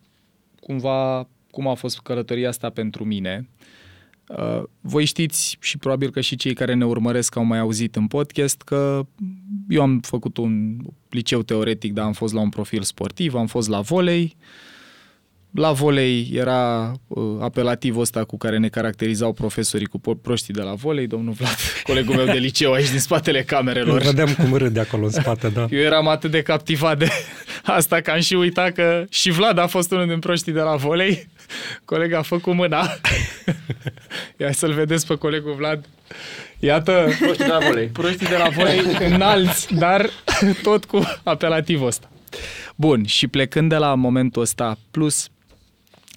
cumva 0.60 1.28
cum 1.52 1.68
a 1.68 1.74
fost 1.74 2.00
călătoria 2.00 2.50
asta 2.50 2.70
pentru 2.70 3.04
mine. 3.04 3.48
Uh, 4.28 4.64
Voi 4.82 5.06
știți 5.06 5.58
și 5.60 5.78
probabil 5.78 6.10
că 6.10 6.22
și 6.22 6.36
cei 6.36 6.54
care 6.54 6.74
ne 6.74 6.86
urmăresc 6.86 7.36
au 7.36 7.44
mai 7.44 7.60
auzit 7.60 7.96
în 7.96 8.08
podcast 8.08 8.62
că 8.62 9.06
eu 9.70 9.82
am 9.82 10.00
făcut 10.00 10.38
un 10.38 10.78
liceu 11.10 11.42
teoretic, 11.42 11.94
dar 11.94 12.06
am 12.06 12.14
fost 12.14 12.34
la 12.34 12.40
un 12.40 12.50
profil 12.50 12.82
sportiv, 12.82 13.34
am 13.36 13.48
fost 13.48 13.70
la 13.70 13.80
volei. 13.82 14.36
La 15.52 15.72
volei 15.72 16.30
era 16.34 16.92
uh, 17.08 17.24
apelativul 17.40 18.02
ăsta 18.02 18.24
cu 18.24 18.38
care 18.38 18.58
ne 18.58 18.68
caracterizau 18.68 19.34
profesorii 19.34 19.86
cu 19.88 20.00
po- 20.00 20.22
proștii 20.22 20.54
de 20.54 20.62
la 20.62 20.74
volei, 20.74 21.08
domnul 21.08 21.34
Vlad, 21.34 21.56
colegul 21.88 22.16
meu 22.16 22.26
de 22.26 22.32
liceu 22.38 22.72
aici 22.74 22.90
din 22.90 23.00
spatele 23.00 23.38
Îl 23.38 23.44
camerelor. 23.44 24.02
vedeam 24.02 24.34
cum 24.34 24.54
râde 24.54 24.80
acolo 24.80 25.06
în 25.06 25.12
spate, 25.12 25.50
da. 25.50 25.68
Eu 25.70 25.80
eram 25.80 26.08
atât 26.08 26.32
de 26.32 26.42
captivat 26.42 26.98
de 26.98 27.08
asta 27.64 28.02
că 28.02 28.12
am 28.12 28.20
și 28.20 28.34
uitat 28.34 28.72
că 28.74 29.06
și 29.10 29.30
Vlad 29.32 29.58
a 29.58 29.68
fost 29.68 29.92
unul 29.92 30.08
din 30.08 30.20
proștii 30.20 30.52
de 30.54 30.60
la 30.60 30.76
volei. 30.76 31.28
Colega 31.86 32.18
a 32.18 32.22
făcut 32.22 32.54
mâna. 32.54 32.88
Ia 34.40 34.52
să-l 34.52 34.74
vedeți 34.74 35.08
pe 35.08 35.16
colegul 35.16 35.54
Vlad. 35.54 35.86
Iată, 36.60 37.08
Proștii 37.20 37.46
de 37.46 37.52
la 37.52 37.60
volei. 37.60 37.88
proștii 37.88 38.28
de 38.28 38.38
la 38.38 38.50
volei 38.50 38.82
înalți, 39.14 39.74
dar 39.76 40.10
tot 40.64 40.86
cu 40.86 41.02
apelativul 41.24 41.88
ăsta. 41.88 42.10
Bun, 42.76 43.06
și 43.06 43.28
plecând 43.28 43.70
de 43.70 43.76
la 43.78 43.96
momentul 43.96 44.42
ăsta, 44.42 44.78
plus 44.92 45.30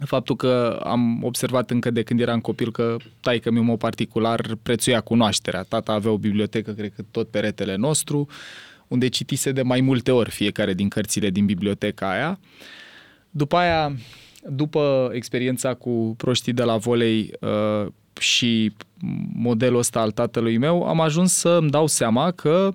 faptul 0.04 0.36
că 0.36 0.80
am 0.84 1.24
observat 1.24 1.70
încă 1.70 1.90
de 1.90 2.02
când 2.02 2.20
eram 2.20 2.40
copil 2.40 2.72
că 2.72 2.96
taică 3.20 3.50
mi 3.50 3.60
meu 3.60 3.76
particular 3.76 4.40
prețuia 4.62 5.00
cunoașterea. 5.00 5.62
Tata 5.62 5.92
avea 5.92 6.10
o 6.10 6.18
bibliotecă, 6.18 6.70
cred 6.72 6.92
că 6.96 7.02
tot 7.10 7.30
peretele 7.30 7.76
nostru, 7.76 8.28
unde 8.88 9.08
citise 9.08 9.52
de 9.52 9.62
mai 9.62 9.80
multe 9.80 10.10
ori 10.10 10.30
fiecare 10.30 10.74
din 10.74 10.88
cărțile 10.88 11.30
din 11.30 11.46
biblioteca 11.46 12.10
aia. 12.10 12.38
După 13.30 13.56
aia, 13.56 13.92
după 14.46 15.10
experiența 15.12 15.74
cu 15.74 16.14
proștii 16.16 16.52
de 16.52 16.62
la 16.62 16.76
volei 16.76 17.30
uh, 17.40 17.86
și 18.20 18.72
modelul 19.32 19.78
ăsta 19.78 20.00
al 20.00 20.10
tatălui 20.10 20.56
meu, 20.56 20.82
am 20.82 21.00
ajuns 21.00 21.32
să 21.32 21.48
îmi 21.48 21.70
dau 21.70 21.86
seama 21.86 22.30
că 22.30 22.74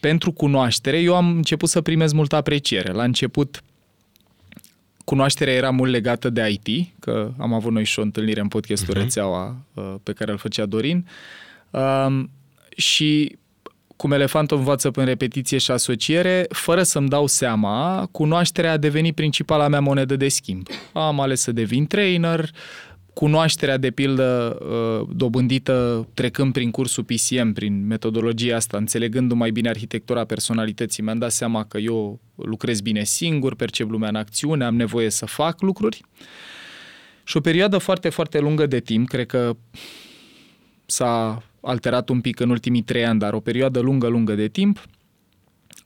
pentru 0.00 0.32
cunoaștere 0.32 1.00
eu 1.00 1.14
am 1.16 1.36
început 1.36 1.68
să 1.68 1.80
primez 1.80 2.12
multă 2.12 2.36
apreciere. 2.36 2.92
La 2.92 3.02
început 3.02 3.62
cunoașterea 5.04 5.54
era 5.54 5.70
mult 5.70 5.90
legată 5.90 6.30
de 6.30 6.58
IT, 6.62 6.88
că 7.00 7.32
am 7.38 7.52
avut 7.52 7.72
noi 7.72 7.84
și 7.84 7.98
o 7.98 8.02
întâlnire 8.02 8.40
în 8.40 8.48
podcastul 8.48 8.94
uh-huh. 8.94 8.98
Rețeaua 8.98 9.56
uh, 9.74 9.94
pe 10.02 10.12
care 10.12 10.30
îl 10.30 10.38
făcea 10.38 10.66
Dorin. 10.66 11.06
Um, 11.70 12.30
și 12.76 13.38
cum 14.02 14.12
elefantul 14.12 14.56
învață 14.56 14.90
prin 14.90 15.04
repetiție 15.04 15.58
și 15.58 15.70
asociere, 15.70 16.46
fără 16.48 16.82
să-mi 16.82 17.08
dau 17.08 17.26
seama, 17.26 18.08
cunoașterea 18.10 18.72
a 18.72 18.76
devenit 18.76 19.14
principala 19.14 19.68
mea 19.68 19.80
monedă 19.80 20.16
de 20.16 20.28
schimb. 20.28 20.66
Am 20.92 21.20
ales 21.20 21.40
să 21.40 21.52
devin 21.52 21.86
trainer, 21.86 22.50
cunoașterea, 23.12 23.76
de 23.76 23.90
pildă, 23.90 24.58
uh, 24.60 25.08
dobândită 25.16 26.08
trecând 26.14 26.52
prin 26.52 26.70
cursul 26.70 27.04
PCM, 27.04 27.52
prin 27.52 27.86
metodologia 27.86 28.56
asta, 28.56 28.76
înțelegându 28.76 29.34
mai 29.34 29.50
bine 29.50 29.68
arhitectura 29.68 30.24
personalității, 30.24 31.02
mi-am 31.02 31.18
dat 31.18 31.32
seama 31.32 31.64
că 31.64 31.78
eu 31.78 32.20
lucrez 32.34 32.80
bine 32.80 33.04
singur, 33.04 33.54
percep 33.54 33.90
lumea 33.90 34.08
în 34.08 34.16
acțiune, 34.16 34.64
am 34.64 34.76
nevoie 34.76 35.10
să 35.10 35.26
fac 35.26 35.60
lucruri. 35.60 36.00
Și 37.24 37.36
o 37.36 37.40
perioadă 37.40 37.78
foarte, 37.78 38.08
foarte 38.08 38.38
lungă 38.38 38.66
de 38.66 38.80
timp, 38.80 39.08
cred 39.08 39.26
că 39.26 39.56
s-a 40.86 41.42
alterat 41.62 42.08
un 42.08 42.20
pic 42.20 42.40
în 42.40 42.50
ultimii 42.50 42.82
trei 42.82 43.04
ani, 43.04 43.18
dar 43.18 43.32
o 43.32 43.40
perioadă 43.40 43.80
lungă, 43.80 44.06
lungă 44.06 44.34
de 44.34 44.48
timp, 44.48 44.84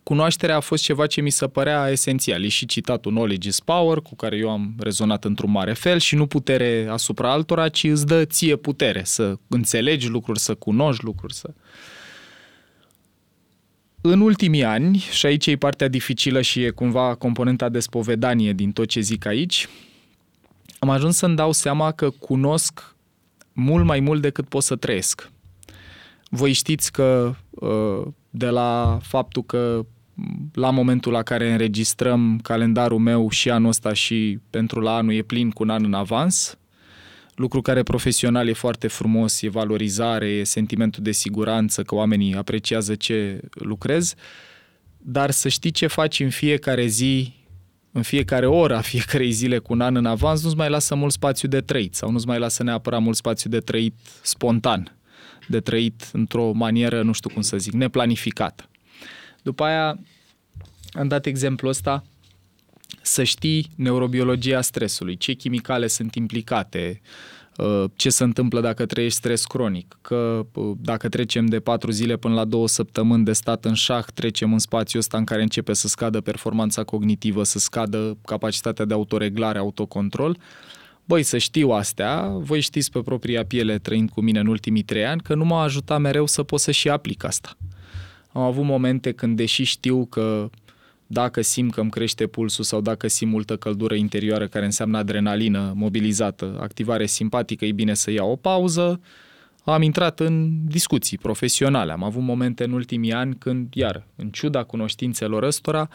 cunoașterea 0.02 0.56
a 0.56 0.60
fost 0.60 0.82
ceva 0.82 1.06
ce 1.06 1.20
mi 1.20 1.30
se 1.30 1.46
părea 1.46 1.88
esențial. 1.90 2.44
E 2.44 2.48
și 2.48 2.66
citatul 2.66 3.12
Knowledge 3.12 3.48
is 3.48 3.60
Power, 3.60 4.00
cu 4.00 4.14
care 4.14 4.36
eu 4.36 4.50
am 4.50 4.74
rezonat 4.78 5.24
într-un 5.24 5.50
mare 5.50 5.72
fel 5.72 5.98
și 5.98 6.14
nu 6.14 6.26
putere 6.26 6.86
asupra 6.90 7.32
altora, 7.32 7.68
ci 7.68 7.84
îți 7.84 8.06
dă 8.06 8.24
ție 8.24 8.56
putere 8.56 9.04
să 9.04 9.36
înțelegi 9.48 10.08
lucruri, 10.08 10.38
să 10.38 10.54
cunoști 10.54 11.04
lucruri, 11.04 11.34
să... 11.34 11.50
În 14.00 14.20
ultimii 14.20 14.64
ani, 14.64 14.98
și 14.98 15.26
aici 15.26 15.46
e 15.46 15.56
partea 15.56 15.88
dificilă 15.88 16.40
și 16.40 16.62
e 16.62 16.70
cumva 16.70 17.14
componenta 17.14 17.68
de 17.68 17.80
spovedanie 17.80 18.52
din 18.52 18.72
tot 18.72 18.88
ce 18.88 19.00
zic 19.00 19.26
aici, 19.26 19.68
am 20.78 20.90
ajuns 20.90 21.16
să-mi 21.16 21.36
dau 21.36 21.52
seama 21.52 21.92
că 21.92 22.10
cunosc 22.10 22.94
mult 23.52 23.84
mai 23.84 24.00
mult 24.00 24.20
decât 24.20 24.48
pot 24.48 24.62
să 24.62 24.76
trăiesc. 24.76 25.30
Voi 26.36 26.52
știți 26.52 26.92
că 26.92 27.34
de 28.30 28.46
la 28.46 28.98
faptul 29.02 29.42
că 29.42 29.86
la 30.52 30.70
momentul 30.70 31.12
la 31.12 31.22
care 31.22 31.52
înregistrăm 31.52 32.38
calendarul 32.42 32.98
meu 32.98 33.30
și 33.30 33.50
anul 33.50 33.68
ăsta 33.68 33.92
și 33.92 34.38
pentru 34.50 34.80
la 34.80 34.96
anul 34.96 35.14
e 35.14 35.22
plin 35.22 35.50
cu 35.50 35.62
un 35.62 35.70
an 35.70 35.84
în 35.84 35.94
avans, 35.94 36.58
lucru 37.34 37.62
care 37.62 37.82
profesional 37.82 38.48
e 38.48 38.52
foarte 38.52 38.88
frumos, 38.88 39.42
e 39.42 39.48
valorizare, 39.48 40.26
e 40.26 40.44
sentimentul 40.44 41.02
de 41.02 41.12
siguranță, 41.12 41.82
că 41.82 41.94
oamenii 41.94 42.34
apreciază 42.34 42.94
ce 42.94 43.40
lucrez, 43.50 44.14
dar 44.98 45.30
să 45.30 45.48
știi 45.48 45.70
ce 45.70 45.86
faci 45.86 46.20
în 46.20 46.30
fiecare 46.30 46.86
zi, 46.86 47.32
în 47.92 48.02
fiecare 48.02 48.46
oră 48.46 48.76
a 48.76 48.80
fiecarei 48.80 49.30
zile 49.30 49.58
cu 49.58 49.72
un 49.72 49.80
an 49.80 49.96
în 49.96 50.06
avans, 50.06 50.42
nu-ți 50.42 50.56
mai 50.56 50.68
lasă 50.68 50.94
mult 50.94 51.12
spațiu 51.12 51.48
de 51.48 51.60
trăit 51.60 51.94
sau 51.94 52.10
nu-ți 52.10 52.26
mai 52.26 52.38
lasă 52.38 52.62
neapărat 52.62 53.00
mult 53.00 53.16
spațiu 53.16 53.50
de 53.50 53.58
trăit 53.58 53.94
spontan, 54.22 54.96
de 55.48 55.60
trăit 55.60 56.10
într-o 56.12 56.52
manieră, 56.52 57.02
nu 57.02 57.12
știu 57.12 57.30
cum 57.30 57.42
să 57.42 57.56
zic, 57.56 57.72
neplanificată. 57.72 58.68
După 59.42 59.64
aia 59.64 59.98
am 60.92 61.08
dat 61.08 61.26
exemplul 61.26 61.70
ăsta, 61.70 62.04
să 63.02 63.22
știi 63.22 63.70
neurobiologia 63.76 64.60
stresului, 64.60 65.16
ce 65.16 65.32
chimicale 65.32 65.86
sunt 65.86 66.14
implicate, 66.14 67.00
uh, 67.56 67.84
ce 67.96 68.10
se 68.10 68.24
întâmplă 68.24 68.60
dacă 68.60 68.86
trăiești 68.86 69.18
stres 69.18 69.44
cronic, 69.44 69.98
că 70.00 70.46
uh, 70.54 70.76
dacă 70.80 71.08
trecem 71.08 71.46
de 71.46 71.60
patru 71.60 71.90
zile 71.90 72.16
până 72.16 72.34
la 72.34 72.44
două 72.44 72.68
săptămâni 72.68 73.24
de 73.24 73.32
stat 73.32 73.64
în 73.64 73.74
șah, 73.74 74.04
trecem 74.14 74.52
în 74.52 74.58
spațiul 74.58 75.00
ăsta 75.00 75.16
în 75.16 75.24
care 75.24 75.42
începe 75.42 75.72
să 75.72 75.88
scadă 75.88 76.20
performanța 76.20 76.84
cognitivă, 76.84 77.42
să 77.42 77.58
scadă 77.58 78.16
capacitatea 78.24 78.84
de 78.84 78.94
autoreglare, 78.94 79.58
autocontrol. 79.58 80.38
Băi, 81.08 81.22
să 81.22 81.38
știu 81.38 81.70
astea, 81.70 82.28
voi 82.28 82.60
știți 82.60 82.90
pe 82.90 83.00
propria 83.00 83.44
piele, 83.44 83.78
trăind 83.78 84.10
cu 84.10 84.20
mine 84.20 84.38
în 84.38 84.46
ultimii 84.46 84.82
trei 84.82 85.04
ani, 85.04 85.20
că 85.20 85.34
nu 85.34 85.44
m-a 85.44 85.62
ajutat 85.62 86.00
mereu 86.00 86.26
să 86.26 86.42
pot 86.42 86.60
să 86.60 86.70
și 86.70 86.88
aplic 86.88 87.24
asta. 87.24 87.56
Am 88.32 88.42
avut 88.42 88.64
momente 88.64 89.12
când, 89.12 89.36
deși 89.36 89.62
știu 89.62 90.06
că 90.06 90.50
dacă 91.06 91.40
simt 91.40 91.72
că 91.72 91.80
îmi 91.80 91.90
crește 91.90 92.26
pulsul 92.26 92.64
sau 92.64 92.80
dacă 92.80 93.08
simt 93.08 93.30
multă 93.30 93.56
căldură 93.56 93.94
interioară 93.94 94.46
care 94.46 94.64
înseamnă 94.64 94.98
adrenalină 94.98 95.72
mobilizată, 95.74 96.58
activare 96.60 97.06
simpatică, 97.06 97.64
e 97.64 97.72
bine 97.72 97.94
să 97.94 98.10
iau 98.10 98.30
o 98.30 98.36
pauză. 98.36 99.00
Am 99.64 99.82
intrat 99.82 100.20
în 100.20 100.50
discuții 100.64 101.18
profesionale. 101.18 101.92
Am 101.92 102.02
avut 102.02 102.22
momente 102.22 102.64
în 102.64 102.72
ultimii 102.72 103.12
ani 103.12 103.36
când, 103.38 103.74
iar, 103.74 104.06
în 104.16 104.30
ciuda 104.30 104.62
cunoștințelor 104.62 105.42
ăstora, 105.42 105.88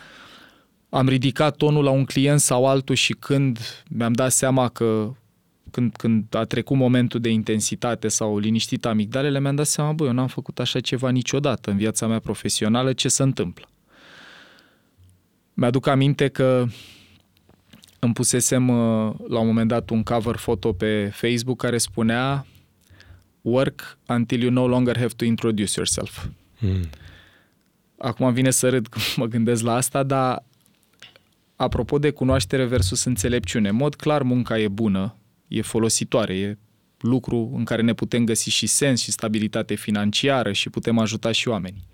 am 0.94 1.08
ridicat 1.08 1.56
tonul 1.56 1.84
la 1.84 1.90
un 1.90 2.06
client 2.06 2.40
sau 2.40 2.66
altul 2.66 2.96
și 2.96 3.14
când 3.14 3.60
mi-am 3.90 4.14
dat 4.14 4.32
seama 4.32 4.70
că 4.70 5.12
când, 5.72 5.96
când 5.96 6.36
a 6.36 6.44
trecut 6.44 6.78
momentul 6.78 7.20
de 7.20 7.30
intensitate 7.30 8.08
sau 8.08 8.38
liniștit 8.38 8.86
amigdalele, 8.86 9.40
mi-am 9.40 9.56
dat 9.56 9.66
seama, 9.66 9.92
băi, 9.92 10.08
eu 10.08 10.14
n-am 10.14 10.28
făcut 10.28 10.60
așa 10.60 10.80
ceva 10.80 11.10
niciodată 11.10 11.72
în 11.72 11.78
viața 11.78 12.08
mea 12.08 12.20
profesională, 12.20 12.94
ce 12.94 13.08
se 13.08 13.24
întâmplă? 13.24 13.70
Mi-aduc 15.54 15.88
aminte 15.88 16.28
că 16.28 16.66
îmi 18.00 18.14
pusesem 18.14 18.70
uh, 18.70 19.14
la 19.28 19.40
un 19.40 19.46
moment 19.46 19.68
dat 19.68 19.90
un 19.90 20.04
cover 20.04 20.36
foto 20.36 20.74
pe 20.74 21.12
Facebook 21.14 21.58
care 21.58 21.78
spunea 21.78 22.46
Work 23.42 23.98
until 24.08 24.42
you 24.42 24.52
no 24.52 24.68
longer 24.68 24.98
have 24.98 25.14
to 25.16 25.26
introduce 25.26 25.74
yourself. 25.76 26.26
Mm. 26.60 26.90
Acum 27.98 28.34
vine 28.34 28.50
să 28.50 28.70
râd 28.70 28.88
când 28.92 29.06
mă 29.16 29.26
gândesc 29.26 29.64
la 29.64 29.74
asta, 29.74 30.04
dar 30.04 30.44
apropo 31.62 32.00
de 32.00 32.10
cunoaștere 32.10 32.66
versus 32.66 33.04
înțelepciune, 33.04 33.70
în 33.70 33.76
mod 33.76 33.96
clar 33.96 34.22
munca 34.22 34.60
e 34.60 34.68
bună, 34.68 35.16
e 35.48 35.62
folositoare, 35.62 36.38
e 36.38 36.58
lucru 37.00 37.52
în 37.56 37.64
care 37.64 37.82
ne 37.82 37.94
putem 37.94 38.24
găsi 38.24 38.50
și 38.50 38.68
sens 38.68 39.02
și 39.02 39.12
stabilitate 39.12 39.76
financiară 39.76 40.52
și 40.52 40.70
putem 40.70 40.98
ajuta 40.98 41.32
și 41.32 41.48
oamenii. 41.48 41.88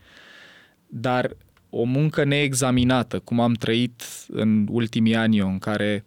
Dar 0.88 1.36
o 1.70 1.84
muncă 1.84 2.24
neexaminată, 2.24 3.20
cum 3.20 3.40
am 3.40 3.54
trăit 3.54 4.04
în 4.28 4.68
ultimii 4.70 5.16
ani 5.16 5.38
eu, 5.38 5.50
în 5.50 5.60
care 5.60 6.06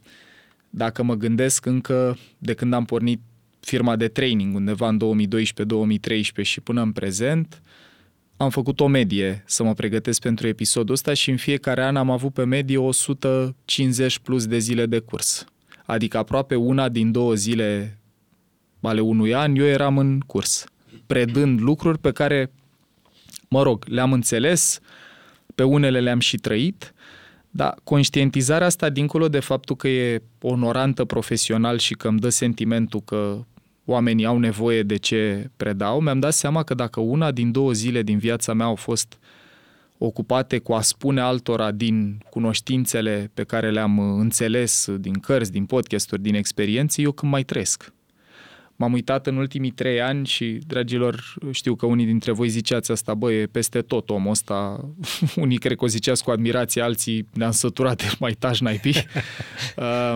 dacă 0.70 1.02
mă 1.02 1.14
gândesc 1.14 1.66
încă 1.66 2.18
de 2.38 2.54
când 2.54 2.72
am 2.72 2.84
pornit 2.84 3.20
firma 3.61 3.96
de 3.96 4.08
training 4.08 4.54
undeva 4.54 4.88
în 4.88 5.00
2012-2013 6.40 6.42
și 6.42 6.61
până 6.61 6.82
în 6.82 6.92
prezent, 6.92 7.62
am 8.43 8.51
făcut 8.51 8.80
o 8.80 8.86
medie 8.86 9.43
să 9.47 9.62
mă 9.62 9.74
pregătesc 9.74 10.20
pentru 10.20 10.47
episodul 10.47 10.95
ăsta 10.95 11.14
și 11.14 11.30
în 11.30 11.36
fiecare 11.36 11.84
an 11.84 11.97
am 11.97 12.11
avut 12.11 12.32
pe 12.32 12.45
medie 12.45 12.76
150 12.76 14.18
plus 14.18 14.47
de 14.47 14.59
zile 14.59 14.86
de 14.86 14.99
curs. 14.99 15.45
Adică 15.86 16.18
aproape 16.18 16.55
una 16.55 16.88
din 16.88 17.12
două 17.12 17.34
zile 17.34 17.99
ale 18.80 19.01
unui 19.01 19.34
an 19.34 19.55
eu 19.57 19.64
eram 19.64 19.99
în 19.99 20.20
curs, 20.20 20.64
predând 21.07 21.61
lucruri 21.61 21.99
pe 21.99 22.12
care, 22.12 22.51
mă 23.49 23.62
rog, 23.62 23.84
le-am 23.88 24.12
înțeles, 24.12 24.80
pe 25.55 25.62
unele 25.62 26.01
le-am 26.01 26.20
și 26.20 26.36
trăit, 26.36 26.95
dar 27.51 27.74
conștientizarea 27.84 28.66
asta, 28.66 28.88
dincolo 28.88 29.28
de 29.28 29.41
faptul 29.41 29.76
că 29.76 29.88
e 29.88 30.22
onorantă 30.41 31.05
profesional 31.05 31.78
și 31.78 31.95
că 31.95 32.09
îmi 32.09 32.18
dă 32.18 32.28
sentimentul 32.28 33.01
că 33.01 33.45
oamenii 33.91 34.24
au 34.24 34.38
nevoie 34.38 34.82
de 34.82 34.97
ce 34.97 35.51
predau, 35.57 36.01
mi-am 36.01 36.20
dat 36.20 36.32
seama 36.32 36.62
că 36.62 36.74
dacă 36.74 37.01
una 37.01 37.30
din 37.30 37.53
două 37.53 37.72
zile 37.72 38.03
din 38.03 38.18
viața 38.18 38.53
mea 38.53 38.66
au 38.66 38.74
fost 38.74 39.18
ocupate 39.99 40.59
cu 40.59 40.72
a 40.72 40.80
spune 40.80 41.20
altora 41.20 41.70
din 41.70 42.22
cunoștințele 42.30 43.30
pe 43.34 43.45
care 43.45 43.70
le-am 43.70 43.99
înțeles 43.99 44.88
din 44.99 45.12
cărți, 45.12 45.53
din 45.53 45.64
podcasturi, 45.64 46.22
din 46.22 46.34
experiențe, 46.34 47.03
eu 47.03 47.12
când 47.12 47.32
mai 47.32 47.43
trăiesc 47.43 47.93
m-am 48.80 48.93
uitat 48.93 49.26
în 49.26 49.36
ultimii 49.36 49.70
trei 49.70 50.01
ani 50.01 50.26
și, 50.26 50.59
dragilor, 50.66 51.34
știu 51.51 51.74
că 51.74 51.86
unii 51.86 52.07
dintre 52.07 52.32
voi 52.32 52.49
ziceați 52.49 52.91
asta, 52.91 53.14
bă, 53.14 53.32
e 53.32 53.47
peste 53.47 53.82
tot 53.82 54.11
omul 54.11 54.30
ăsta. 54.30 54.88
unii 55.36 55.59
cred 55.59 55.76
că 55.76 55.84
o 55.84 55.86
ziceați 55.86 56.24
cu 56.24 56.30
admirație, 56.30 56.82
alții 56.82 57.28
ne-am 57.32 57.51
săturat, 57.51 58.18
mai 58.18 58.32
tași 58.32 58.62
naibii. 58.62 58.95
uh, 59.76 60.14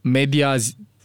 media 0.00 0.56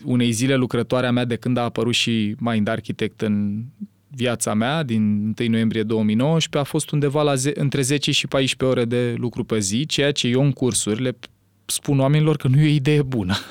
unei 0.04 0.32
zile 0.32 0.56
lucrătoare 0.56 1.08
a 1.08 1.12
mea 1.12 1.26
de 1.26 1.36
când 1.36 1.58
a 1.58 1.62
apărut 1.62 1.93
și 1.93 2.36
Mind 2.39 2.68
Architect 2.68 3.22
în 3.22 3.64
viața 4.08 4.54
mea, 4.54 4.84
din 4.84 5.34
1 5.39 5.49
noiembrie 5.49 5.84
2019, 5.84 6.58
a 6.58 6.72
fost 6.72 6.91
undeva 6.91 7.22
la 7.22 7.36
ze- 7.36 7.52
între 7.56 7.82
10 7.82 8.12
și 8.12 8.28
14 8.28 8.80
ore 8.80 8.86
de 8.86 9.14
lucru 9.18 9.43
pe 9.43 9.60
zi, 9.60 9.86
ceea 9.86 10.12
ce 10.12 10.28
eu 10.28 10.43
în 10.43 10.52
cursuri 10.52 11.02
le 11.02 11.18
spun 11.66 11.99
oamenilor 11.99 12.38
că 12.38 12.47
nu 12.47 12.60
e 12.60 12.64
o 12.64 12.74
idee 12.74 13.02
bună. 13.02 13.36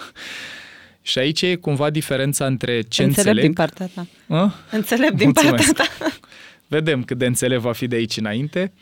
Și 1.03 1.19
aici 1.19 1.43
e 1.43 1.55
cumva 1.55 1.91
diferența 1.91 2.47
între 2.47 2.81
ce 2.81 3.03
înțeleg... 3.03 3.17
Înțeleg 3.27 3.43
din 3.43 3.53
partea 3.53 3.91
ta. 3.95 4.07
A? 4.37 4.55
Înțeleg 4.71 5.11
din 5.11 5.25
Mulțumesc. 5.25 5.73
partea 5.73 5.97
ta. 5.99 6.13
Vedem 6.77 7.03
cât 7.05 7.19
de 7.19 7.27
înțeleg 7.27 7.59
va 7.59 7.73
fi 7.73 7.87
de 7.87 7.97
aici 7.97 8.17
înainte. 8.17 8.73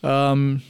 Um, 0.00 0.62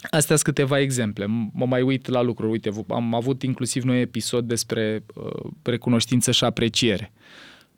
Astea 0.00 0.36
sunt 0.36 0.54
câteva 0.54 0.80
exemple. 0.80 1.26
Mă 1.52 1.66
mai 1.66 1.82
uit 1.82 2.06
la 2.06 2.22
lucruri. 2.22 2.50
Uite, 2.50 2.70
am 2.88 3.14
avut 3.14 3.42
inclusiv 3.42 3.82
noi 3.82 4.00
episod 4.00 4.48
despre 4.48 5.04
uh, 5.14 5.50
recunoștință 5.62 6.30
și 6.30 6.44
apreciere. 6.44 7.12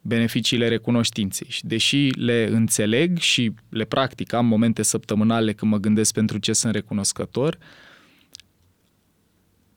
Beneficiile 0.01 0.69
recunoștinței. 0.69 1.47
Și 1.51 1.67
deși 1.67 2.09
le 2.09 2.49
înțeleg 2.53 3.19
și 3.19 3.53
le 3.69 3.85
practic, 3.85 4.33
am 4.33 4.47
momente 4.47 4.83
săptămânale 4.83 5.53
când 5.53 5.71
mă 5.71 5.79
gândesc 5.79 6.13
pentru 6.13 6.39
ce 6.39 6.53
sunt 6.53 6.75
recunoscător, 6.75 7.59
uh, 7.61 7.91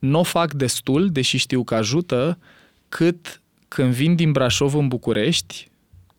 nu 0.04 0.18
o 0.18 0.22
fac 0.22 0.52
destul, 0.52 1.10
deși 1.10 1.36
știu 1.36 1.64
că 1.64 1.74
ajută, 1.74 2.38
cât 2.88 3.42
când 3.68 3.92
vin 3.92 4.14
din 4.14 4.32
Brașov 4.32 4.74
în 4.74 4.88
București, 4.88 5.70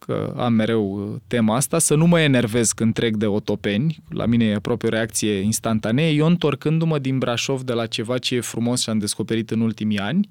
că 0.06 0.34
am 0.38 0.53
mereu 0.53 1.12
uh, 1.12 1.20
tema 1.28 1.56
asta, 1.56 1.80
să 1.80 1.95
nu 1.95 2.06
mă 2.06 2.20
enervez 2.20 2.72
când 2.72 2.93
trec 2.93 3.16
de 3.16 3.26
otopeni, 3.26 4.03
la 4.10 4.26
mine 4.26 4.45
e 4.45 4.56
aproape 4.56 4.86
o 4.86 4.89
reacție 4.89 5.34
instantanee, 5.34 6.10
eu 6.10 6.26
întorcându-mă 6.26 6.99
din 6.99 7.18
Brașov 7.18 7.62
de 7.62 7.74
la 7.74 7.86
ceva 7.86 8.18
ce 8.18 8.36
e 8.36 8.41
frumos 8.41 8.82
și 8.82 8.89
am 8.89 8.97
descoperit 8.97 9.51
în 9.51 9.62
ultimii 9.62 9.99
ani, 9.99 10.30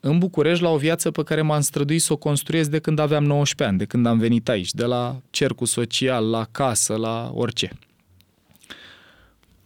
în 0.00 0.18
București 0.18 0.62
la 0.62 0.70
o 0.70 0.76
viață 0.76 1.10
pe 1.10 1.22
care 1.22 1.42
m-am 1.42 1.60
străduit 1.60 2.02
să 2.02 2.12
o 2.12 2.16
construiesc 2.16 2.70
de 2.70 2.78
când 2.78 2.98
aveam 2.98 3.24
19 3.24 3.68
ani, 3.68 3.78
de 3.78 3.84
când 3.84 4.06
am 4.06 4.18
venit 4.18 4.48
aici, 4.48 4.72
de 4.72 4.84
la 4.84 5.16
cercul 5.30 5.66
social, 5.66 6.30
la 6.30 6.46
casă, 6.50 6.96
la 6.96 7.30
orice. 7.34 7.78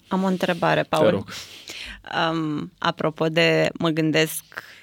Am 0.09 0.23
o 0.23 0.27
întrebare, 0.27 0.83
Paul. 0.83 1.05
Te 1.05 1.11
rog. 1.11 1.29
Um, 2.33 2.73
apropo 2.79 3.29
de, 3.29 3.69
mă 3.79 3.89
gândesc 3.89 4.45
um, 4.45 4.76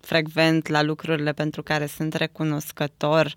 frecvent 0.00 0.68
la 0.68 0.82
lucrurile 0.82 1.32
pentru 1.32 1.62
care 1.62 1.86
sunt 1.86 2.14
recunoscător, 2.14 3.34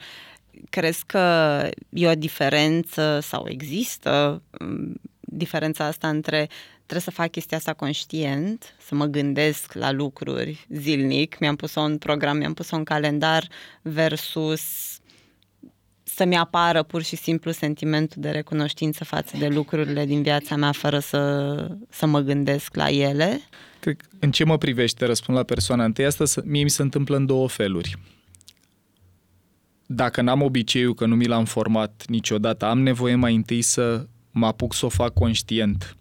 crezi 0.70 1.06
că 1.06 1.68
e 1.90 2.08
o 2.08 2.16
diferență 2.16 3.20
sau 3.22 3.46
există 3.50 4.42
um, 4.60 5.02
diferența 5.20 5.86
asta 5.86 6.08
între 6.08 6.50
trebuie 6.90 7.14
să 7.14 7.22
fac 7.22 7.32
chestia 7.32 7.58
asta 7.58 7.74
conștient, 7.74 8.76
să 8.80 8.96
mă 8.96 9.06
gândesc 9.06 9.74
la 9.74 9.92
lucruri 9.92 10.66
zilnic, 10.70 11.40
mi-am 11.40 11.56
pus-o 11.56 11.82
în 11.82 11.98
program, 11.98 12.38
mi-am 12.38 12.54
pus-o 12.54 12.76
în 12.76 12.84
calendar, 12.84 13.48
versus 13.82 14.99
să-mi 16.20 16.38
apară 16.38 16.84
pur 16.84 17.02
și 17.04 17.16
simplu 17.16 17.52
sentimentul 17.52 18.22
de 18.22 18.30
recunoștință 18.30 19.04
față 19.04 19.38
de 19.38 19.48
lucrurile 19.48 20.06
din 20.06 20.22
viața 20.22 20.56
mea 20.56 20.72
fără 20.72 21.00
să, 21.00 21.78
să 21.90 22.06
mă 22.06 22.20
gândesc 22.20 22.76
la 22.76 22.90
ele? 22.90 23.42
Cred 23.80 23.98
că 23.98 24.08
în 24.20 24.32
ce 24.32 24.44
mă 24.44 24.58
privește, 24.58 25.06
răspund 25.06 25.38
la 25.38 25.44
persoana 25.44 25.84
întâi, 25.84 26.06
asta 26.06 26.24
mie 26.44 26.64
mi 26.64 26.70
se 26.70 26.82
întâmplă 26.82 27.16
în 27.16 27.26
două 27.26 27.48
feluri. 27.48 27.98
Dacă 29.86 30.22
n-am 30.22 30.42
obiceiul 30.42 30.94
că 30.94 31.06
nu 31.06 31.16
mi 31.16 31.26
l-am 31.26 31.46
format 31.46 32.04
niciodată, 32.08 32.66
am 32.66 32.80
nevoie 32.80 33.16
mai 33.16 33.36
întâi 33.36 33.62
să 33.62 34.06
mă 34.32 34.46
apuc 34.46 34.74
să 34.74 34.86
o 34.86 34.90
fac 34.90 35.14
conștient. 35.14 35.98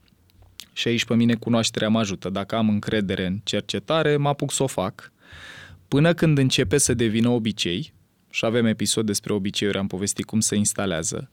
Și 0.72 0.88
aici 0.88 1.04
pe 1.04 1.14
mine 1.14 1.34
cunoașterea 1.34 1.88
mă 1.88 1.98
ajută. 1.98 2.28
Dacă 2.30 2.56
am 2.56 2.68
încredere 2.68 3.26
în 3.26 3.40
cercetare, 3.44 4.16
mă 4.16 4.28
apuc 4.28 4.52
să 4.52 4.62
o 4.62 4.66
fac 4.66 5.12
până 5.88 6.14
când 6.14 6.38
începe 6.38 6.78
să 6.78 6.94
devină 6.94 7.28
obicei, 7.28 7.92
și 8.30 8.44
avem 8.44 8.66
episod 8.66 9.06
despre 9.06 9.32
obiceiuri, 9.32 9.78
am 9.78 9.86
povestit 9.86 10.24
cum 10.24 10.40
se 10.40 10.56
instalează, 10.56 11.30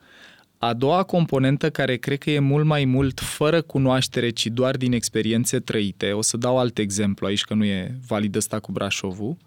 a 0.58 0.74
doua 0.74 1.04
componentă 1.04 1.70
care 1.70 1.96
cred 1.96 2.18
că 2.18 2.32
e 2.32 2.40
mult 2.40 2.66
mai 2.66 2.86
mult 2.86 3.20
fără 3.20 3.62
cunoaștere, 3.62 4.30
ci 4.30 4.48
doar 4.48 4.78
din 4.78 4.92
experiențe 4.94 5.60
trăite, 5.60 6.12
o 6.12 6.22
să 6.22 6.38
dau 6.38 6.58
alt 6.58 6.78
exemplu 6.78 7.28
aici 7.28 7.44
că 7.44 7.54
nu 7.54 7.66
e 7.66 7.98
valid 8.08 8.36
ăsta 8.36 8.60
cu 8.60 8.72
Brașovul, 8.72 9.38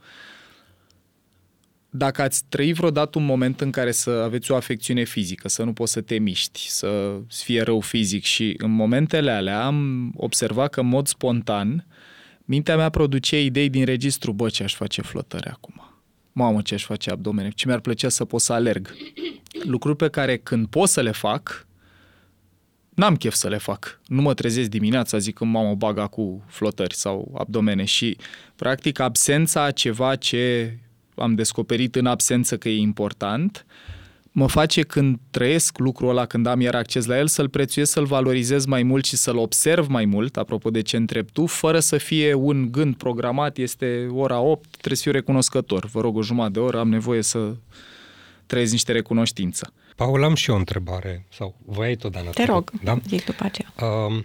dacă 1.90 2.22
ați 2.22 2.44
trăit 2.48 2.74
vreodată 2.74 3.18
un 3.18 3.24
moment 3.24 3.60
în 3.60 3.70
care 3.70 3.92
să 3.92 4.10
aveți 4.10 4.50
o 4.50 4.56
afecțiune 4.56 5.04
fizică, 5.04 5.48
să 5.48 5.62
nu 5.62 5.72
poți 5.72 5.92
să 5.92 6.00
te 6.00 6.18
miști, 6.18 6.68
să 6.68 7.20
fie 7.28 7.62
rău 7.62 7.80
fizic 7.80 8.24
și 8.24 8.54
în 8.58 8.70
momentele 8.70 9.30
alea 9.30 9.64
am 9.64 10.10
observat 10.16 10.70
că 10.70 10.80
în 10.80 10.86
mod 10.86 11.06
spontan 11.06 11.86
mintea 12.44 12.76
mea 12.76 12.88
produce 12.88 13.42
idei 13.42 13.68
din 13.68 13.84
registru, 13.84 14.32
bă, 14.32 14.48
ce 14.48 14.62
aș 14.62 14.74
face 14.74 15.02
flotări 15.02 15.46
acum? 15.48 15.87
Mamă, 16.38 16.62
ce 16.62 16.74
aș 16.74 16.84
face 16.84 17.10
abdomene? 17.10 17.50
Ce 17.50 17.66
mi-ar 17.66 17.80
plăcea 17.80 18.08
să 18.08 18.24
pot 18.24 18.40
să 18.40 18.52
alerg? 18.52 18.94
Lucruri 19.62 19.96
pe 19.96 20.08
care 20.08 20.36
când 20.36 20.66
pot 20.66 20.88
să 20.88 21.00
le 21.00 21.10
fac, 21.10 21.66
n-am 22.88 23.16
chef 23.16 23.34
să 23.34 23.48
le 23.48 23.56
fac. 23.56 24.00
Nu 24.06 24.22
mă 24.22 24.34
trezesc 24.34 24.68
dimineața 24.68 25.18
zic 25.18 25.34
că 25.34 25.44
mamă 25.44 25.74
baga 25.74 26.06
cu 26.06 26.44
flotări 26.46 26.94
sau 26.94 27.34
abdomene 27.38 27.84
și 27.84 28.16
practic 28.56 28.98
absența 28.98 29.62
a 29.62 29.70
ceva 29.70 30.16
ce 30.16 30.76
am 31.14 31.34
descoperit 31.34 31.96
în 31.96 32.06
absență 32.06 32.58
că 32.58 32.68
e 32.68 32.76
important, 32.76 33.66
mă 34.32 34.48
face 34.48 34.82
când 34.82 35.18
trăiesc 35.30 35.78
lucrul 35.78 36.08
ăla, 36.08 36.26
când 36.26 36.46
am 36.46 36.60
iar 36.60 36.74
acces 36.74 37.06
la 37.06 37.18
el, 37.18 37.26
să-l 37.26 37.48
prețuiesc, 37.48 37.92
să-l 37.92 38.04
valorizez 38.04 38.64
mai 38.64 38.82
mult 38.82 39.04
și 39.04 39.16
să-l 39.16 39.36
observ 39.36 39.86
mai 39.86 40.04
mult, 40.04 40.36
apropo 40.36 40.70
de 40.70 40.82
ce 40.82 40.96
întreb 40.96 41.30
tu, 41.30 41.46
fără 41.46 41.80
să 41.80 41.96
fie 41.98 42.34
un 42.34 42.72
gând 42.72 42.96
programat, 42.96 43.56
este 43.56 44.06
ora 44.10 44.40
8, 44.40 44.68
trebuie 44.70 44.96
să 44.96 45.02
fiu 45.02 45.12
recunoscător. 45.12 45.86
Vă 45.86 46.00
rog 46.00 46.16
o 46.16 46.22
jumătate 46.22 46.52
de 46.52 46.58
oră, 46.58 46.78
am 46.78 46.88
nevoie 46.88 47.22
să 47.22 47.54
trăiesc 48.46 48.72
niște 48.72 48.92
recunoștință. 48.92 49.72
Paul, 49.96 50.24
am 50.24 50.34
și 50.34 50.48
eu 50.48 50.54
o 50.56 50.58
întrebare, 50.58 51.26
sau 51.30 51.56
voi 51.66 51.96
tot, 51.96 52.12
Dana? 52.12 52.30
Te 52.30 52.44
rog, 52.44 52.70
da? 52.82 52.98
zic 53.08 53.24
după 53.24 53.44
aceea. 53.44 53.72
Uh, 54.06 54.24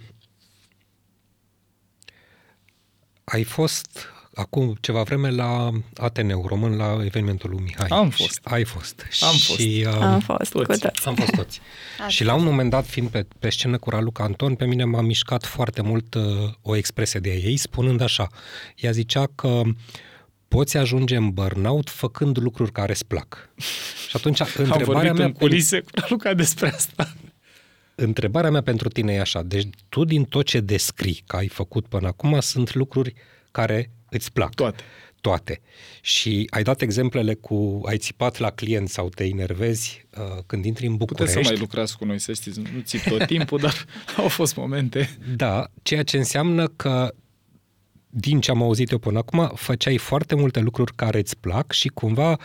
ai 3.24 3.42
fost 3.42 4.13
acum 4.34 4.76
ceva 4.80 5.02
vreme 5.02 5.30
la 5.30 5.70
Ateneu 5.94 6.46
Român, 6.46 6.76
la 6.76 6.98
evenimentul 7.04 7.50
lui 7.50 7.62
Mihai. 7.62 7.86
Am 7.88 8.10
fost. 8.10 8.40
Ai 8.42 8.64
fost. 8.64 9.06
Am 9.20 9.28
fost. 9.28 9.58
Și, 9.60 9.84
uh, 9.86 9.98
am 10.00 10.20
fost 10.20 10.52
toți. 10.52 10.52
cu 10.52 10.62
toți. 10.62 11.06
Am 11.06 11.14
fost 11.14 11.30
toți. 11.30 11.60
și 12.14 12.24
la 12.24 12.34
un 12.34 12.44
moment 12.44 12.70
dat, 12.70 12.86
fiind 12.86 13.08
pe, 13.08 13.26
pe 13.38 13.50
scenă 13.50 13.78
cu 13.78 13.90
Raluca 13.90 14.24
Anton, 14.24 14.54
pe 14.54 14.64
mine 14.66 14.84
m-a 14.84 15.00
mișcat 15.00 15.44
foarte 15.44 15.82
mult 15.82 16.14
uh, 16.14 16.22
o 16.62 16.76
expresie 16.76 17.20
de 17.20 17.30
ei, 17.30 17.56
spunând 17.56 18.00
așa. 18.00 18.26
Ea 18.76 18.90
zicea 18.90 19.24
că 19.34 19.62
poți 20.48 20.76
ajunge 20.76 21.16
în 21.16 21.30
burnout 21.30 21.90
făcând 21.90 22.38
lucruri 22.38 22.72
care 22.72 22.92
îți 22.92 23.06
plac. 23.06 23.48
Și 24.08 24.16
atunci, 24.16 24.40
întrebarea 24.40 24.76
Am 24.76 24.84
vorbit 24.84 25.12
mea... 25.16 25.26
în 25.26 25.32
culise 25.32 25.80
cu 25.80 25.88
Raluca 25.92 26.34
despre 26.34 26.68
asta. 26.68 27.14
Întrebarea 27.94 28.50
mea 28.50 28.62
pentru 28.62 28.88
tine 28.88 29.12
e 29.12 29.20
așa. 29.20 29.42
Deci 29.42 29.68
tu 29.88 30.04
din 30.04 30.24
tot 30.24 30.44
ce 30.44 30.60
descrii 30.60 31.22
că 31.26 31.36
ai 31.36 31.48
făcut 31.48 31.86
până 31.86 32.06
acum 32.06 32.40
sunt 32.40 32.74
lucruri 32.74 33.14
care 33.50 33.90
îți 34.16 34.32
plac. 34.32 34.54
Toate. 34.54 34.82
Toate. 35.20 35.60
Și 36.00 36.46
ai 36.50 36.62
dat 36.62 36.80
exemplele 36.80 37.34
cu 37.34 37.80
ai 37.84 37.98
țipat 37.98 38.38
la 38.38 38.50
client 38.50 38.88
sau 38.88 39.08
te 39.08 39.24
enervezi 39.24 40.06
uh, 40.18 40.42
când 40.46 40.64
intri 40.64 40.86
în 40.86 40.96
București. 40.96 41.32
Puteți 41.32 41.46
să 41.46 41.52
mai 41.52 41.60
lucrați 41.60 41.96
cu 41.96 42.04
noi, 42.04 42.18
să 42.18 42.32
știți, 42.32 42.60
nu 42.60 42.80
țip 42.82 43.00
tot 43.00 43.26
timpul, 43.26 43.58
dar 43.58 43.84
au 44.16 44.28
fost 44.28 44.56
momente. 44.56 45.18
Da, 45.36 45.70
ceea 45.82 46.02
ce 46.02 46.16
înseamnă 46.16 46.66
că 46.66 47.14
din 48.08 48.40
ce 48.40 48.50
am 48.50 48.62
auzit 48.62 48.90
eu 48.90 48.98
până 48.98 49.18
acum, 49.18 49.52
făceai 49.54 49.96
foarte 49.96 50.34
multe 50.34 50.60
lucruri 50.60 50.94
care 50.94 51.18
îți 51.18 51.36
plac 51.36 51.72
și 51.72 51.88
cumva, 51.88 52.38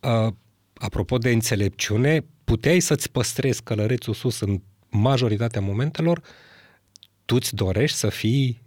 uh, 0.00 0.32
apropo 0.74 1.18
de 1.18 1.30
înțelepciune, 1.30 2.24
puteai 2.44 2.80
să-ți 2.80 3.10
păstrezi 3.10 3.62
călărețul 3.62 4.14
sus 4.14 4.40
în 4.40 4.60
majoritatea 4.88 5.60
momentelor, 5.60 6.20
tu 7.24 7.34
îți 7.34 7.54
dorești 7.54 7.96
să 7.96 8.08
fii 8.08 8.62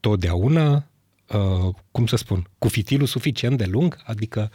totdeauna 0.00 0.89
uh, 1.34 1.74
cum 1.90 2.06
să 2.06 2.16
spun, 2.16 2.50
cu 2.58 2.68
fitilul 2.68 3.06
suficient 3.06 3.58
de 3.58 3.64
lung, 3.64 4.00
adică 4.04 4.50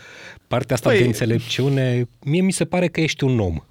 partea 0.47 0.75
asta 0.75 0.89
păi... 0.89 0.97
de 0.97 1.05
înțelepciune, 1.05 2.07
mie 2.23 2.41
mi 2.41 2.51
se 2.51 2.65
pare 2.65 2.87
că 2.87 3.01
ești 3.01 3.23
un 3.23 3.39
om. 3.39 3.63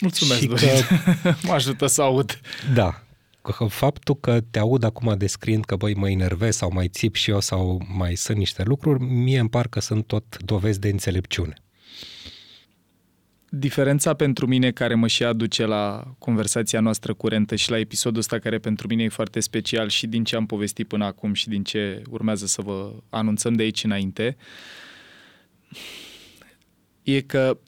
Mulțumesc, 0.00 0.40
și 0.40 0.46
că... 0.46 0.66
mă 1.46 1.52
ajută 1.52 1.86
să 1.86 2.02
aud. 2.02 2.40
Da, 2.74 3.02
că 3.42 3.64
faptul 3.64 4.16
că 4.16 4.40
te 4.50 4.58
aud 4.58 4.82
acum 4.82 5.14
descriind 5.18 5.64
că 5.64 5.76
băi 5.76 5.94
mă 5.94 6.10
enervez 6.10 6.56
sau 6.56 6.70
mai 6.72 6.88
țip 6.88 7.14
și 7.14 7.30
eu 7.30 7.40
sau 7.40 7.82
mai 7.88 8.14
sunt 8.14 8.36
niște 8.36 8.62
lucruri, 8.62 9.02
mie 9.02 9.38
îmi 9.38 9.48
par 9.48 9.68
că 9.68 9.80
sunt 9.80 10.06
tot 10.06 10.42
dovezi 10.42 10.80
de 10.80 10.88
înțelepciune 10.88 11.54
diferența 13.48 14.14
pentru 14.14 14.46
mine 14.46 14.70
care 14.70 14.94
mă 14.94 15.06
și 15.06 15.24
aduce 15.24 15.64
la 15.64 16.14
conversația 16.18 16.80
noastră 16.80 17.14
curentă 17.14 17.54
și 17.54 17.70
la 17.70 17.78
episodul 17.78 18.18
ăsta 18.18 18.38
care 18.38 18.58
pentru 18.58 18.86
mine 18.86 19.02
e 19.02 19.08
foarte 19.08 19.40
special 19.40 19.88
și 19.88 20.06
din 20.06 20.24
ce 20.24 20.36
am 20.36 20.46
povestit 20.46 20.88
până 20.88 21.04
acum 21.04 21.32
și 21.32 21.48
din 21.48 21.62
ce 21.62 22.02
urmează 22.10 22.46
să 22.46 22.62
vă 22.62 22.92
anunțăm 23.10 23.52
de 23.52 23.62
aici 23.62 23.84
înainte, 23.84 24.36
e 27.02 27.20
că 27.20 27.58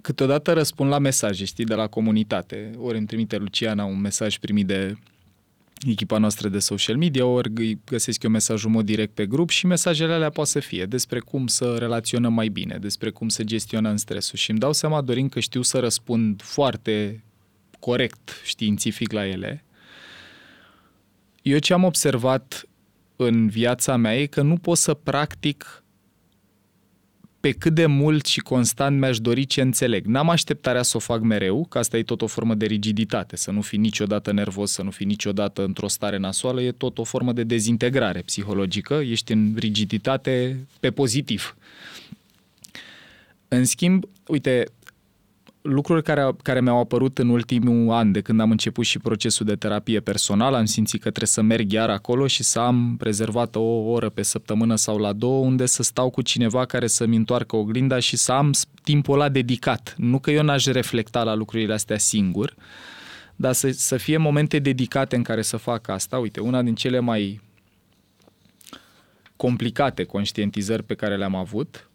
câteodată 0.00 0.52
răspund 0.52 0.90
la 0.90 0.98
mesaje, 0.98 1.44
știi, 1.44 1.64
de 1.64 1.74
la 1.74 1.86
comunitate. 1.86 2.70
Ori 2.76 2.98
îmi 2.98 3.06
trimite 3.06 3.36
Luciana 3.36 3.84
un 3.84 4.00
mesaj 4.00 4.38
primit 4.38 4.66
de 4.66 4.96
echipa 5.86 6.18
noastră 6.18 6.48
de 6.48 6.58
social 6.58 6.96
media, 6.96 7.26
ori 7.26 7.78
găsesc 7.84 8.22
eu 8.22 8.30
mesajul 8.30 8.70
mod 8.70 8.84
direct 8.84 9.14
pe 9.14 9.26
grup 9.26 9.48
și 9.48 9.66
mesajele 9.66 10.12
alea 10.12 10.30
poate 10.30 10.50
să 10.50 10.58
fie 10.58 10.84
despre 10.84 11.18
cum 11.18 11.46
să 11.46 11.76
relaționăm 11.78 12.32
mai 12.32 12.48
bine, 12.48 12.78
despre 12.80 13.10
cum 13.10 13.28
să 13.28 13.42
gestionăm 13.44 13.96
stresul 13.96 14.38
și 14.38 14.50
îmi 14.50 14.58
dau 14.58 14.72
seama, 14.72 15.00
Dorin, 15.00 15.28
că 15.28 15.40
știu 15.40 15.62
să 15.62 15.78
răspund 15.78 16.42
foarte 16.42 17.24
corect, 17.78 18.40
științific 18.44 19.12
la 19.12 19.26
ele. 19.26 19.64
Eu 21.42 21.58
ce 21.58 21.72
am 21.72 21.84
observat 21.84 22.68
în 23.16 23.48
viața 23.48 23.96
mea 23.96 24.16
e 24.16 24.26
că 24.26 24.42
nu 24.42 24.56
pot 24.56 24.78
să 24.78 24.94
practic 24.94 25.79
pe 27.40 27.50
cât 27.50 27.74
de 27.74 27.86
mult 27.86 28.26
și 28.26 28.40
constant 28.40 28.98
mi-aș 28.98 29.18
dori 29.18 29.44
ce 29.44 29.60
înțeleg. 29.60 30.06
N-am 30.06 30.28
așteptarea 30.28 30.82
să 30.82 30.96
o 30.96 31.00
fac 31.00 31.20
mereu, 31.20 31.66
că 31.68 31.78
asta 31.78 31.96
e 31.96 32.02
tot 32.02 32.22
o 32.22 32.26
formă 32.26 32.54
de 32.54 32.66
rigiditate, 32.66 33.36
să 33.36 33.50
nu 33.50 33.60
fii 33.60 33.78
niciodată 33.78 34.32
nervos, 34.32 34.70
să 34.70 34.82
nu 34.82 34.90
fii 34.90 35.06
niciodată 35.06 35.64
într-o 35.64 35.88
stare 35.88 36.16
nasoală, 36.16 36.62
e 36.62 36.72
tot 36.72 36.98
o 36.98 37.04
formă 37.04 37.32
de 37.32 37.42
dezintegrare 37.42 38.20
psihologică, 38.20 38.94
ești 38.94 39.32
în 39.32 39.54
rigiditate 39.56 40.66
pe 40.80 40.90
pozitiv. 40.90 41.56
În 43.48 43.64
schimb, 43.64 44.04
uite, 44.26 44.64
lucruri 45.62 46.02
care, 46.02 46.28
care 46.42 46.60
mi-au 46.60 46.78
apărut 46.78 47.18
în 47.18 47.28
ultimul 47.28 47.92
an 47.92 48.12
de 48.12 48.20
când 48.20 48.40
am 48.40 48.50
început 48.50 48.84
și 48.84 48.98
procesul 48.98 49.46
de 49.46 49.56
terapie 49.56 50.00
personală, 50.00 50.56
am 50.56 50.64
simțit 50.64 51.00
că 51.00 51.08
trebuie 51.08 51.26
să 51.26 51.42
merg 51.42 51.72
iar 51.72 51.90
acolo 51.90 52.26
și 52.26 52.42
să 52.42 52.58
am 52.58 52.96
rezervată 53.00 53.58
o 53.58 53.90
oră 53.90 54.08
pe 54.08 54.22
săptămână 54.22 54.76
sau 54.76 54.98
la 54.98 55.12
două 55.12 55.44
unde 55.44 55.66
să 55.66 55.82
stau 55.82 56.10
cu 56.10 56.22
cineva 56.22 56.64
care 56.64 56.86
să-mi 56.86 57.16
întoarcă 57.16 57.56
oglinda 57.56 57.98
și 57.98 58.16
să 58.16 58.32
am 58.32 58.50
timpul 58.82 59.14
ăla 59.14 59.28
dedicat. 59.28 59.94
Nu 59.96 60.18
că 60.18 60.30
eu 60.30 60.42
n-aș 60.42 60.64
reflecta 60.64 61.22
la 61.22 61.34
lucrurile 61.34 61.72
astea 61.72 61.98
singur, 61.98 62.54
dar 63.36 63.52
să, 63.52 63.70
să 63.70 63.96
fie 63.96 64.16
momente 64.16 64.58
dedicate 64.58 65.16
în 65.16 65.22
care 65.22 65.42
să 65.42 65.56
fac 65.56 65.88
asta. 65.88 66.18
Uite, 66.18 66.40
una 66.40 66.62
din 66.62 66.74
cele 66.74 66.98
mai 66.98 67.40
complicate 69.36 70.04
conștientizări 70.04 70.82
pe 70.82 70.94
care 70.94 71.16
le-am 71.16 71.34
avut 71.34 71.89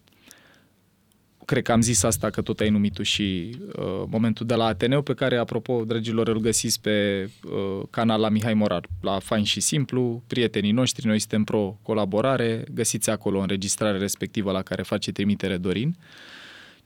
cred 1.46 1.62
că 1.62 1.72
am 1.72 1.80
zis 1.80 2.02
asta, 2.02 2.30
că 2.30 2.42
tot 2.42 2.60
ai 2.60 2.68
numit 2.68 2.92
tu 2.92 3.02
și 3.02 3.56
uh, 3.76 3.84
momentul 4.08 4.46
de 4.46 4.54
la 4.54 4.64
Ateneu, 4.64 5.02
pe 5.02 5.14
care, 5.14 5.36
apropo, 5.36 5.84
dragilor, 5.84 6.28
îl 6.28 6.38
găsiți 6.38 6.80
pe 6.80 7.28
uh, 7.44 7.86
canal 7.90 8.20
la 8.20 8.28
Mihai 8.28 8.54
Morar, 8.54 8.88
la 9.00 9.18
Fain 9.18 9.44
și 9.44 9.60
Simplu, 9.60 10.22
prietenii 10.26 10.70
noștri, 10.70 11.06
noi 11.06 11.18
suntem 11.18 11.44
pro 11.44 11.78
colaborare, 11.82 12.64
găsiți 12.74 13.10
acolo 13.10 13.40
înregistrarea 13.40 14.00
respectivă 14.00 14.52
la 14.52 14.62
care 14.62 14.82
face 14.82 15.12
trimitere 15.12 15.56
Dorin. 15.56 15.96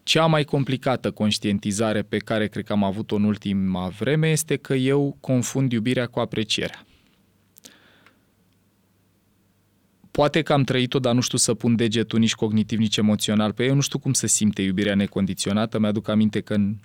Cea 0.02 0.26
mai 0.26 0.44
complicată 0.44 1.10
conștientizare 1.10 2.02
pe 2.02 2.16
care 2.16 2.46
cred 2.46 2.64
că 2.64 2.72
am 2.72 2.84
avut-o 2.84 3.16
în 3.16 3.24
ultima 3.24 3.88
vreme 3.88 4.30
este 4.30 4.56
că 4.56 4.74
eu 4.74 5.16
confund 5.20 5.72
iubirea 5.72 6.06
cu 6.06 6.20
aprecierea. 6.20 6.84
Poate 10.20 10.42
că 10.42 10.52
am 10.52 10.62
trăit-o, 10.62 10.98
dar 10.98 11.14
nu 11.14 11.20
știu 11.20 11.38
să 11.38 11.54
pun 11.54 11.76
degetul 11.76 12.18
nici 12.18 12.34
cognitiv, 12.34 12.78
nici 12.78 12.96
emoțional 12.96 13.52
pe 13.52 13.64
eu, 13.64 13.74
nu 13.74 13.80
știu 13.80 13.98
cum 13.98 14.12
să 14.12 14.26
simte 14.26 14.62
iubirea 14.62 14.94
necondiționată. 14.94 15.78
Mi-aduc 15.78 16.08
aminte 16.08 16.40
că 16.40 16.54
în 16.54 16.76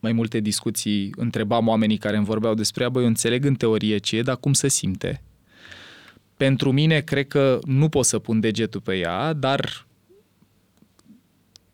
mai 0.00 0.12
multe 0.12 0.40
discuții 0.40 1.12
întrebam 1.16 1.68
oamenii 1.68 1.96
care 1.96 2.16
îmi 2.16 2.24
vorbeau 2.24 2.54
despre 2.54 2.82
ea, 2.82 2.88
băi, 2.88 3.02
eu 3.02 3.08
înțeleg 3.08 3.44
în 3.44 3.54
teorie 3.54 3.98
ce 3.98 4.16
e, 4.16 4.22
dar 4.22 4.36
cum 4.36 4.52
să 4.52 4.68
simte? 4.68 5.22
Pentru 6.36 6.72
mine, 6.72 7.00
cred 7.00 7.26
că 7.26 7.58
nu 7.64 7.88
pot 7.88 8.04
să 8.04 8.18
pun 8.18 8.40
degetul 8.40 8.80
pe 8.80 8.96
ea, 8.96 9.32
dar 9.32 9.86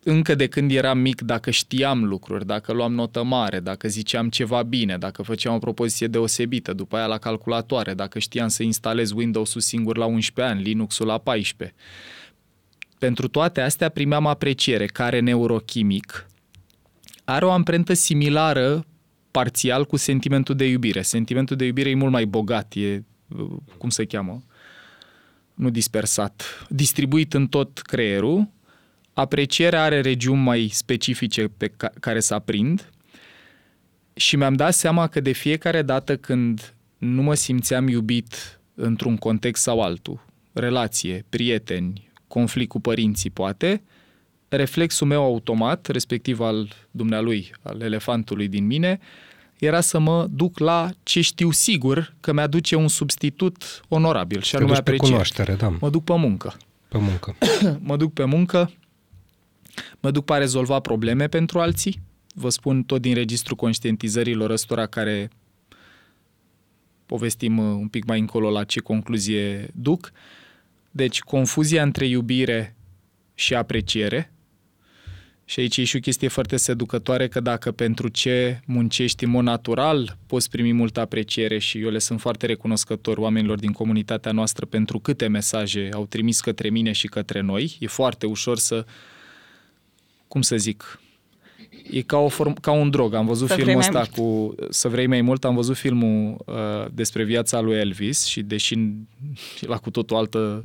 încă 0.09 0.35
de 0.35 0.47
când 0.47 0.71
eram 0.71 0.99
mic, 0.99 1.21
dacă 1.21 1.51
știam 1.51 2.05
lucruri, 2.05 2.47
dacă 2.47 2.73
luam 2.73 2.95
notă 2.95 3.23
mare, 3.23 3.61
dacă 3.61 3.89
ziceam 3.89 4.29
ceva 4.29 4.63
bine, 4.63 4.99
dacă 4.99 5.23
făceam 5.23 5.55
o 5.55 5.59
propoziție 5.59 6.07
deosebită, 6.07 6.73
după 6.73 6.97
aia 6.97 7.07
la 7.07 7.19
calculatoare, 7.19 7.95
dacă 7.95 8.19
știam 8.19 8.49
să 8.49 8.63
instalez 8.63 9.11
Windows-ul 9.11 9.61
singur 9.61 9.97
la 9.97 10.05
11 10.05 10.55
ani, 10.55 10.65
Linux-ul 10.65 11.07
la 11.07 11.19
14. 11.19 11.77
Pentru 12.99 13.29
toate 13.29 13.61
astea 13.61 13.89
primeam 13.89 14.27
apreciere, 14.27 14.87
care 14.87 15.21
neurochimic 15.21 16.27
are 17.25 17.45
o 17.45 17.51
amprentă 17.51 17.93
similară 17.93 18.87
parțial 19.31 19.85
cu 19.85 19.97
sentimentul 19.97 20.55
de 20.55 20.69
iubire. 20.69 21.03
Sentimentul 21.03 21.57
de 21.57 21.65
iubire 21.65 21.91
e 21.91 21.95
mult 21.95 22.13
mai 22.13 22.25
bogat, 22.25 22.75
e, 22.75 23.05
cum 23.79 23.89
se 23.89 24.05
cheamă, 24.05 24.43
nu 25.55 25.71
dispersat, 25.71 26.67
distribuit 26.69 27.35
în 27.35 27.47
tot 27.47 27.79
creierul, 27.79 28.55
Aprecierea 29.19 29.83
are 29.83 30.01
regiuni 30.01 30.41
mai 30.41 30.69
specifice 30.73 31.49
pe 31.57 31.69
ca- 31.77 31.93
care 32.01 32.21
să 32.21 32.35
aprind 32.35 32.91
și 34.15 34.37
mi-am 34.37 34.55
dat 34.55 34.75
seama 34.75 35.07
că 35.07 35.21
de 35.21 35.33
fiecare 35.33 35.83
dată 35.83 36.17
când 36.17 36.75
nu 36.99 37.23
mă 37.23 37.35
simțeam 37.35 37.89
iubit 37.89 38.61
într-un 38.75 39.17
context 39.17 39.63
sau 39.63 39.81
altul, 39.81 40.25
relație, 40.53 41.25
prieteni, 41.29 42.11
conflict 42.29 42.69
cu 42.69 42.81
părinții, 42.81 43.31
poate, 43.31 43.83
reflexul 44.49 45.07
meu 45.07 45.23
automat, 45.23 45.87
respectiv 45.87 46.41
al 46.41 46.73
dumnealui, 46.91 47.51
al 47.63 47.81
elefantului 47.81 48.49
din 48.49 48.67
mine, 48.67 48.99
era 49.59 49.81
să 49.81 49.99
mă 49.99 50.27
duc 50.31 50.59
la 50.59 50.91
ce 51.03 51.21
știu 51.21 51.51
sigur 51.51 52.15
că 52.21 52.33
mi-aduce 52.33 52.75
un 52.75 52.89
substitut 52.89 53.83
onorabil 53.89 54.43
și 54.43 54.57
anume 54.57 54.77
apreciere. 54.77 55.09
cunoaștere, 55.09 55.55
da. 55.55 55.69
Mă 55.81 55.91
duc 55.91 56.05
pe 56.05 56.17
muncă. 56.17 56.57
Pe 56.89 56.99
muncă. 56.99 57.37
mă 57.89 57.97
duc 57.97 58.13
pe 58.13 58.25
muncă, 58.25 58.71
Mă 60.01 60.11
duc 60.11 60.25
pe 60.25 60.33
a 60.33 60.37
rezolva 60.37 60.81
probleme 60.81 61.29
pentru 61.29 61.61
alții. 61.61 62.01
Vă 62.35 62.49
spun 62.49 62.83
tot 62.83 63.01
din 63.01 63.15
registrul 63.15 63.57
conștientizărilor 63.57 64.51
ăstora 64.51 64.87
care 64.87 65.31
povestim 67.07 67.59
uh, 67.59 67.65
un 67.65 67.89
pic 67.89 68.05
mai 68.05 68.19
încolo 68.19 68.51
la 68.51 68.65
ce 68.65 68.81
concluzie 68.81 69.69
duc. 69.75 70.13
Deci, 70.91 71.21
confuzia 71.21 71.83
între 71.83 72.07
iubire 72.07 72.77
și 73.35 73.55
apreciere. 73.55 74.31
Și 75.49 75.61
aici 75.61 75.77
e 75.77 75.85
și 75.85 75.97
o 75.97 76.01
chestie 76.01 76.29
foarte 76.29 76.57
seducătoare 76.57 77.29
că 77.29 77.41
dacă 77.41 77.73
pentru 77.73 78.09
ce 78.09 78.61
muncești 78.67 79.25
în 79.25 79.31
mod 79.31 79.45
natural 79.45 80.17
poți 80.27 80.51
primi 80.51 80.73
multă 80.73 81.01
apreciere 81.01 81.59
și 81.59 81.81
eu 81.81 81.91
le 81.91 81.99
sunt 81.99 82.21
foarte 82.21 82.47
recunoscător 82.47 83.19
oamenilor 83.19 83.59
din 83.59 83.73
comunitatea 83.73 84.33
noastră 84.33 84.67
pentru 84.67 84.99
câte 84.99 85.27
mesaje 85.27 85.89
au 85.93 86.07
trimis 86.07 86.41
către 86.41 86.69
mine 86.69 86.93
și 86.93 87.07
către 87.07 87.41
noi. 87.41 87.77
E 87.81 87.87
foarte 87.87 88.27
ușor 88.27 88.59
să 88.59 88.85
cum 90.29 90.43
să 90.43 90.57
zic, 90.57 91.01
e 91.91 92.03
ca, 92.03 92.17
o 92.17 92.29
form, 92.29 92.53
ca 92.61 92.71
un 92.71 92.91
drog. 92.91 93.15
Am 93.15 93.27
văzut 93.27 93.49
să 93.49 93.55
filmul 93.55 93.79
ăsta 93.79 94.07
cu 94.17 94.55
Să 94.69 94.89
vrei 94.89 95.07
mai 95.07 95.21
mult, 95.21 95.45
am 95.45 95.55
văzut 95.55 95.77
filmul 95.77 96.37
uh, 96.47 96.55
despre 96.93 97.25
viața 97.25 97.61
lui 97.61 97.77
Elvis 97.77 98.25
și 98.25 98.43
deși 98.43 98.75
la 99.61 99.77
cu 99.77 99.91
totul 99.91 100.17
altă 100.17 100.65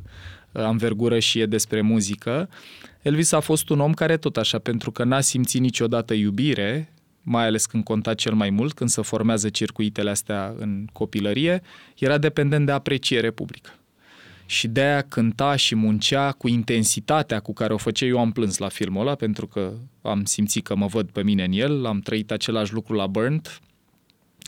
uh, 0.52 0.62
anvergură 0.62 1.18
și 1.18 1.40
e 1.40 1.46
despre 1.46 1.80
muzică, 1.80 2.48
Elvis 3.02 3.32
a 3.32 3.40
fost 3.40 3.68
un 3.68 3.80
om 3.80 3.92
care 3.92 4.16
tot 4.16 4.36
așa, 4.36 4.58
pentru 4.58 4.90
că 4.90 5.04
n-a 5.04 5.20
simțit 5.20 5.60
niciodată 5.60 6.14
iubire, 6.14 6.92
mai 7.22 7.46
ales 7.46 7.66
când 7.66 7.84
conta 7.84 8.14
cel 8.14 8.34
mai 8.34 8.50
mult, 8.50 8.72
când 8.72 8.90
se 8.90 9.02
formează 9.02 9.48
circuitele 9.48 10.10
astea 10.10 10.54
în 10.58 10.86
copilărie, 10.92 11.62
era 11.98 12.18
dependent 12.18 12.66
de 12.66 12.72
apreciere 12.72 13.30
publică 13.30 13.70
și 14.52 14.68
de-aia 14.68 15.02
cânta 15.02 15.56
și 15.56 15.74
muncea 15.74 16.32
cu 16.32 16.48
intensitatea 16.48 17.40
cu 17.40 17.52
care 17.52 17.72
o 17.72 17.76
făcea. 17.76 18.06
Eu 18.06 18.18
am 18.18 18.32
plâns 18.32 18.58
la 18.58 18.68
filmul 18.68 19.00
ăla 19.00 19.14
pentru 19.14 19.46
că 19.46 19.72
am 20.02 20.24
simțit 20.24 20.64
că 20.64 20.76
mă 20.76 20.86
văd 20.86 21.10
pe 21.10 21.22
mine 21.22 21.44
în 21.44 21.52
el, 21.52 21.86
am 21.86 22.00
trăit 22.00 22.30
același 22.30 22.72
lucru 22.72 22.94
la 22.94 23.06
Burnt 23.06 23.60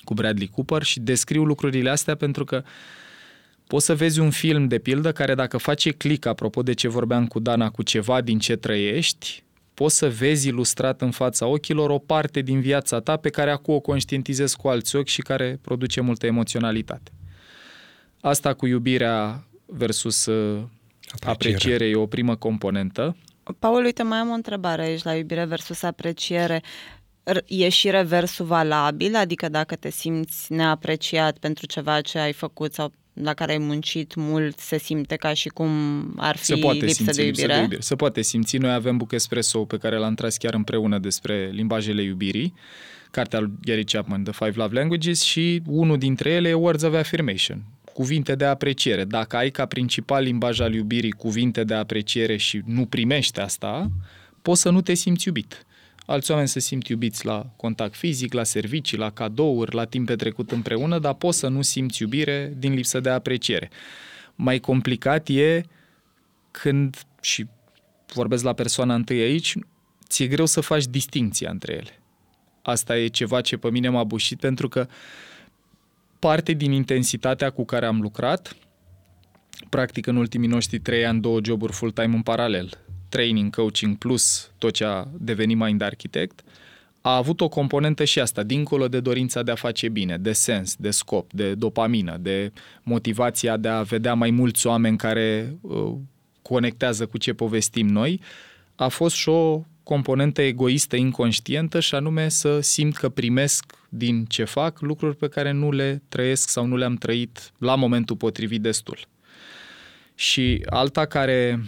cu 0.04 0.14
Bradley 0.14 0.48
Cooper 0.48 0.82
și 0.82 1.00
descriu 1.00 1.44
lucrurile 1.44 1.90
astea 1.90 2.14
pentru 2.14 2.44
că 2.44 2.62
poți 3.66 3.84
să 3.84 3.94
vezi 3.94 4.20
un 4.20 4.30
film 4.30 4.68
de 4.68 4.78
pildă 4.78 5.12
care 5.12 5.34
dacă 5.34 5.56
face 5.56 5.90
click, 5.90 6.26
apropo 6.26 6.62
de 6.62 6.72
ce 6.72 6.88
vorbeam 6.88 7.26
cu 7.26 7.38
Dana, 7.38 7.70
cu 7.70 7.82
ceva 7.82 8.20
din 8.20 8.38
ce 8.38 8.56
trăiești, 8.56 9.42
poți 9.74 9.96
să 9.96 10.10
vezi 10.10 10.48
ilustrat 10.48 11.00
în 11.00 11.10
fața 11.10 11.46
ochilor 11.46 11.90
o 11.90 11.98
parte 11.98 12.40
din 12.40 12.60
viața 12.60 13.00
ta 13.00 13.16
pe 13.16 13.28
care 13.28 13.50
acum 13.50 13.74
o 13.74 13.80
conștientizezi 13.80 14.56
cu 14.56 14.68
alți 14.68 14.96
ochi 14.96 15.08
și 15.08 15.22
care 15.22 15.58
produce 15.62 16.00
multă 16.00 16.26
emoționalitate. 16.26 17.12
Asta 18.20 18.54
cu 18.54 18.66
iubirea 18.66 19.44
versus 19.66 20.26
uh, 20.26 20.62
apreciere. 21.08 21.54
apreciere 21.54 21.88
e 21.88 21.94
o 21.94 22.06
primă 22.06 22.36
componentă. 22.36 23.16
Paul, 23.58 23.84
uite, 23.84 24.02
mai 24.02 24.18
am 24.18 24.30
o 24.30 24.34
întrebare 24.34 24.82
aici 24.82 25.02
la 25.02 25.14
iubire 25.14 25.44
versus 25.44 25.82
apreciere. 25.82 26.62
E 27.46 27.68
și 27.68 27.90
reversul 27.90 28.46
valabil? 28.46 29.14
Adică 29.14 29.48
dacă 29.48 29.76
te 29.76 29.90
simți 29.90 30.52
neapreciat 30.52 31.38
pentru 31.38 31.66
ceva 31.66 32.00
ce 32.00 32.18
ai 32.18 32.32
făcut 32.32 32.72
sau 32.72 32.92
la 33.12 33.34
care 33.34 33.52
ai 33.52 33.58
muncit 33.58 34.14
mult, 34.14 34.58
se 34.58 34.78
simte 34.78 35.16
ca 35.16 35.34
și 35.34 35.48
cum 35.48 35.70
ar 36.16 36.36
fi 36.36 36.44
se 36.44 36.54
poate 36.54 36.78
lipsă, 36.78 36.94
simți 36.94 37.16
de 37.16 37.24
iubire? 37.24 37.42
lipsă 37.42 37.56
de 37.56 37.62
iubire? 37.62 37.80
Se 37.80 37.94
poate 37.94 38.22
simți. 38.22 38.56
Noi 38.56 38.72
avem 38.72 38.96
Book 38.96 39.12
Espresso 39.12 39.64
pe 39.64 39.76
care 39.76 39.96
l-am 39.96 40.14
tras 40.14 40.36
chiar 40.36 40.54
împreună 40.54 40.98
despre 40.98 41.50
limbajele 41.52 42.02
iubirii, 42.02 42.54
cartea 43.10 43.40
lui 43.40 43.52
Gary 43.62 43.84
Chapman, 43.84 44.22
The 44.22 44.32
Five 44.32 44.52
Love 44.54 44.78
Languages 44.78 45.22
și 45.22 45.62
unul 45.66 45.98
dintre 45.98 46.30
ele 46.30 46.48
e 46.48 46.54
Words 46.54 46.82
of 46.82 46.94
Affirmation 46.94 47.64
cuvinte 47.94 48.34
de 48.34 48.44
apreciere. 48.44 49.04
Dacă 49.04 49.36
ai 49.36 49.50
ca 49.50 49.66
principal 49.66 50.22
limbaj 50.22 50.60
al 50.60 50.74
iubirii 50.74 51.10
cuvinte 51.10 51.64
de 51.64 51.74
apreciere 51.74 52.36
și 52.36 52.62
nu 52.66 52.86
primești 52.86 53.40
asta, 53.40 53.90
poți 54.42 54.60
să 54.60 54.70
nu 54.70 54.80
te 54.80 54.94
simți 54.94 55.26
iubit. 55.26 55.66
Alți 56.06 56.30
oameni 56.30 56.48
se 56.48 56.60
simt 56.60 56.86
iubiți 56.86 57.24
la 57.24 57.46
contact 57.56 57.94
fizic, 57.94 58.32
la 58.32 58.44
servicii, 58.44 58.98
la 58.98 59.10
cadouri, 59.10 59.74
la 59.74 59.84
timp 59.84 60.06
petrecut 60.06 60.50
împreună, 60.50 60.98
dar 60.98 61.14
poți 61.14 61.38
să 61.38 61.48
nu 61.48 61.62
simți 61.62 62.02
iubire 62.02 62.54
din 62.58 62.74
lipsă 62.74 63.00
de 63.00 63.10
apreciere. 63.10 63.70
Mai 64.34 64.58
complicat 64.58 65.28
e 65.28 65.62
când, 66.50 66.96
și 67.20 67.46
vorbesc 68.12 68.44
la 68.44 68.52
persoana 68.52 68.94
întâi 68.94 69.20
aici, 69.20 69.54
ți-e 70.08 70.26
greu 70.26 70.46
să 70.46 70.60
faci 70.60 70.84
distinția 70.84 71.50
între 71.50 71.72
ele. 71.72 72.00
Asta 72.62 72.98
e 72.98 73.06
ceva 73.06 73.40
ce 73.40 73.56
pe 73.56 73.70
mine 73.70 73.88
m-a 73.88 74.04
bușit 74.04 74.40
pentru 74.40 74.68
că 74.68 74.86
uh, 74.88 74.94
parte 76.24 76.52
din 76.52 76.72
intensitatea 76.72 77.50
cu 77.50 77.64
care 77.64 77.86
am 77.86 78.00
lucrat, 78.00 78.56
practic 79.68 80.06
în 80.06 80.16
ultimii 80.16 80.48
noștri 80.48 80.78
trei 80.78 81.06
ani, 81.06 81.20
două 81.20 81.40
joburi 81.44 81.72
full-time 81.72 82.14
în 82.14 82.22
paralel, 82.22 82.70
training, 83.08 83.54
coaching 83.54 83.96
plus 83.96 84.50
tot 84.58 84.72
ce 84.72 84.84
a 84.84 85.06
devenit 85.18 85.56
Mind 85.56 85.82
Architect, 85.82 86.44
a 87.00 87.16
avut 87.16 87.40
o 87.40 87.48
componentă 87.48 88.04
și 88.04 88.20
asta, 88.20 88.42
dincolo 88.42 88.88
de 88.88 89.00
dorința 89.00 89.42
de 89.42 89.50
a 89.50 89.54
face 89.54 89.88
bine, 89.88 90.16
de 90.16 90.32
sens, 90.32 90.76
de 90.76 90.90
scop, 90.90 91.32
de 91.32 91.54
dopamină, 91.54 92.16
de 92.20 92.52
motivația 92.82 93.56
de 93.56 93.68
a 93.68 93.82
vedea 93.82 94.14
mai 94.14 94.30
mulți 94.30 94.66
oameni 94.66 94.96
care 94.96 95.56
uh, 95.60 95.92
conectează 96.42 97.06
cu 97.06 97.18
ce 97.18 97.32
povestim 97.32 97.88
noi, 97.88 98.20
a 98.74 98.88
fost 98.88 99.14
și 99.14 99.28
o 99.28 99.62
componentă 99.84 100.42
egoistă 100.42 100.96
inconștientă 100.96 101.80
și 101.80 101.94
anume 101.94 102.28
să 102.28 102.60
simt 102.60 102.96
că 102.96 103.08
primesc 103.08 103.64
din 103.88 104.24
ce 104.24 104.44
fac 104.44 104.80
lucruri 104.80 105.16
pe 105.16 105.28
care 105.28 105.50
nu 105.50 105.70
le 105.70 106.02
trăiesc 106.08 106.48
sau 106.48 106.66
nu 106.66 106.76
le-am 106.76 106.94
trăit 106.94 107.52
la 107.58 107.74
momentul 107.74 108.16
potrivit 108.16 108.62
destul. 108.62 108.98
Și 110.14 110.62
alta 110.66 111.06
care 111.06 111.64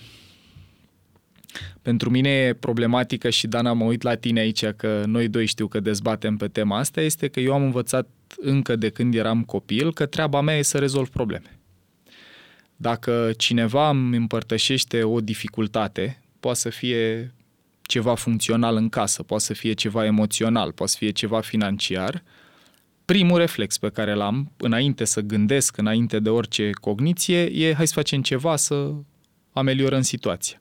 pentru 1.82 2.10
mine 2.10 2.28
e 2.30 2.52
problematică 2.52 3.30
și 3.30 3.46
Dana 3.46 3.72
mă 3.72 3.84
uit 3.84 4.02
la 4.02 4.14
tine 4.14 4.40
aici 4.40 4.64
că 4.64 5.02
noi 5.06 5.28
doi 5.28 5.46
știu 5.46 5.66
că 5.66 5.80
dezbatem 5.80 6.36
pe 6.36 6.48
tema 6.48 6.78
asta 6.78 7.00
este 7.00 7.28
că 7.28 7.40
eu 7.40 7.52
am 7.52 7.62
învățat 7.62 8.08
încă 8.36 8.76
de 8.76 8.88
când 8.88 9.14
eram 9.14 9.42
copil 9.42 9.92
că 9.92 10.06
treaba 10.06 10.40
mea 10.40 10.56
e 10.56 10.62
să 10.62 10.78
rezolv 10.78 11.08
probleme. 11.08 11.58
Dacă 12.76 13.30
cineva 13.36 13.88
îmi 13.88 14.16
împărtășește 14.16 15.02
o 15.02 15.20
dificultate, 15.20 16.22
poate 16.40 16.58
să 16.58 16.68
fie 16.68 17.34
ceva 17.86 18.14
funcțional 18.14 18.76
în 18.76 18.88
casă, 18.88 19.22
poate 19.22 19.44
să 19.44 19.52
fie 19.52 19.72
ceva 19.72 20.04
emoțional, 20.04 20.72
poate 20.72 20.92
să 20.92 20.98
fie 20.98 21.10
ceva 21.10 21.40
financiar, 21.40 22.22
primul 23.04 23.38
reflex 23.38 23.78
pe 23.78 23.88
care 23.88 24.14
l-am, 24.14 24.52
înainte 24.56 25.04
să 25.04 25.20
gândesc, 25.20 25.76
înainte 25.76 26.18
de 26.18 26.28
orice 26.28 26.70
cogniție, 26.70 27.42
e 27.42 27.74
hai 27.74 27.86
să 27.86 27.92
facem 27.94 28.22
ceva 28.22 28.56
să 28.56 28.92
ameliorăm 29.52 30.00
situația. 30.00 30.60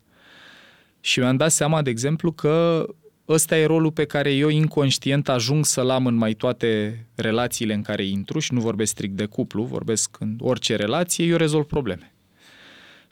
Și 1.00 1.20
mi-am 1.20 1.38
dat 1.38 1.52
seama, 1.52 1.82
de 1.82 1.90
exemplu, 1.90 2.32
că 2.32 2.86
ăsta 3.28 3.58
e 3.58 3.66
rolul 3.66 3.92
pe 3.92 4.06
care 4.06 4.32
eu 4.32 4.50
inconștient 4.50 5.30
ajung 5.30 5.66
să-l 5.66 5.90
am 5.90 6.06
în 6.06 6.16
mai 6.16 6.34
toate 6.34 7.06
relațiile 7.16 7.74
în 7.74 7.82
care 7.82 8.06
intru 8.06 8.40
și 8.40 8.54
nu 8.54 8.60
vorbesc 8.60 8.92
strict 8.92 9.16
de 9.16 9.26
cuplu, 9.26 9.64
vorbesc 9.64 10.18
în 10.20 10.36
orice 10.40 10.76
relație, 10.76 11.26
eu 11.26 11.38
rezolv 11.38 11.66
probleme. 11.66 12.15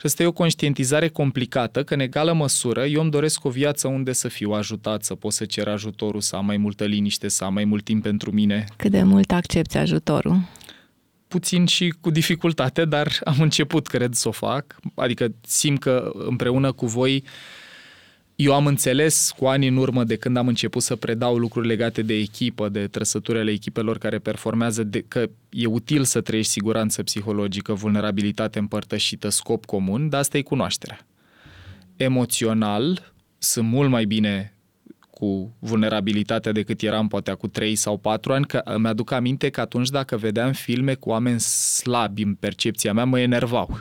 Și 0.04 0.10
asta 0.10 0.22
e 0.22 0.26
o 0.26 0.32
conștientizare 0.32 1.08
complicată, 1.08 1.84
că 1.84 1.94
în 1.94 2.00
egală 2.00 2.32
măsură 2.32 2.84
eu 2.84 3.00
îmi 3.00 3.10
doresc 3.10 3.44
o 3.44 3.50
viață 3.50 3.88
unde 3.88 4.12
să 4.12 4.28
fiu 4.28 4.50
ajutat, 4.50 5.04
să 5.04 5.14
pot 5.14 5.32
să 5.32 5.44
cer 5.44 5.68
ajutorul, 5.68 6.20
să 6.20 6.36
am 6.36 6.44
mai 6.46 6.56
multă 6.56 6.84
liniște, 6.84 7.28
să 7.28 7.44
am 7.44 7.52
mai 7.52 7.64
mult 7.64 7.84
timp 7.84 8.02
pentru 8.02 8.30
mine. 8.30 8.64
Cât 8.76 8.90
de 8.90 9.02
mult 9.02 9.32
accepti 9.32 9.76
ajutorul? 9.76 10.40
Puțin 11.28 11.66
și 11.66 11.94
cu 12.00 12.10
dificultate, 12.10 12.84
dar 12.84 13.18
am 13.24 13.36
început, 13.38 13.86
cred, 13.86 14.14
să 14.14 14.28
o 14.28 14.30
fac. 14.30 14.76
Adică 14.94 15.34
simt 15.40 15.80
că 15.80 16.10
împreună 16.14 16.72
cu 16.72 16.86
voi 16.86 17.24
eu 18.36 18.54
am 18.54 18.66
înțeles 18.66 19.32
cu 19.36 19.46
ani 19.46 19.66
în 19.66 19.76
urmă 19.76 20.04
de 20.04 20.16
când 20.16 20.36
am 20.36 20.48
început 20.48 20.82
să 20.82 20.96
predau 20.96 21.36
lucruri 21.36 21.66
legate 21.66 22.02
de 22.02 22.14
echipă, 22.14 22.68
de 22.68 22.86
trăsăturile 22.86 23.50
echipelor 23.50 23.98
care 23.98 24.18
performează, 24.18 24.82
de, 24.82 25.04
că 25.08 25.26
e 25.50 25.66
util 25.66 26.04
să 26.04 26.20
trăiești 26.20 26.52
siguranță 26.52 27.02
psihologică, 27.02 27.72
vulnerabilitate 27.72 28.58
împărtășită, 28.58 29.28
scop 29.28 29.64
comun, 29.64 30.08
dar 30.08 30.20
asta 30.20 30.38
e 30.38 30.42
cunoașterea. 30.42 31.06
Emoțional, 31.96 33.12
sunt 33.38 33.68
mult 33.68 33.90
mai 33.90 34.04
bine 34.04 34.54
cu 35.10 35.56
vulnerabilitatea 35.58 36.52
decât 36.52 36.82
eram 36.82 37.08
poate 37.08 37.32
cu 37.32 37.48
3 37.48 37.74
sau 37.74 37.96
4 37.96 38.32
ani, 38.32 38.46
că 38.46 38.60
îmi 38.64 38.86
aduc 38.86 39.10
aminte 39.10 39.50
că 39.50 39.60
atunci 39.60 39.88
dacă 39.88 40.16
vedeam 40.16 40.52
filme 40.52 40.94
cu 40.94 41.08
oameni 41.08 41.40
slabi 41.40 42.22
în 42.22 42.34
percepția 42.34 42.92
mea, 42.92 43.04
mă 43.04 43.20
enervau. 43.20 43.78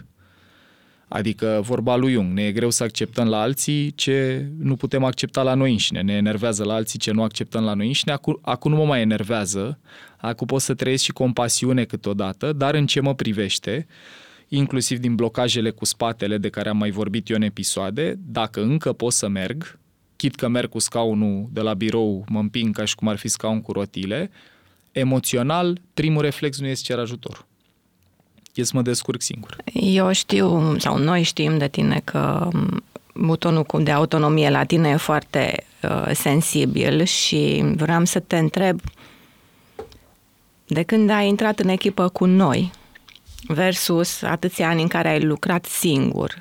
Adică 1.14 1.60
vorba 1.64 1.96
lui 1.96 2.12
Jung, 2.12 2.34
ne 2.34 2.44
e 2.44 2.52
greu 2.52 2.70
să 2.70 2.84
acceptăm 2.84 3.28
la 3.28 3.42
alții 3.42 3.92
ce 3.92 4.48
nu 4.58 4.76
putem 4.76 5.04
accepta 5.04 5.42
la 5.44 5.54
noi 5.54 5.72
înșine. 5.72 6.02
Ne 6.02 6.14
enervează 6.14 6.64
la 6.64 6.74
alții 6.74 7.00
ce 7.00 7.12
nu 7.12 7.24
acceptăm 7.24 7.64
la 7.64 7.74
noi 7.74 7.88
înșine. 7.88 8.12
Acum, 8.12 8.40
acum 8.42 8.72
nu 8.72 8.78
mă 8.78 8.86
mai 8.86 9.02
enervează, 9.02 9.80
acum 10.18 10.48
pot 10.48 10.62
să 10.62 10.74
trăiesc 10.74 11.04
și 11.04 11.12
compasiune 11.12 11.84
câteodată, 11.84 12.54
dar 12.54 12.76
în 12.76 12.86
ce 12.86 13.00
mă 13.00 13.16
privește, 13.16 13.88
inclusiv 14.48 15.00
din 15.00 15.16
blocajele 15.16 15.70
cu 15.70 15.86
spatele 15.86 16.38
de 16.38 16.50
care 16.50 16.70
am 16.70 16.78
mai 16.78 16.92
vorbit 16.92 17.30
eu 17.30 17.36
în 17.36 17.42
episoade, 17.42 18.20
dacă 18.26 18.62
încă 18.62 18.94
pot 18.94 19.14
să 19.14 19.28
merg, 19.28 19.80
chit 20.16 20.36
că 20.36 20.48
merg 20.48 20.70
cu 20.70 20.80
scaunul 20.80 21.50
de 21.52 21.62
la 21.62 21.74
birou, 21.74 22.26
mă 22.30 22.40
împing 22.40 22.76
ca 22.76 22.86
și 22.86 22.96
cum 22.96 23.08
ar 23.08 23.18
fi 23.18 23.28
scaun 23.28 23.62
cu 23.62 23.72
rotile, 23.72 24.30
emoțional, 24.92 25.82
primul 25.94 26.22
reflex 26.22 26.60
nu 26.60 26.68
este 26.68 26.84
cer 26.86 27.00
ajutor. 27.00 27.46
E 28.54 28.64
să 28.64 28.72
mă 28.76 28.82
descurc 28.82 29.22
singur. 29.22 29.56
Eu 29.74 30.12
știu, 30.12 30.78
sau 30.80 30.98
noi 30.98 31.24
știm 31.24 31.58
de 31.58 31.68
tine 31.68 32.02
că 32.04 32.50
butonul 33.14 33.66
de 33.84 33.92
autonomie 33.92 34.50
la 34.50 34.64
tine 34.64 34.90
e 34.90 34.96
foarte 34.96 35.64
uh, 35.82 36.10
sensibil 36.14 37.04
și 37.04 37.64
vreau 37.76 38.06
să 38.06 38.20
te 38.20 38.38
întreb 38.38 38.80
de 40.68 40.84
când 40.84 41.10
ai 41.10 41.28
intrat 41.28 41.60
în 41.60 41.68
echipă 41.68 42.10
cu 42.10 42.26
noi 42.26 42.72
versus 43.48 44.22
atâția 44.22 44.70
ani 44.70 44.82
în 44.82 44.88
care 44.88 45.10
ai 45.10 45.22
lucrat 45.22 45.66
singur, 45.66 46.38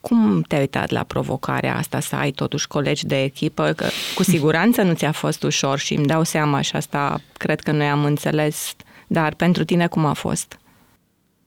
cum 0.00 0.42
te-ai 0.48 0.60
uitat 0.60 0.90
la 0.90 1.02
provocarea 1.02 1.76
asta 1.76 2.00
să 2.00 2.16
ai 2.16 2.30
totuși 2.30 2.66
colegi 2.66 3.06
de 3.06 3.22
echipă? 3.22 3.72
Că 3.72 3.86
cu 4.14 4.22
siguranță 4.22 4.82
nu 4.82 4.94
ți-a 4.94 5.12
fost 5.12 5.42
ușor 5.42 5.78
și 5.78 5.94
îmi 5.94 6.06
dau 6.06 6.22
seama 6.22 6.60
și 6.60 6.76
asta 6.76 7.20
cred 7.32 7.60
că 7.60 7.72
noi 7.72 7.86
am 7.86 8.04
înțeles, 8.04 8.74
dar 9.12 9.34
pentru 9.34 9.64
tine 9.64 9.86
cum 9.86 10.04
a 10.04 10.12
fost? 10.12 10.58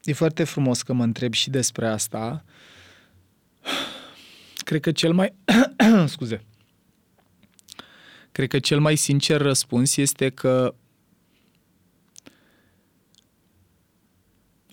E 0.02 0.12
foarte 0.12 0.44
frumos 0.44 0.82
că 0.82 0.92
mă 0.92 1.02
întreb 1.02 1.32
și 1.32 1.50
despre 1.50 1.88
asta. 1.88 2.44
Cred 4.56 4.80
că 4.80 4.92
cel 4.92 5.12
mai... 5.12 5.34
scuze. 6.06 6.44
Cred 8.32 8.48
că 8.48 8.58
cel 8.58 8.80
mai 8.80 8.96
sincer 8.96 9.40
răspuns 9.40 9.96
este 9.96 10.30
că 10.30 10.74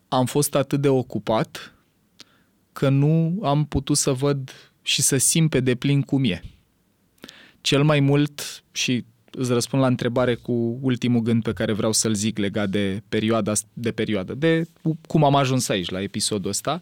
am 0.08 0.26
fost 0.26 0.56
atât 0.56 0.82
de 0.82 0.90
ocupat 0.90 1.74
că 2.72 2.90
nu 2.90 3.40
am 3.44 3.66
putut 3.66 3.98
să 3.98 4.12
văd 4.12 4.52
și 4.82 5.02
să 5.02 5.18
simt 5.18 5.50
pe 5.50 5.60
deplin 5.60 6.02
cum 6.02 6.24
e. 6.24 6.42
Cel 7.62 7.84
mai 7.84 8.00
mult, 8.00 8.64
și 8.72 9.06
îți 9.36 9.54
răspund 9.54 9.82
la 9.82 9.88
întrebare 9.88 10.36
cu 10.36 10.78
ultimul 10.82 11.22
gând 11.22 11.44
pe 11.44 11.54
care 11.54 11.72
vreau 11.74 11.92
să-l 11.92 12.14
zic 12.14 12.38
legat 12.38 12.70
de 12.70 13.02
perioada, 13.10 13.54
de 13.74 13.92
perioadă, 13.92 14.34
de 14.34 14.66
cum 15.08 15.24
am 15.24 15.36
ajuns 15.36 15.70
aici, 15.70 15.90
la 15.90 16.02
episodul 16.02 16.50
ăsta. 16.50 16.80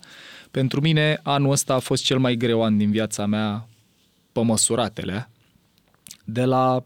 Pentru 0.52 0.82
mine, 0.82 1.20
anul 1.24 1.52
ăsta 1.52 1.74
a 1.74 1.80
fost 1.80 2.04
cel 2.04 2.20
mai 2.20 2.36
greu 2.36 2.64
an 2.64 2.78
din 2.78 2.91
viața 2.91 3.26
mea 3.26 3.68
pe 4.32 4.41
măsuratele, 4.41 5.30
de 6.26 6.43
la 6.43 6.84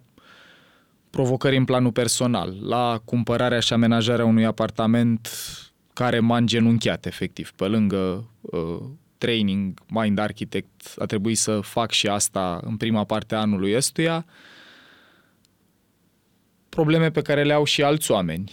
provocări 1.10 1.58
în 1.58 1.66
planul 1.66 1.92
personal, 1.92 2.56
la 2.62 3.02
cumpărarea 3.06 3.60
și 3.60 3.74
amenajarea 3.74 4.26
unui 4.26 4.46
apartament 4.46 5.30
care 5.94 6.20
m-a 6.20 6.38
îngenunchiat, 6.38 7.06
efectiv. 7.06 7.52
Pe 7.52 7.66
lângă 7.66 8.30
uh, 8.42 8.82
training, 9.18 9.80
Mind 9.88 10.18
Architect, 10.18 10.94
a 10.98 11.06
trebuit 11.06 11.38
să 11.38 11.60
fac 11.60 11.92
și 11.92 12.08
asta 12.08 12.60
în 12.64 12.78
prima 12.78 13.04
parte 13.04 13.36
a 13.36 13.40
anului 13.40 13.76
ăstuia. 13.76 14.26
Probleme 16.76 17.12
pe 17.12 17.22
care 17.22 17.44
le 17.44 17.54
au 17.54 17.64
și 17.64 17.84
alți 17.84 18.12
oameni. 18.12 18.52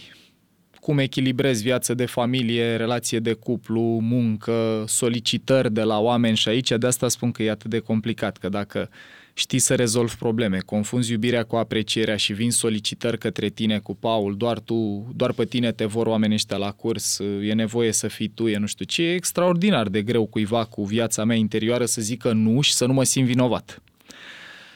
Cum 0.79 0.97
echilibrez 0.97 1.61
viață 1.61 1.93
de 1.93 2.05
familie, 2.05 2.75
relație 2.75 3.19
de 3.19 3.33
cuplu, 3.33 3.81
muncă, 4.01 4.83
solicitări 4.87 5.73
de 5.73 5.81
la 5.81 5.99
oameni 5.99 6.37
și 6.37 6.49
aici, 6.49 6.71
de 6.71 6.87
asta 6.87 7.07
spun 7.07 7.31
că 7.31 7.43
e 7.43 7.49
atât 7.49 7.69
de 7.69 7.79
complicat, 7.79 8.37
că 8.37 8.49
dacă 8.49 8.89
știi 9.33 9.59
să 9.59 9.75
rezolvi 9.75 10.15
probleme, 10.15 10.57
confunzi 10.57 11.11
iubirea 11.11 11.43
cu 11.43 11.55
aprecierea 11.55 12.15
și 12.15 12.33
vin 12.33 12.51
solicitări 12.51 13.17
către 13.17 13.49
tine 13.49 13.79
cu 13.79 13.95
Paul, 13.95 14.37
doar 14.37 14.59
tu, 14.59 15.11
doar 15.15 15.31
pe 15.31 15.45
tine 15.45 15.71
te 15.71 15.85
vor 15.85 16.07
oamenii 16.07 16.35
ăștia 16.35 16.57
la 16.57 16.71
curs, 16.71 17.19
e 17.41 17.53
nevoie 17.53 17.91
să 17.91 18.07
fii 18.07 18.27
tu, 18.27 18.47
e 18.47 18.57
nu 18.57 18.65
știu 18.65 18.85
ce, 18.85 19.03
e 19.03 19.13
extraordinar 19.13 19.87
de 19.87 20.01
greu 20.01 20.25
cuiva 20.25 20.65
cu 20.65 20.83
viața 20.83 21.23
mea 21.23 21.35
interioară 21.35 21.85
să 21.85 22.01
zică 22.01 22.31
nu 22.31 22.61
și 22.61 22.73
să 22.73 22.85
nu 22.85 22.93
mă 22.93 23.03
simt 23.03 23.27
vinovat. 23.27 23.81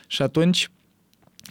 Și 0.07 0.21
atunci, 0.21 0.69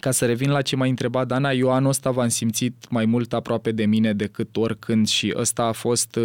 ca 0.01 0.11
să 0.11 0.26
revin 0.26 0.51
la 0.51 0.62
ce 0.62 0.76
m-a 0.76 0.86
întrebat 0.86 1.26
Dana, 1.26 1.51
eu 1.51 1.72
anul 1.72 1.88
ăsta 1.88 2.11
v-am 2.11 2.28
simțit 2.28 2.74
mai 2.90 3.05
mult 3.05 3.32
aproape 3.32 3.72
de 3.72 3.86
mine 3.86 4.12
decât 4.12 4.57
oricând 4.57 5.09
și 5.09 5.34
ăsta 5.36 5.62
a 5.62 5.72
fost, 5.72 6.18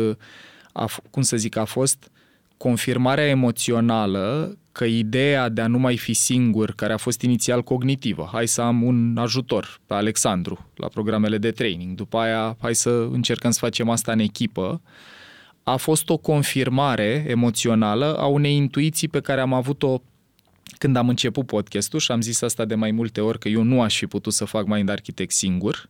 a, 0.71 0.89
cum 1.09 1.21
să 1.21 1.37
zic, 1.37 1.55
a 1.55 1.65
fost 1.65 2.11
confirmarea 2.57 3.27
emoțională 3.27 4.55
că 4.71 4.85
ideea 4.85 5.49
de 5.49 5.61
a 5.61 5.67
nu 5.67 5.77
mai 5.77 5.97
fi 5.97 6.13
singur, 6.13 6.73
care 6.75 6.93
a 6.93 6.97
fost 6.97 7.21
inițial 7.21 7.63
cognitivă, 7.63 8.29
hai 8.31 8.47
să 8.47 8.61
am 8.61 8.83
un 8.83 9.17
ajutor 9.17 9.79
pe 9.85 9.93
Alexandru 9.93 10.69
la 10.75 10.87
programele 10.87 11.37
de 11.37 11.51
training, 11.51 11.95
după 11.95 12.17
aia 12.17 12.57
hai 12.61 12.75
să 12.75 12.89
încercăm 13.11 13.51
să 13.51 13.59
facem 13.61 13.89
asta 13.89 14.11
în 14.11 14.19
echipă, 14.19 14.81
a 15.63 15.75
fost 15.75 16.09
o 16.09 16.17
confirmare 16.17 17.25
emoțională 17.27 18.15
a 18.17 18.25
unei 18.25 18.55
intuiții 18.55 19.07
pe 19.07 19.19
care 19.19 19.41
am 19.41 19.53
avut-o 19.53 20.01
când 20.81 20.95
am 20.95 21.09
început 21.09 21.45
podcastul 21.45 21.99
și 21.99 22.11
am 22.11 22.21
zis 22.21 22.41
asta 22.41 22.65
de 22.65 22.75
mai 22.75 22.91
multe 22.91 23.21
ori 23.21 23.39
că 23.39 23.49
eu 23.49 23.61
nu 23.63 23.81
aș 23.81 23.97
fi 23.97 24.05
putut 24.05 24.33
să 24.33 24.45
fac 24.45 24.65
Mind 24.65 24.89
Architect 24.89 25.31
singur, 25.31 25.89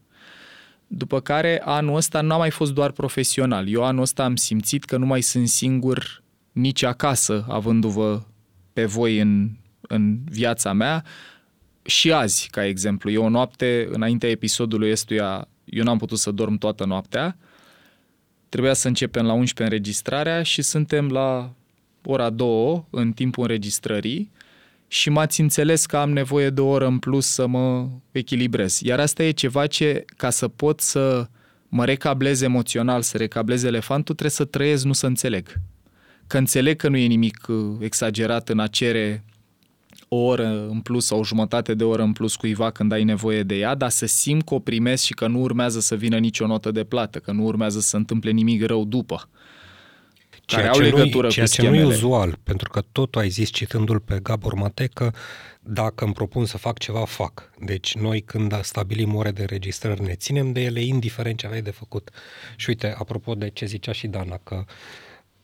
după 0.87 1.19
care 1.19 1.61
anul 1.65 1.95
ăsta 1.95 2.21
nu 2.21 2.33
a 2.33 2.37
mai 2.37 2.49
fost 2.49 2.73
doar 2.73 2.91
profesional. 2.91 3.67
Eu 3.67 3.83
anul 3.83 4.01
ăsta 4.01 4.23
am 4.23 4.35
simțit 4.35 4.83
că 4.83 4.97
nu 4.97 5.05
mai 5.05 5.21
sunt 5.21 5.47
singur 5.47 6.23
nici 6.51 6.83
acasă, 6.83 7.45
avându-vă 7.49 8.21
pe 8.73 8.85
voi 8.85 9.19
în, 9.19 9.49
în 9.81 10.17
viața 10.29 10.73
mea 10.73 11.03
și 11.81 12.11
azi, 12.11 12.47
ca 12.49 12.65
exemplu. 12.65 13.11
Eu 13.11 13.23
o 13.23 13.29
noapte, 13.29 13.87
înaintea 13.91 14.29
episodului 14.29 14.91
ăstuia, 14.91 15.47
eu 15.65 15.83
n-am 15.83 15.97
putut 15.97 16.17
să 16.17 16.31
dorm 16.31 16.57
toată 16.57 16.85
noaptea. 16.85 17.37
Trebuia 18.49 18.73
să 18.73 18.87
începem 18.87 19.25
la 19.25 19.33
11 19.33 19.75
înregistrarea 19.75 20.43
și 20.43 20.61
suntem 20.61 21.09
la 21.09 21.53
ora 22.03 22.29
2 22.29 22.85
în 22.89 23.11
timpul 23.11 23.43
înregistrării 23.43 24.31
și 24.91 25.09
m-ați 25.09 25.41
înțeles 25.41 25.85
că 25.85 25.97
am 25.97 26.11
nevoie 26.11 26.49
de 26.49 26.61
o 26.61 26.67
oră 26.67 26.85
în 26.85 26.99
plus 26.99 27.27
să 27.27 27.47
mă 27.47 27.87
echilibrez. 28.11 28.79
Iar 28.79 28.99
asta 28.99 29.23
e 29.23 29.31
ceva 29.31 29.67
ce, 29.67 30.05
ca 30.17 30.29
să 30.29 30.47
pot 30.47 30.79
să 30.79 31.27
mă 31.67 31.85
recablez 31.85 32.41
emoțional, 32.41 33.01
să 33.01 33.17
recablez 33.17 33.63
elefantul, 33.63 34.15
trebuie 34.15 34.37
să 34.37 34.45
trăiesc, 34.45 34.85
nu 34.85 34.93
să 34.93 35.05
înțeleg 35.05 35.59
că 36.31 36.37
înțeleg 36.37 36.75
că 36.75 36.89
nu 36.89 36.97
e 36.97 37.05
nimic 37.05 37.45
uh, 37.47 37.55
exagerat 37.79 38.49
în 38.49 38.59
a 38.59 38.67
cere 38.67 39.23
o 40.07 40.15
oră 40.15 40.67
în 40.69 40.79
plus 40.79 41.05
sau 41.05 41.19
o 41.19 41.23
jumătate 41.23 41.73
de 41.73 41.83
oră 41.83 42.01
în 42.03 42.11
plus 42.11 42.35
cuiva 42.35 42.71
când 42.71 42.91
ai 42.91 43.03
nevoie 43.03 43.43
de 43.43 43.55
ea, 43.55 43.75
dar 43.75 43.89
să 43.89 44.05
simt 44.05 44.45
că 44.45 44.53
o 44.53 44.59
primesc 44.59 45.03
și 45.03 45.13
că 45.13 45.27
nu 45.27 45.39
urmează 45.39 45.79
să 45.79 45.95
vină 45.95 46.17
nicio 46.17 46.47
notă 46.47 46.71
de 46.71 46.83
plată, 46.83 47.19
că 47.19 47.31
nu 47.31 47.43
urmează 47.43 47.79
să 47.79 47.87
se 47.87 47.97
întâmple 47.97 48.31
nimic 48.31 48.65
rău 48.65 48.85
după. 48.85 49.29
Ceea 50.55 50.71
care 50.71 50.75
au 50.75 50.79
legătură 50.79 51.27
ceea 51.27 51.45
cu 51.45 51.51
ce 51.51 51.69
nu 51.69 51.75
e 51.75 51.83
uzual, 51.83 52.37
pentru 52.43 52.69
că 52.69 52.81
tot 52.91 53.15
ai 53.15 53.29
zis 53.29 53.49
citându-l 53.49 53.99
pe 53.99 54.19
Gabor 54.23 54.53
Mate 54.53 54.89
că 54.93 55.11
dacă 55.61 56.03
îmi 56.03 56.13
propun 56.13 56.45
să 56.45 56.57
fac 56.57 56.77
ceva, 56.77 57.05
fac. 57.05 57.51
Deci 57.59 57.95
noi 57.95 58.21
când 58.21 58.63
stabilim 58.63 59.15
ore 59.15 59.31
de 59.31 59.43
registrări 59.43 60.01
ne 60.01 60.13
ținem 60.13 60.51
de 60.51 60.61
ele, 60.61 60.81
indiferent 60.81 61.37
ce 61.37 61.45
aveai 61.45 61.61
de 61.61 61.71
făcut. 61.71 62.09
Și 62.55 62.69
uite, 62.69 62.95
apropo 62.97 63.35
de 63.35 63.49
ce 63.49 63.65
zicea 63.65 63.91
și 63.91 64.07
Dana, 64.07 64.39
că 64.43 64.55
uh, 64.55 64.65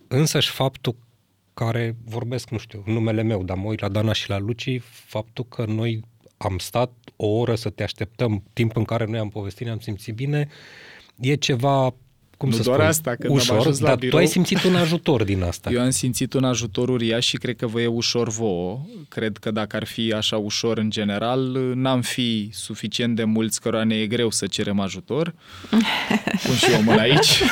însăși 0.08 0.52
faptul 0.52 0.96
care 1.54 1.96
vorbesc, 2.06 2.50
nu 2.50 2.58
știu, 2.58 2.84
numele 2.86 3.22
meu, 3.22 3.44
dar 3.44 3.58
mă 3.58 3.68
uit 3.68 3.80
la 3.80 3.88
Dana 3.88 4.14
și 4.14 4.30
la 4.30 4.38
Luci, 4.38 4.82
faptul 4.82 5.46
că 5.46 5.66
noi 5.66 6.04
am 6.38 6.58
stat 6.58 6.92
o 7.16 7.28
oră 7.28 7.56
să 7.56 7.70
te 7.70 7.84
așteptăm, 7.84 8.44
timp 8.54 8.76
în 8.76 8.84
care 8.84 9.06
noi 9.06 9.20
am 9.20 9.30
povestit, 9.30 9.66
ne-am 9.66 9.80
simțit 9.80 10.16
bine, 10.16 10.48
e 11.20 11.36
ceva 11.36 11.96
cum 12.38 12.50
nu 12.50 12.56
să 12.56 12.62
doar 12.62 12.76
spun, 12.76 12.88
asta, 12.88 13.16
când 13.20 13.36
ușor, 13.36 13.54
am 13.54 13.60
ajuns 13.60 13.80
la 13.80 13.88
dar 13.88 13.98
birou, 13.98 14.12
tu 14.12 14.18
ai 14.18 14.28
simțit 14.28 14.64
un 14.64 14.76
ajutor 14.76 15.24
din 15.24 15.44
asta. 15.44 15.70
Eu 15.74 15.82
am 15.82 15.90
simțit 15.90 16.34
un 16.34 16.44
ajutor 16.44 16.90
uriaș 16.90 17.26
și 17.26 17.38
cred 17.38 17.56
că 17.56 17.68
vă 17.68 17.82
e 17.82 17.88
ușor 17.88 18.30
vouă. 18.30 18.80
Cred 19.10 19.38
că 19.38 19.52
dacă 19.52 19.76
ar 19.76 19.86
fi 19.86 20.14
așa 20.14 20.38
ușor 20.38 20.78
în 20.78 20.90
general, 20.90 21.72
n-am 21.76 22.02
fi 22.02 22.50
suficient 22.54 23.16
de 23.16 23.24
mulți 23.24 23.62
cărora 23.62 23.84
ne 23.84 23.96
e 23.96 24.08
greu 24.08 24.32
să 24.32 24.48
cerem 24.48 24.80
ajutor. 24.80 25.34
Pun 26.44 26.56
și 26.56 26.72
eu 26.72 26.82
mâna 26.82 27.02
aici. 27.02 27.44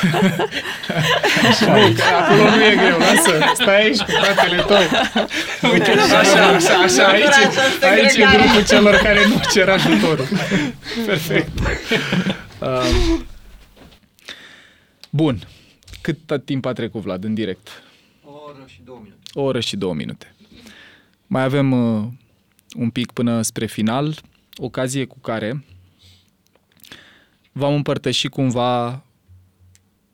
nu, 1.60 1.92
că 1.94 2.02
acolo 2.20 2.42
nu 2.56 2.64
e 2.64 2.76
greu, 2.76 2.98
lasă, 2.98 3.52
stai 3.54 3.82
aici 3.82 4.00
cu 4.00 4.10
fratele 4.10 4.62
tău. 4.62 4.82
Uite, 5.72 5.90
așa, 5.90 6.46
așa, 6.46 6.74
așa, 6.74 7.06
aici, 7.06 7.56
aici 7.82 8.14
e 8.14 8.36
grupul 8.36 8.64
celor 8.68 8.94
care 8.94 9.26
nu 9.28 9.40
cer 9.52 9.68
ajutorul. 9.68 10.28
Perfect. 11.06 11.48
Um, 12.58 13.25
bun. 15.16 15.48
Cât 16.00 16.44
timp 16.44 16.64
a 16.64 16.72
trecut, 16.72 17.02
Vlad, 17.02 17.24
în 17.24 17.34
direct? 17.34 17.68
O 18.24 18.30
oră 18.30 18.64
și 18.66 18.80
două 18.84 19.00
minute. 19.02 19.20
O 19.32 19.42
oră 19.42 19.60
și 19.60 19.76
două 19.76 19.94
minute. 19.94 20.34
Mai 21.26 21.42
avem 21.42 21.72
uh, 21.72 22.04
un 22.76 22.90
pic 22.90 23.12
până 23.12 23.42
spre 23.42 23.66
final, 23.66 24.18
ocazie 24.56 25.04
cu 25.04 25.18
care 25.18 25.64
v-am 27.52 27.74
împărtășit 27.74 28.30
cumva 28.30 29.02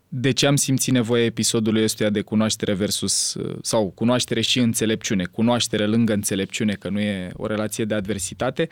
de 0.08 0.30
ce 0.30 0.46
am 0.46 0.56
simțit 0.56 0.92
nevoia 0.92 1.24
episodului 1.24 1.82
ăstuia 1.82 2.10
de 2.10 2.20
cunoaștere 2.20 2.72
versus, 2.72 3.34
uh, 3.34 3.56
sau 3.62 3.90
cunoaștere 3.94 4.40
și 4.40 4.58
înțelepciune, 4.58 5.24
cunoaștere 5.24 5.86
lângă 5.86 6.12
înțelepciune, 6.12 6.74
că 6.74 6.88
nu 6.88 7.00
e 7.00 7.30
o 7.34 7.46
relație 7.46 7.84
de 7.84 7.94
adversitate. 7.94 8.68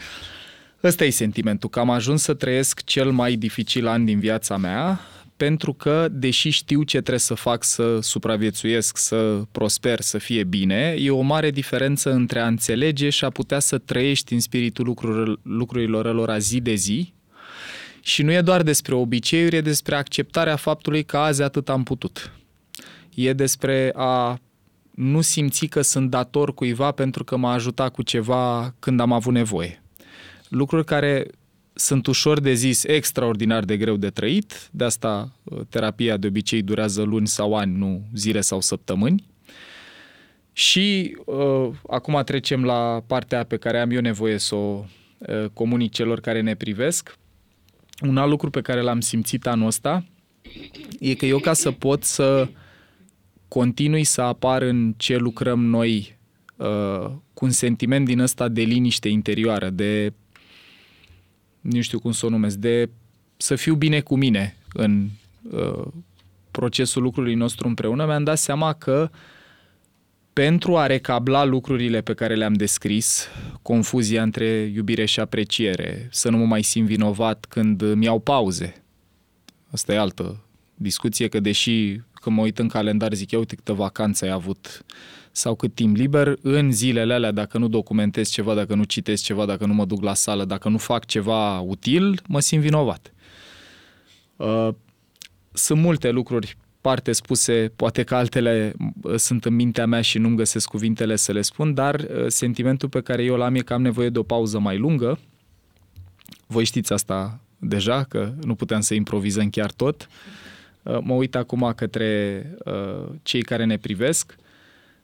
Ăsta 0.83 1.05
e 1.05 1.11
sentimentul, 1.11 1.69
că 1.69 1.81
am 1.81 1.91
ajuns 1.91 2.23
să 2.23 2.35
trăiesc 2.35 2.85
cel 2.85 3.11
mai 3.11 3.37
dificil 3.37 3.87
an 3.87 4.05
din 4.05 4.19
viața 4.19 4.57
mea, 4.57 5.01
pentru 5.41 5.73
că, 5.73 6.09
deși 6.11 6.49
știu 6.51 6.83
ce 6.83 6.97
trebuie 6.97 7.19
să 7.19 7.35
fac 7.35 7.65
să 7.65 7.99
supraviețuiesc, 8.01 8.97
să 8.97 9.43
prosper, 9.53 10.01
să 10.01 10.19
fie 10.19 10.45
bine, 10.45 10.95
e 10.99 11.11
o 11.11 11.21
mare 11.21 11.51
diferență 11.51 12.13
între 12.13 12.41
a 12.41 12.47
înțelege 12.47 13.09
și 13.09 13.25
a 13.25 13.31
putea 13.31 13.59
să 13.59 13.79
trăiești 13.79 14.33
în 14.33 14.41
spiritul 14.41 14.85
lucrurilor, 14.85 15.39
lucrurilor 15.43 16.15
lor 16.15 16.39
zi 16.39 16.61
de 16.61 16.75
zi. 16.75 17.13
Și 18.01 18.23
nu 18.23 18.33
e 18.33 18.41
doar 18.41 18.63
despre 18.63 18.95
obiceiuri, 18.95 19.57
e 19.57 19.61
despre 19.61 19.95
acceptarea 19.95 20.57
faptului 20.57 21.03
că 21.03 21.17
azi 21.17 21.43
atât 21.43 21.69
am 21.69 21.83
putut. 21.83 22.33
E 23.15 23.33
despre 23.33 23.93
a 23.95 24.39
nu 24.91 25.21
simți 25.21 25.67
că 25.67 25.83
sunt 25.83 26.11
dator 26.11 26.55
cuiva 26.55 26.91
pentru 26.91 27.25
că 27.25 27.37
m-a 27.37 27.53
ajutat 27.53 27.93
cu 27.93 28.03
ceva 28.03 28.75
când 28.79 29.01
am 29.01 29.13
avut 29.13 29.33
nevoie. 29.33 29.83
Lucruri 30.49 30.85
care 30.85 31.27
sunt 31.81 32.07
ușor 32.07 32.41
de 32.41 32.53
zis, 32.53 32.85
extraordinar 32.85 33.65
de 33.65 33.77
greu 33.77 33.97
de 33.97 34.11
trăit, 34.11 34.69
de 34.73 34.85
asta 34.85 35.33
uh, 35.43 35.61
terapia 35.69 36.17
de 36.17 36.27
obicei 36.27 36.63
durează 36.63 37.03
luni 37.03 37.27
sau 37.27 37.55
ani, 37.55 37.77
nu 37.77 38.03
zile 38.15 38.41
sau 38.41 38.61
săptămâni. 38.61 39.25
Și 40.53 41.17
uh, 41.25 41.71
acum 41.89 42.23
trecem 42.25 42.65
la 42.65 43.03
partea 43.07 43.45
pe 43.45 43.57
care 43.57 43.81
am 43.81 43.91
eu 43.91 44.01
nevoie 44.01 44.39
să 44.39 44.55
o 44.55 44.85
uh, 45.19 45.45
comunic 45.53 45.93
celor 45.93 46.21
care 46.21 46.41
ne 46.41 46.55
privesc. 46.55 47.19
Un 48.01 48.17
alt 48.17 48.31
lucru 48.31 48.51
pe 48.51 48.61
care 48.61 48.81
l-am 48.81 49.01
simțit 49.01 49.47
anul 49.47 49.67
ăsta 49.67 50.05
e 50.99 51.15
că 51.15 51.27
eu 51.27 51.39
ca 51.39 51.53
să 51.53 51.71
pot 51.71 52.05
să 52.05 52.49
continui 53.49 54.05
să 54.05 54.21
apar 54.21 54.63
în 54.63 54.95
ce 54.97 55.17
lucrăm 55.17 55.65
noi 55.65 56.19
uh, 56.57 57.11
cu 57.35 57.45
un 57.45 57.51
sentiment 57.51 58.07
din 58.07 58.19
ăsta 58.19 58.49
de 58.49 58.63
liniște 58.63 59.09
interioară, 59.09 59.71
de 59.71 60.13
nu 61.61 61.81
știu 61.81 61.99
cum 61.99 62.13
să 62.13 62.27
o 62.27 62.29
numesc, 62.29 62.57
de 62.57 62.91
să 63.37 63.55
fiu 63.55 63.75
bine 63.75 64.01
cu 64.01 64.17
mine 64.17 64.57
în 64.73 65.09
uh, 65.51 65.87
procesul 66.51 67.03
lucrului 67.03 67.35
nostru 67.35 67.69
împreună, 67.69 68.07
mi-am 68.07 68.25
dat 68.25 68.39
seama 68.39 68.73
că 68.73 69.11
pentru 70.33 70.77
a 70.77 70.87
recabla 70.87 71.45
lucrurile 71.45 72.01
pe 72.01 72.15
care 72.15 72.35
le-am 72.35 72.53
descris, 72.53 73.29
confuzia 73.63 74.23
între 74.23 74.47
iubire 74.75 75.05
și 75.05 75.21
apreciere, 75.21 76.09
să 76.11 76.31
nu 76.31 76.37
mă 76.37 76.45
mai 76.45 76.63
simt 76.63 76.87
vinovat 76.87 77.47
când 77.49 77.95
mi 77.95 78.05
iau 78.05 78.19
pauze. 78.19 78.83
Asta 79.71 79.93
e 79.93 79.99
altă 79.99 80.45
discuție, 80.75 81.29
că 81.29 81.41
deși 81.41 82.01
când 82.13 82.37
mă 82.37 82.43
uit 82.43 82.59
în 82.59 82.69
calendar 82.69 83.15
zic, 83.15 83.31
eu 83.31 83.39
uite 83.39 83.55
câtă 83.55 83.73
vacanță 83.73 84.25
ai 84.25 84.31
avut 84.31 84.85
sau 85.33 85.55
cât 85.55 85.75
timp 85.75 85.97
liber, 85.97 86.37
în 86.43 86.73
zilele 86.73 87.15
alea, 87.15 87.31
dacă 87.31 87.59
nu 87.59 87.69
documentez 87.69 88.29
ceva, 88.29 88.55
dacă 88.55 88.75
nu 88.75 88.85
citesc 88.85 89.23
ceva, 89.23 89.45
dacă 89.45 89.67
nu 89.67 89.75
mă 89.75 89.85
duc 89.85 90.03
la 90.03 90.15
sală, 90.15 90.45
dacă 90.45 90.69
nu 90.69 90.79
fac 90.79 91.05
ceva 91.05 91.61
util, 91.61 92.21
mă 92.29 92.41
simt 92.41 92.63
vinovat. 92.63 93.13
Uh, 94.37 94.69
sunt 95.53 95.81
multe 95.81 96.11
lucruri, 96.11 96.57
parte 96.81 97.13
spuse, 97.13 97.73
poate 97.77 98.03
că 98.03 98.15
altele 98.15 98.73
uh, 99.03 99.15
sunt 99.17 99.45
în 99.45 99.55
mintea 99.55 99.87
mea 99.87 100.01
și 100.01 100.19
nu-mi 100.19 100.37
găsesc 100.37 100.69
cuvintele 100.69 101.17
să 101.17 101.33
le 101.33 101.43
spun, 101.43 101.75
dar 101.75 101.95
uh, 101.95 102.25
sentimentul 102.27 102.89
pe 102.89 103.01
care 103.01 103.25
eu 103.25 103.37
l-am 103.37 103.55
e 103.55 103.61
că 103.61 103.73
am 103.73 103.83
nevoie 103.83 104.09
de 104.09 104.19
o 104.19 104.23
pauză 104.23 104.59
mai 104.59 104.79
lungă. 104.79 105.19
Voi 106.47 106.65
știți 106.65 106.93
asta 106.93 107.41
deja, 107.59 108.05
că 108.05 108.33
nu 108.45 108.55
puteam 108.55 108.81
să 108.81 108.95
improvizăm 108.95 109.51
chiar 109.51 109.71
tot. 109.71 110.09
Mă 110.83 111.15
uit 111.15 111.35
acum 111.35 111.73
către 111.77 112.45
cei 113.23 113.43
care 113.43 113.65
ne 113.65 113.77
privesc 113.77 114.37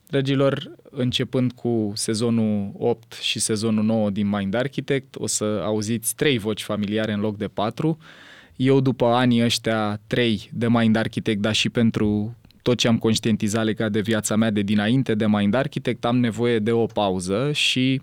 Dragilor, 0.09 0.71
începând 0.91 1.53
cu 1.53 1.93
sezonul 1.95 2.73
8 2.79 3.13
și 3.13 3.39
sezonul 3.39 3.85
9 3.85 4.11
din 4.11 4.29
Mind 4.29 4.55
Architect, 4.55 5.15
o 5.19 5.27
să 5.27 5.45
auziți 5.65 6.15
trei 6.15 6.39
voci 6.39 6.63
familiare 6.63 7.13
în 7.13 7.21
loc 7.21 7.37
de 7.37 7.49
patru. 7.49 7.99
Eu, 8.57 8.81
după 8.81 9.07
anii 9.07 9.45
ăștia 9.45 10.01
trei 10.07 10.51
de 10.53 10.69
Mind 10.69 10.97
Architect, 10.97 11.41
dar 11.41 11.55
și 11.55 11.69
pentru 11.69 12.37
tot 12.63 12.79
ce 12.79 12.89
am 12.89 12.99
conștientizat 12.99 13.65
legat 13.65 13.91
de 13.91 14.01
viața 14.01 14.37
mea 14.37 14.51
de 14.51 14.63
dinainte 14.63 15.15
de 15.15 15.27
Mind 15.27 15.55
Architect, 15.55 16.05
am 16.05 16.19
nevoie 16.19 16.59
de 16.59 16.73
o 16.73 16.87
pauză 16.87 17.53
și 17.53 18.01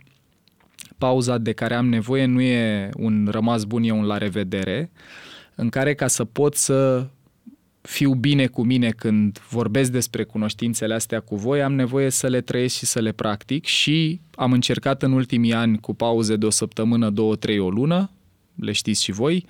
pauza 0.98 1.38
de 1.38 1.52
care 1.52 1.74
am 1.74 1.90
nevoie 1.90 2.26
nu 2.26 2.42
e 2.42 2.90
un 2.98 3.28
rămas 3.32 3.64
bun, 3.64 3.84
e 3.84 3.92
un 3.92 4.06
la 4.06 4.18
revedere, 4.18 4.92
în 5.56 5.70
care 5.70 5.94
ca 5.94 6.08
să 6.08 6.26
pot 6.26 6.56
să 6.56 7.08
fiu 7.84 8.14
bine 8.14 8.48
cu 8.48 8.64
mine 8.64 8.90
când 8.90 9.40
vorbesc 9.50 9.92
despre 9.92 10.24
cunoștințele 10.24 10.94
astea 10.94 11.20
cu 11.20 11.36
voi, 11.36 11.62
am 11.62 11.74
nevoie 11.74 12.10
să 12.10 12.28
le 12.28 12.42
trăiesc 12.42 12.76
și 12.76 12.86
să 12.86 13.00
le 13.00 13.12
practic 13.12 13.66
și 13.66 14.22
am 14.36 14.52
încercat 14.52 15.04
în 15.04 15.12
ultimii 15.12 15.54
ani 15.54 15.80
cu 15.80 15.94
pauze 15.94 16.36
de 16.36 16.46
o 16.46 16.50
săptămână, 16.50 17.10
două, 17.10 17.36
trei, 17.36 17.60
o 17.60 17.70
lună, 17.70 18.12
le 18.56 18.72
știți 18.72 19.04
și 19.04 19.12
voi, 19.12 19.46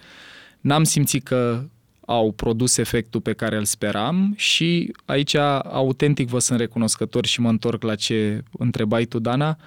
n-am 0.59 0.83
simțit 0.83 1.23
că 1.23 1.63
au 2.05 2.31
produs 2.31 2.77
efectul 2.77 3.21
pe 3.21 3.33
care 3.33 3.57
îl 3.57 3.65
speram 3.65 4.33
și 4.37 4.91
aici 5.05 5.35
autentic 5.35 6.27
vă 6.27 6.39
sunt 6.39 6.59
recunoscător 6.59 7.25
și 7.25 7.41
mă 7.41 7.49
întorc 7.49 7.83
la 7.83 7.95
ce 7.95 8.43
întrebai 8.51 9.05
tu, 9.05 9.19
Dana, 9.19 9.57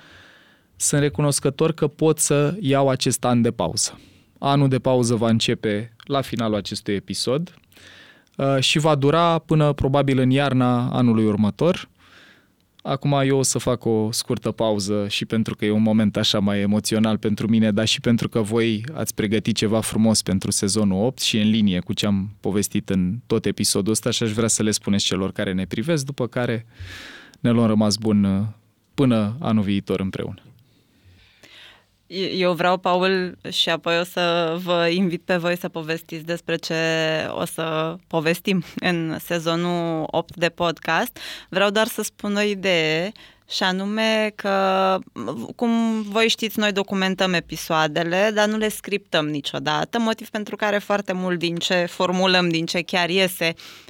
sunt 0.77 1.01
recunoscător 1.01 1.73
că 1.73 1.87
pot 1.87 2.19
să 2.19 2.57
iau 2.61 2.89
acest 2.89 3.25
an 3.25 3.43
de 3.43 3.51
pauză. 3.51 4.01
Anul 4.39 4.69
de 4.69 4.79
pauză 4.79 5.14
va 5.14 5.29
începe 5.29 5.97
la 6.05 6.21
finalul 6.21 6.57
acestui 6.57 6.95
episod, 6.95 7.55
Uh, 7.59 7.66
și 8.59 8.78
va 8.78 8.95
dura 8.95 9.39
până 9.39 9.72
probabil 9.72 10.18
în 10.18 10.30
iarna 10.30 10.89
anului 10.91 11.24
următor. 11.24 11.89
Acum 12.82 13.12
eu 13.24 13.39
o 13.39 13.43
să 13.43 13.59
fac 13.59 13.84
o 13.84 14.12
scurtă 14.12 14.51
pauză 14.51 15.07
și 15.09 15.24
pentru 15.24 15.57
că 15.57 15.64
e 15.64 15.70
un 15.70 15.82
moment 15.82 16.16
așa 16.16 16.39
mai 16.39 16.61
emoțional 16.61 17.18
pentru 17.18 17.49
mine, 17.49 17.70
dar 17.70 17.87
și 17.87 18.01
pentru 18.01 18.28
că 18.28 18.41
voi 18.41 18.84
ați 18.93 19.14
pregătit 19.14 19.57
ceva 19.57 19.80
frumos 19.80 20.22
pentru 20.22 20.51
sezonul 20.51 21.05
8 21.05 21.20
și 21.20 21.39
în 21.39 21.51
linie 21.51 21.80
cu 21.80 21.93
ce 21.93 22.07
am 22.07 22.30
povestit 22.41 22.91
în 22.91 23.18
tot 23.26 23.47
episodul 23.47 23.93
ăsta 23.93 24.11
și 24.11 24.22
aș 24.22 24.30
vrea 24.30 24.49
să 24.49 24.62
le 24.62 24.70
spuneți 24.70 25.05
celor 25.05 25.32
care 25.32 25.53
ne 25.53 25.64
privesc, 25.64 26.05
după 26.05 26.26
care 26.26 26.66
ne 27.41 27.51
luăm 27.51 27.66
rămas 27.66 27.97
bun 27.97 28.24
uh, 28.24 28.47
până 28.95 29.37
anul 29.41 29.62
viitor 29.62 30.01
împreună. 30.01 30.46
Eu 32.09 32.53
vreau, 32.53 32.77
Paul, 32.77 33.39
și 33.51 33.69
apoi 33.69 33.99
o 33.99 34.05
să 34.05 34.57
vă 34.63 34.89
invit 34.89 35.23
pe 35.25 35.37
voi 35.37 35.57
să 35.57 35.69
povestiți 35.69 36.25
despre 36.25 36.57
ce 36.57 36.75
o 37.31 37.45
să 37.45 37.97
povestim 38.07 38.65
în 38.77 39.19
sezonul 39.19 40.05
8 40.07 40.37
de 40.37 40.49
podcast. 40.49 41.19
Vreau 41.49 41.71
doar 41.71 41.87
să 41.87 42.03
spun 42.03 42.37
o 42.37 42.41
idee 42.41 43.13
și 43.49 43.63
anume 43.63 44.33
că, 44.35 44.99
cum 45.57 46.03
voi 46.03 46.29
știți, 46.29 46.59
noi 46.59 46.73
documentăm 46.73 47.33
episoadele, 47.33 48.31
dar 48.35 48.49
nu 48.49 48.57
le 48.57 48.69
scriptăm 48.69 49.29
niciodată, 49.29 49.99
motiv 49.99 50.29
pentru 50.29 50.57
care 50.57 50.79
foarte 50.79 51.13
mult 51.13 51.39
din 51.39 51.57
ce 51.57 51.87
formulăm, 51.89 52.49
din 52.49 52.67
ce 52.67 52.83
chiar 52.83 53.09
iese 53.09 53.55
uh, 53.55 53.87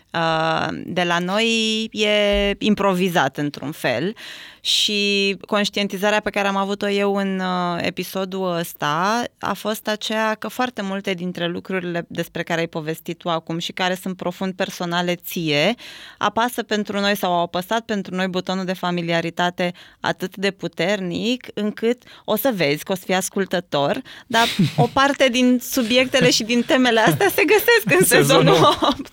de 0.85 1.03
la 1.03 1.19
noi 1.19 1.49
e 1.93 2.55
improvizat 2.59 3.37
într-un 3.37 3.73
fel 3.73 4.15
și 4.61 5.37
conștientizarea 5.47 6.21
pe 6.21 6.31
care 6.31 6.49
am 6.49 6.57
avut-o 6.57 6.89
eu 6.89 7.15
în 7.15 7.41
uh, 7.41 7.79
episodul 7.81 8.57
ăsta 8.57 9.25
a 9.39 9.53
fost 9.53 9.89
aceea 9.89 10.35
că 10.35 10.49
foarte 10.49 10.83
multe 10.83 11.15
dintre 11.15 11.47
lucrurile 11.47 12.05
despre 12.09 12.43
care 12.43 12.61
ai 12.61 12.67
povestit 12.67 13.19
tu 13.19 13.29
acum 13.29 13.59
și 13.59 13.73
care 13.73 13.95
sunt 13.95 14.17
profund 14.17 14.55
personale 14.55 15.15
ție, 15.15 15.75
apasă 16.19 16.63
pentru 16.63 17.01
noi 17.01 17.17
sau 17.17 17.33
au 17.33 17.43
apăsat 17.43 17.81
pentru 17.81 18.15
noi 18.15 18.29
butonul 18.29 18.65
de 18.65 18.73
familiaritate 18.73 19.35
autoritate 19.37 19.73
atât 20.01 20.37
de 20.37 20.51
puternic 20.51 21.47
încât 21.55 22.03
o 22.25 22.37
să 22.37 22.53
vezi 22.55 22.85
că 22.85 22.93
o 22.93 22.95
să 22.95 23.03
fii 23.05 23.15
ascultător, 23.15 24.03
dar 24.27 24.47
o 24.77 24.87
parte 24.99 25.29
din 25.29 25.59
subiectele 25.63 26.31
și 26.31 26.45
din 26.45 26.63
temele 26.63 27.01
astea 27.01 27.29
se 27.29 27.45
găsesc 27.45 28.01
în 28.01 28.07
sezonul, 28.07 28.55
sezonul 28.55 28.79
8. 28.99 29.13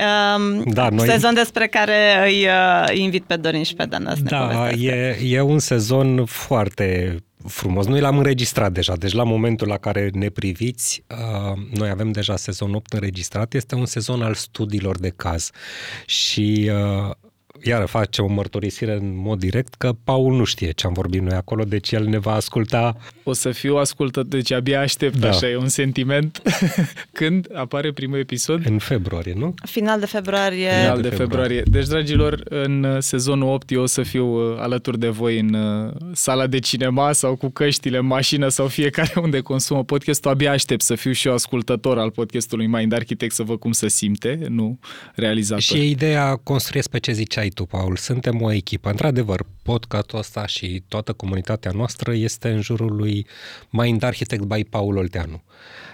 Um, 0.00 0.62
da, 0.62 0.88
noi... 0.88 1.06
Sezon 1.06 1.34
despre 1.34 1.66
care 1.66 2.22
îi 2.26 2.46
uh, 2.46 2.98
invit 2.98 3.24
pe 3.24 3.36
Dorin 3.36 3.62
și 3.62 3.74
pe 3.74 3.84
Dana 3.84 4.14
să 4.14 4.20
Da, 4.22 4.70
e, 4.70 5.18
e 5.22 5.40
un 5.40 5.58
sezon 5.58 6.24
foarte 6.24 7.16
frumos. 7.46 7.86
Noi 7.86 8.00
l-am 8.00 8.16
înregistrat 8.16 8.72
deja, 8.72 8.96
deci 8.96 9.12
la 9.12 9.24
momentul 9.24 9.68
la 9.68 9.76
care 9.76 10.10
ne 10.12 10.28
priviți, 10.28 11.04
uh, 11.08 11.78
noi 11.78 11.88
avem 11.88 12.10
deja 12.12 12.36
sezon 12.36 12.74
8 12.74 12.92
înregistrat, 12.92 13.54
este 13.54 13.74
un 13.74 13.86
sezon 13.86 14.22
al 14.22 14.34
studiilor 14.34 14.98
de 14.98 15.12
caz 15.16 15.50
și 16.06 16.70
uh, 16.72 17.10
iară 17.62 17.84
face 17.84 18.22
o 18.22 18.26
mărturisire 18.26 18.92
în 18.92 19.12
mod 19.16 19.38
direct 19.38 19.74
că 19.74 19.92
Paul 20.04 20.36
nu 20.36 20.44
știe 20.44 20.70
ce 20.70 20.86
am 20.86 20.92
vorbit 20.92 21.20
noi 21.20 21.36
acolo, 21.36 21.64
deci 21.64 21.90
el 21.92 22.04
ne 22.04 22.18
va 22.18 22.32
asculta. 22.32 22.96
O 23.22 23.32
să 23.32 23.50
fiu 23.50 23.76
ascultat, 23.76 24.26
deci 24.26 24.52
abia 24.52 24.80
aștept, 24.80 25.16
da. 25.16 25.28
așa 25.28 25.48
e 25.48 25.56
un 25.56 25.68
sentiment. 25.68 26.42
Când 27.12 27.48
apare 27.54 27.92
primul 27.92 28.18
episod? 28.18 28.66
În 28.66 28.78
februarie, 28.78 29.32
nu? 29.36 29.54
Final 29.64 30.00
de 30.00 30.06
februarie. 30.06 30.70
Final 30.70 31.00
de 31.00 31.08
februarie. 31.08 31.62
Deci, 31.64 31.86
dragilor, 31.86 32.40
în 32.44 32.96
sezonul 33.00 33.52
8 33.52 33.70
eu 33.70 33.82
o 33.82 33.86
să 33.86 34.02
fiu 34.02 34.26
uh, 34.26 34.58
alături 34.58 34.98
de 34.98 35.08
voi 35.08 35.38
în 35.38 35.54
uh, 35.54 35.92
sala 36.12 36.46
de 36.46 36.58
cinema 36.58 37.12
sau 37.12 37.36
cu 37.36 37.48
căștile 37.48 37.98
în 37.98 38.06
mașină 38.06 38.48
sau 38.48 38.66
fiecare 38.66 39.12
unde 39.22 39.40
consumă 39.40 39.84
podcastul. 39.84 40.30
Abia 40.30 40.50
aștept 40.52 40.82
să 40.82 40.94
fiu 40.94 41.12
și 41.12 41.28
eu 41.28 41.34
ascultător 41.34 41.98
al 41.98 42.10
podcastului 42.10 42.66
Mind 42.66 42.92
Architect 42.92 43.34
să 43.34 43.42
văd 43.42 43.58
cum 43.58 43.72
se 43.72 43.88
simte, 43.88 44.38
nu 44.48 44.78
realizator. 45.14 45.62
Și 45.62 45.90
ideea 45.90 46.36
construiesc 46.36 46.88
pe 46.88 46.98
ce 46.98 47.12
ziceai 47.12 47.49
tu, 47.50 47.64
Paul, 47.64 47.96
suntem 47.96 48.42
o 48.42 48.52
echipă. 48.52 48.90
Într-adevăr, 48.90 49.46
podcastul 49.62 50.18
ăsta 50.18 50.46
și 50.46 50.82
toată 50.88 51.12
comunitatea 51.12 51.70
noastră 51.70 52.14
este 52.14 52.48
în 52.48 52.60
jurul 52.60 52.96
lui 52.96 53.26
Mind 53.70 54.02
Architect 54.02 54.42
by 54.42 54.64
Paul 54.64 54.96
Olteanu. 54.96 55.42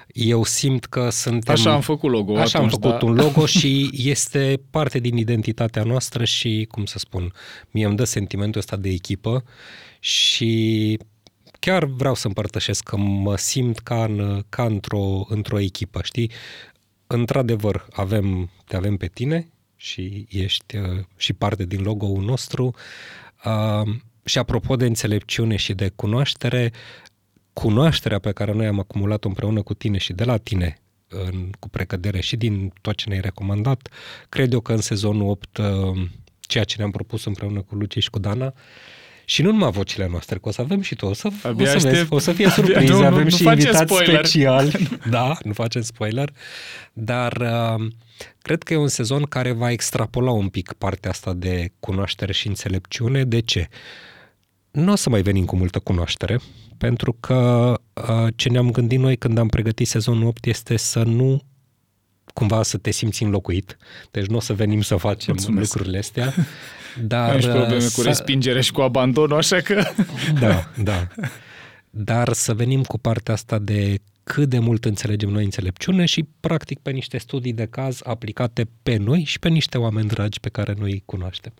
Eu 0.06 0.44
simt 0.44 0.84
că 0.84 1.10
suntem... 1.10 1.54
Așa 1.54 1.72
am 1.72 1.80
făcut 1.80 2.10
logo 2.10 2.36
Așa 2.38 2.58
atunci, 2.58 2.72
am 2.72 2.80
făcut 2.80 2.98
da? 2.98 3.06
un 3.06 3.14
logo 3.14 3.46
și 3.58 3.90
este 3.92 4.60
parte 4.70 4.98
din 4.98 5.16
identitatea 5.16 5.82
noastră 5.82 6.24
și, 6.24 6.66
cum 6.70 6.84
să 6.84 6.98
spun, 6.98 7.32
mie 7.70 7.86
îmi 7.86 7.96
dă 7.96 8.04
sentimentul 8.04 8.60
ăsta 8.60 8.76
de 8.76 8.88
echipă 8.88 9.44
și 10.00 10.98
chiar 11.60 11.84
vreau 11.84 12.14
să 12.14 12.26
împărtășesc 12.26 12.82
că 12.82 12.96
mă 12.96 13.36
simt 13.36 13.78
ca, 13.78 14.04
în, 14.04 14.44
ca 14.48 14.64
într-o, 14.64 15.26
într-o 15.28 15.58
echipă, 15.58 16.00
știi? 16.02 16.30
Într-adevăr, 17.06 17.86
avem, 17.92 18.50
te 18.64 18.76
avem 18.76 18.96
pe 18.96 19.06
tine, 19.06 19.48
și 19.76 20.26
ești 20.30 20.76
uh, 20.76 21.04
și 21.16 21.32
parte 21.32 21.64
din 21.64 21.82
logo-ul 21.82 22.24
nostru. 22.24 22.74
Uh, 23.44 23.94
și 24.24 24.38
apropo 24.38 24.76
de 24.76 24.86
înțelepciune 24.86 25.56
și 25.56 25.74
de 25.74 25.88
cunoaștere, 25.88 26.72
cunoașterea 27.52 28.18
pe 28.18 28.32
care 28.32 28.52
noi 28.52 28.66
am 28.66 28.78
acumulat-o 28.78 29.28
împreună 29.28 29.62
cu 29.62 29.74
tine 29.74 29.98
și 29.98 30.12
de 30.12 30.24
la 30.24 30.36
tine 30.36 30.80
în, 31.08 31.50
cu 31.58 31.68
precădere 31.68 32.20
și 32.20 32.36
din 32.36 32.72
tot 32.80 32.94
ce 32.96 33.08
ne-ai 33.08 33.20
recomandat, 33.20 33.88
cred 34.28 34.52
eu 34.52 34.60
că 34.60 34.72
în 34.72 34.80
sezonul 34.80 35.28
8 35.28 35.56
uh, 35.56 36.08
ceea 36.40 36.64
ce 36.64 36.74
ne-am 36.78 36.90
propus 36.90 37.24
împreună 37.24 37.62
cu 37.62 37.74
Luci 37.74 37.98
și 37.98 38.10
cu 38.10 38.18
Dana 38.18 38.54
și 39.28 39.42
nu 39.42 39.50
numai 39.50 39.70
vocile 39.70 40.08
noastre, 40.10 40.38
că 40.38 40.48
o 40.48 40.50
să 40.50 40.60
avem 40.60 40.80
și 40.80 40.94
tu, 40.94 41.06
o 41.06 41.12
să, 41.12 41.28
o 41.28 41.64
să, 41.64 41.78
vezi, 41.78 42.06
o 42.08 42.18
să 42.18 42.32
fie 42.32 42.48
surpriză, 42.48 42.92
nu, 42.92 43.04
avem 43.04 43.22
nu, 43.22 43.28
și 43.28 43.42
nu 43.42 43.50
invitați 43.50 43.94
special. 43.94 44.72
da, 45.10 45.36
nu 45.42 45.52
facem 45.52 45.82
spoiler, 45.82 46.32
dar 46.92 47.36
uh, 47.36 47.86
cred 48.42 48.62
că 48.62 48.72
e 48.72 48.76
un 48.76 48.88
sezon 48.88 49.22
care 49.22 49.52
va 49.52 49.70
extrapola 49.70 50.30
un 50.30 50.48
pic 50.48 50.72
partea 50.72 51.10
asta 51.10 51.32
de 51.32 51.72
cunoaștere 51.80 52.32
și 52.32 52.46
înțelepciune. 52.46 53.24
De 53.24 53.40
ce? 53.40 53.68
Nu 54.70 54.92
o 54.92 54.96
să 54.96 55.10
mai 55.10 55.22
venim 55.22 55.44
cu 55.44 55.56
multă 55.56 55.78
cunoaștere, 55.78 56.40
pentru 56.78 57.16
că 57.20 57.72
uh, 57.92 58.32
ce 58.36 58.48
ne-am 58.48 58.70
gândit 58.70 58.98
noi 58.98 59.16
când 59.16 59.38
am 59.38 59.48
pregătit 59.48 59.88
sezonul 59.88 60.26
8 60.26 60.46
este 60.46 60.76
să 60.76 61.02
nu 61.02 61.40
cumva 62.36 62.62
să 62.62 62.76
te 62.76 62.90
simți 62.90 63.22
înlocuit. 63.22 63.76
Deci 64.10 64.26
nu 64.26 64.36
o 64.36 64.40
să 64.40 64.52
venim 64.52 64.80
să 64.80 64.96
facem 64.96 65.34
Mulțumesc. 65.34 65.72
lucrurile 65.72 65.98
astea. 65.98 66.34
Dar, 67.12 67.30
Ai 67.30 67.40
și 67.40 67.48
probleme 67.48 67.80
să... 67.80 68.00
cu 68.00 68.06
respingere 68.06 68.60
și 68.60 68.72
cu 68.72 68.80
abandonul, 68.80 69.36
așa 69.36 69.60
că... 69.60 69.82
Da, 70.40 70.70
da. 70.82 71.06
Dar 71.90 72.32
să 72.32 72.54
venim 72.54 72.82
cu 72.82 72.98
partea 72.98 73.34
asta 73.34 73.58
de 73.58 74.00
cât 74.24 74.48
de 74.48 74.58
mult 74.58 74.84
înțelegem 74.84 75.28
noi 75.28 75.44
înțelepciune 75.44 76.04
și 76.04 76.28
practic 76.40 76.78
pe 76.78 76.90
niște 76.90 77.18
studii 77.18 77.52
de 77.52 77.66
caz 77.66 78.00
aplicate 78.04 78.68
pe 78.82 78.96
noi 78.96 79.24
și 79.24 79.38
pe 79.38 79.48
niște 79.48 79.78
oameni 79.78 80.08
dragi 80.08 80.40
pe 80.40 80.48
care 80.48 80.74
noi 80.78 80.90
îi 80.90 81.02
cunoaștem. 81.04 81.52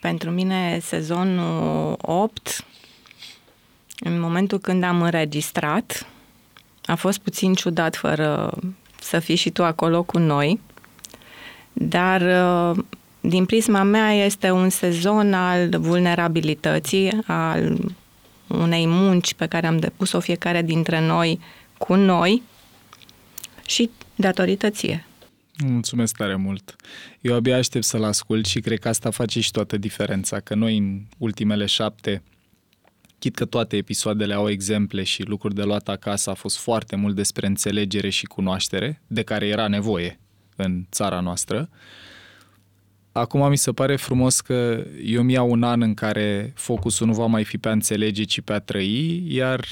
Pentru 0.00 0.30
mine 0.30 0.78
sezonul 0.82 1.96
8, 2.00 2.64
în 3.98 4.20
momentul 4.20 4.58
când 4.58 4.82
am 4.82 5.02
înregistrat, 5.02 6.06
a 6.84 6.94
fost 6.94 7.18
puțin 7.18 7.54
ciudat 7.54 7.96
fără 7.96 8.58
să 9.04 9.18
fii 9.18 9.34
și 9.34 9.50
tu 9.50 9.64
acolo 9.64 10.02
cu 10.02 10.18
noi, 10.18 10.60
dar 11.72 12.22
din 13.20 13.44
prisma 13.44 13.82
mea 13.82 14.12
este 14.12 14.50
un 14.50 14.68
sezon 14.68 15.34
al 15.34 15.68
vulnerabilității, 15.68 17.18
al 17.26 17.76
unei 18.46 18.86
munci 18.86 19.34
pe 19.34 19.46
care 19.46 19.66
am 19.66 19.78
depus-o 19.78 20.20
fiecare 20.20 20.62
dintre 20.62 21.00
noi 21.00 21.40
cu 21.78 21.94
noi 21.94 22.42
și 23.66 23.90
datorită 24.14 24.70
ție. 24.70 25.06
Mulțumesc 25.64 26.16
tare 26.16 26.36
mult. 26.36 26.76
Eu 27.20 27.34
abia 27.34 27.56
aștept 27.56 27.84
să-l 27.84 28.04
ascult 28.04 28.46
și 28.46 28.60
cred 28.60 28.78
că 28.78 28.88
asta 28.88 29.10
face 29.10 29.40
și 29.40 29.50
toată 29.50 29.76
diferența, 29.76 30.40
că 30.40 30.54
noi 30.54 30.76
în 30.76 31.00
ultimele 31.18 31.66
șapte, 31.66 32.22
chit 33.24 33.34
că 33.34 33.44
toate 33.44 33.76
episoadele 33.76 34.34
au 34.34 34.48
exemple 34.48 35.02
și 35.02 35.22
lucruri 35.22 35.54
de 35.54 35.62
luat 35.62 35.88
acasă, 35.88 36.30
a 36.30 36.34
fost 36.34 36.58
foarte 36.58 36.96
mult 36.96 37.14
despre 37.14 37.46
înțelegere 37.46 38.08
și 38.08 38.24
cunoaștere, 38.24 39.02
de 39.06 39.22
care 39.22 39.46
era 39.46 39.68
nevoie 39.68 40.20
în 40.56 40.86
țara 40.90 41.20
noastră. 41.20 41.68
Acum 43.12 43.48
mi 43.48 43.56
se 43.56 43.72
pare 43.72 43.96
frumos 43.96 44.40
că 44.40 44.84
eu 45.04 45.22
mi 45.22 45.32
iau 45.32 45.50
un 45.50 45.62
an 45.62 45.82
în 45.82 45.94
care 45.94 46.52
focusul 46.56 47.06
nu 47.06 47.12
va 47.12 47.26
mai 47.26 47.44
fi 47.44 47.58
pe 47.58 47.68
a 47.68 47.72
înțelege, 47.72 48.22
ci 48.24 48.40
pe 48.40 48.52
a 48.52 48.58
trăi, 48.58 49.24
iar 49.34 49.64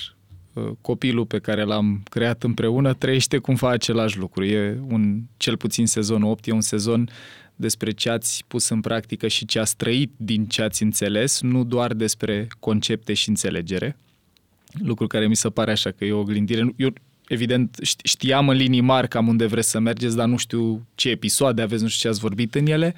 uh, 0.53 0.71
copilul 0.81 1.27
pe 1.27 1.39
care 1.39 1.63
l-am 1.63 2.03
creat 2.11 2.43
împreună 2.43 2.95
trăiește 2.95 3.39
cumva 3.39 3.71
același 3.71 4.19
lucru. 4.19 4.45
E 4.45 4.81
un, 4.89 5.23
cel 5.37 5.57
puțin 5.57 5.87
sezonul 5.87 6.31
8, 6.31 6.47
e 6.47 6.53
un 6.53 6.61
sezon 6.61 7.09
despre 7.63 7.91
ce 7.91 8.11
ați 8.11 8.45
pus 8.49 8.69
în 8.69 8.81
practică 8.81 9.29
și 9.29 9.45
ce 9.45 9.59
ați 9.59 9.77
trăit 9.77 10.13
din 10.17 10.47
ce 10.47 10.63
ați 10.63 10.83
înțeles, 10.83 11.41
nu 11.41 11.65
doar 11.65 11.93
despre 11.93 12.47
concepte 12.59 13.15
și 13.15 13.29
înțelegere. 13.29 13.97
Lucru 14.73 15.07
care 15.07 15.27
mi 15.27 15.37
se 15.37 15.51
pare 15.51 15.71
așa 15.71 15.91
că 15.91 16.05
e 16.05 16.13
o 16.13 16.19
oglindire. 16.19 16.75
Eu, 16.77 16.93
evident, 17.29 17.79
știam 18.05 18.49
în 18.49 18.57
linii 18.57 18.81
mari 18.81 19.09
cam 19.09 19.29
unde 19.29 19.47
vreți 19.47 19.71
să 19.71 19.79
mergeți, 19.79 20.17
dar 20.17 20.29
nu 20.29 20.37
știu 20.37 20.87
ce 20.95 21.09
episoade 21.09 21.63
aveți, 21.63 21.83
nu 21.83 21.89
știu 21.89 22.01
ce 22.01 22.09
ați 22.09 22.21
vorbit 22.21 22.55
în 22.55 22.67
ele. 22.67 22.95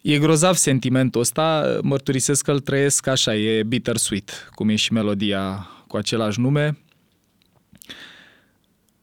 E 0.00 0.18
grozav 0.18 0.54
sentimentul 0.54 1.20
ăsta, 1.20 1.78
mărturisesc 1.82 2.44
că 2.44 2.52
îl 2.52 2.60
trăiesc 2.60 3.06
așa, 3.06 3.34
e 3.34 3.62
bittersweet, 3.62 4.50
cum 4.54 4.68
e 4.68 4.74
și 4.74 4.92
melodia 4.92 5.68
cu 5.86 5.96
același 5.96 6.40
nume. 6.40 6.78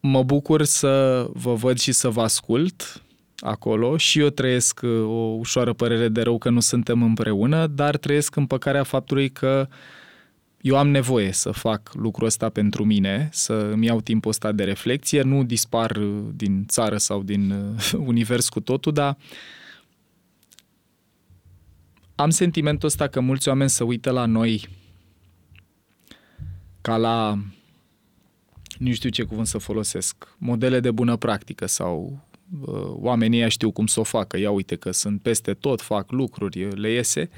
Mă 0.00 0.22
bucur 0.22 0.64
să 0.64 1.26
vă 1.32 1.54
văd 1.54 1.78
și 1.78 1.92
să 1.92 2.08
vă 2.08 2.22
ascult 2.22 3.02
acolo 3.38 3.96
și 3.96 4.18
eu 4.18 4.28
trăiesc 4.28 4.80
uh, 4.82 4.90
o 4.90 5.36
ușoară 5.38 5.72
părere 5.72 6.08
de 6.08 6.22
rău 6.22 6.38
că 6.38 6.50
nu 6.50 6.60
suntem 6.60 7.02
împreună, 7.02 7.66
dar 7.66 7.96
trăiesc 7.96 8.36
împăcarea 8.36 8.82
faptului 8.82 9.28
că 9.28 9.68
eu 10.60 10.76
am 10.76 10.88
nevoie 10.88 11.32
să 11.32 11.50
fac 11.50 11.90
lucrul 11.94 12.26
ăsta 12.26 12.48
pentru 12.48 12.84
mine, 12.84 13.28
să 13.32 13.52
îmi 13.52 13.86
iau 13.86 14.00
timpul 14.00 14.30
ăsta 14.30 14.52
de 14.52 14.64
reflexie, 14.64 15.22
nu 15.22 15.44
dispar 15.44 15.96
uh, 15.96 16.24
din 16.34 16.64
țară 16.66 16.96
sau 16.96 17.22
din 17.22 17.50
uh, 17.50 17.92
univers 18.10 18.48
cu 18.48 18.60
totul, 18.60 18.92
dar 18.92 19.16
am 22.14 22.30
sentimentul 22.30 22.88
ăsta 22.88 23.06
că 23.06 23.20
mulți 23.20 23.48
oameni 23.48 23.70
se 23.70 23.84
uită 23.84 24.10
la 24.10 24.26
noi 24.26 24.68
ca 26.80 26.96
la, 26.96 27.38
nu 28.78 28.92
știu 28.92 29.08
ce 29.08 29.22
cuvânt 29.22 29.46
să 29.46 29.58
folosesc, 29.58 30.34
modele 30.38 30.80
de 30.80 30.90
bună 30.90 31.16
practică 31.16 31.66
sau 31.66 32.10
uh, 32.12 32.33
oamenii 32.88 33.38
ăia 33.38 33.48
știu 33.48 33.70
cum 33.70 33.86
să 33.86 34.00
o 34.00 34.02
facă. 34.02 34.38
Ia 34.38 34.50
uite 34.50 34.76
că 34.76 34.90
sunt 34.90 35.22
peste 35.22 35.54
tot, 35.54 35.80
fac 35.80 36.10
lucruri, 36.10 36.80
le 36.80 36.90
iese. 36.90 37.30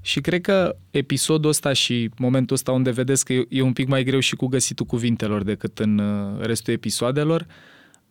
Și 0.00 0.20
cred 0.20 0.40
că 0.40 0.76
episodul 0.90 1.50
ăsta 1.50 1.72
și 1.72 2.10
momentul 2.18 2.56
ăsta 2.56 2.72
unde 2.72 2.90
vedeți 2.90 3.24
că 3.24 3.32
e 3.48 3.62
un 3.62 3.72
pic 3.72 3.88
mai 3.88 4.04
greu 4.04 4.18
și 4.18 4.36
cu 4.36 4.46
găsitul 4.46 4.86
cuvintelor 4.86 5.42
decât 5.42 5.78
în 5.78 5.98
uh, 5.98 6.40
restul 6.40 6.72
episoadelor, 6.72 7.46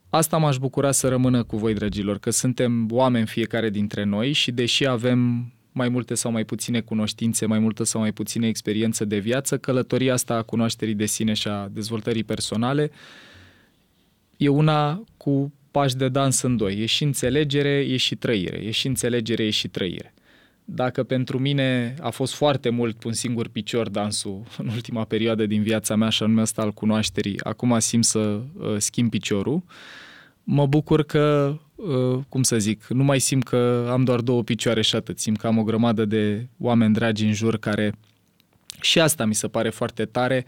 asta 0.10 0.38
m-aș 0.38 0.58
bucura 0.58 0.92
să 0.92 1.08
rămână 1.08 1.44
cu 1.44 1.58
voi, 1.58 1.74
dragilor, 1.74 2.18
că 2.18 2.30
suntem 2.30 2.88
oameni 2.92 3.26
fiecare 3.26 3.70
dintre 3.70 4.04
noi 4.04 4.32
și 4.32 4.52
deși 4.52 4.88
avem 4.88 5.52
mai 5.72 5.90
multe 5.90 6.14
sau 6.14 6.32
mai 6.32 6.44
puține 6.44 6.82
cunoștințe, 6.82 7.46
mai 7.46 7.60
multă 7.60 7.84
sau 7.84 8.02
mai 8.02 8.12
puține 8.12 8.48
experiență 8.48 9.06
de 9.06 9.18
viață, 9.18 9.58
călătoria 9.58 10.14
asta 10.14 10.36
a 10.36 10.42
cunoașterii 10.42 10.94
de 10.94 11.06
sine 11.06 11.34
și 11.34 11.48
a 11.48 11.68
dezvoltării 11.72 12.24
personale 12.24 12.92
e 14.38 14.48
una 14.48 15.04
cu 15.18 15.54
pași 15.72 15.96
de 15.96 16.10
dans 16.10 16.42
în 16.42 16.58
doi. 16.58 16.82
E 16.82 16.86
și 16.86 17.04
înțelegere, 17.04 17.70
e 17.70 17.98
și 17.98 18.16
trăire. 18.16 18.58
E 18.58 18.72
și 18.72 18.88
înțelegere, 18.88 19.44
e 19.44 19.50
și 19.50 19.68
trăire. 19.68 20.14
dacă 20.66 21.04
pentru 21.04 21.40
mine 21.40 21.96
a 22.00 22.10
fost 22.10 22.34
foarte 22.34 22.70
mult 22.70 22.96
pe 23.00 23.08
un 23.08 23.14
singur 23.14 23.48
picior 23.48 23.90
dansul 23.90 24.44
în 24.58 24.68
ultima 24.68 25.04
perioadă 25.04 25.46
din 25.46 25.62
viața 25.64 25.96
mea, 25.96 26.10
și 26.10 26.24
anume 26.24 26.42
ăsta 26.42 26.62
al 26.62 26.72
cunoașterii, 26.72 27.44
acum 27.44 27.80
simt 27.80 28.06
să 28.06 28.20
uh, 28.20 28.76
schimb 28.78 29.10
piciorul, 29.10 29.64
mă 30.44 30.66
bucur 30.66 31.04
că, 31.04 31.58
uh, 31.76 32.20
cum 32.30 32.44
să 32.44 32.60
zic, 32.60 32.88
nu 32.88 33.04
mai 33.04 33.20
simt 33.20 33.44
că 33.44 33.88
am 33.92 34.04
doar 34.04 34.20
două 34.20 34.44
picioare 34.44 34.82
și 34.82 34.96
atât. 34.96 35.20
Simt 35.20 35.38
că 35.38 35.48
am 35.48 35.58
o 35.58 35.64
grămadă 35.64 36.06
de 36.06 36.48
oameni 36.58 36.94
dragi 36.94 37.26
în 37.26 37.34
jur 37.34 37.58
care... 37.58 37.94
Și 38.82 39.00
asta 39.00 39.26
mi 39.26 39.36
se 39.36 39.48
pare 39.48 39.70
foarte 39.70 40.06
tare, 40.06 40.46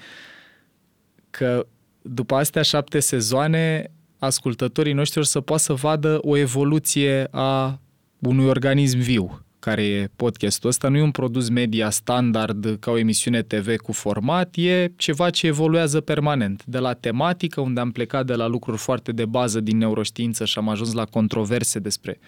că 1.29 1.67
după 2.01 2.35
astea 2.35 2.61
șapte 2.61 2.99
sezoane, 2.99 3.91
ascultătorii 4.25 4.93
noștri 4.93 5.19
o 5.19 5.23
să 5.23 5.41
poată 5.41 5.61
să 5.61 5.73
vadă 5.73 6.17
o 6.21 6.37
evoluție 6.37 7.27
a 7.31 7.79
unui 8.19 8.45
organism 8.45 8.97
viu 8.97 9.41
care 9.59 9.83
e 9.83 10.09
podcastul 10.15 10.69
ăsta, 10.69 10.87
nu 10.87 10.97
e 10.97 11.01
un 11.01 11.11
produs 11.11 11.49
media 11.49 11.89
standard 11.89 12.77
ca 12.79 12.91
o 12.91 12.97
emisiune 12.97 13.41
TV 13.41 13.75
cu 13.75 13.91
format, 13.91 14.55
e 14.55 14.91
ceva 14.95 15.29
ce 15.29 15.47
evoluează 15.47 16.01
permanent. 16.01 16.65
De 16.65 16.77
la 16.77 16.93
tematică, 16.93 17.61
unde 17.61 17.79
am 17.79 17.91
plecat 17.91 18.25
de 18.25 18.33
la 18.33 18.47
lucruri 18.47 18.77
foarte 18.77 19.11
de 19.11 19.25
bază 19.25 19.59
din 19.59 19.77
neuroștiință 19.77 20.45
și 20.45 20.57
am 20.57 20.69
ajuns 20.69 20.93
la 20.93 21.05
controverse 21.05 21.79
despre 21.79 22.19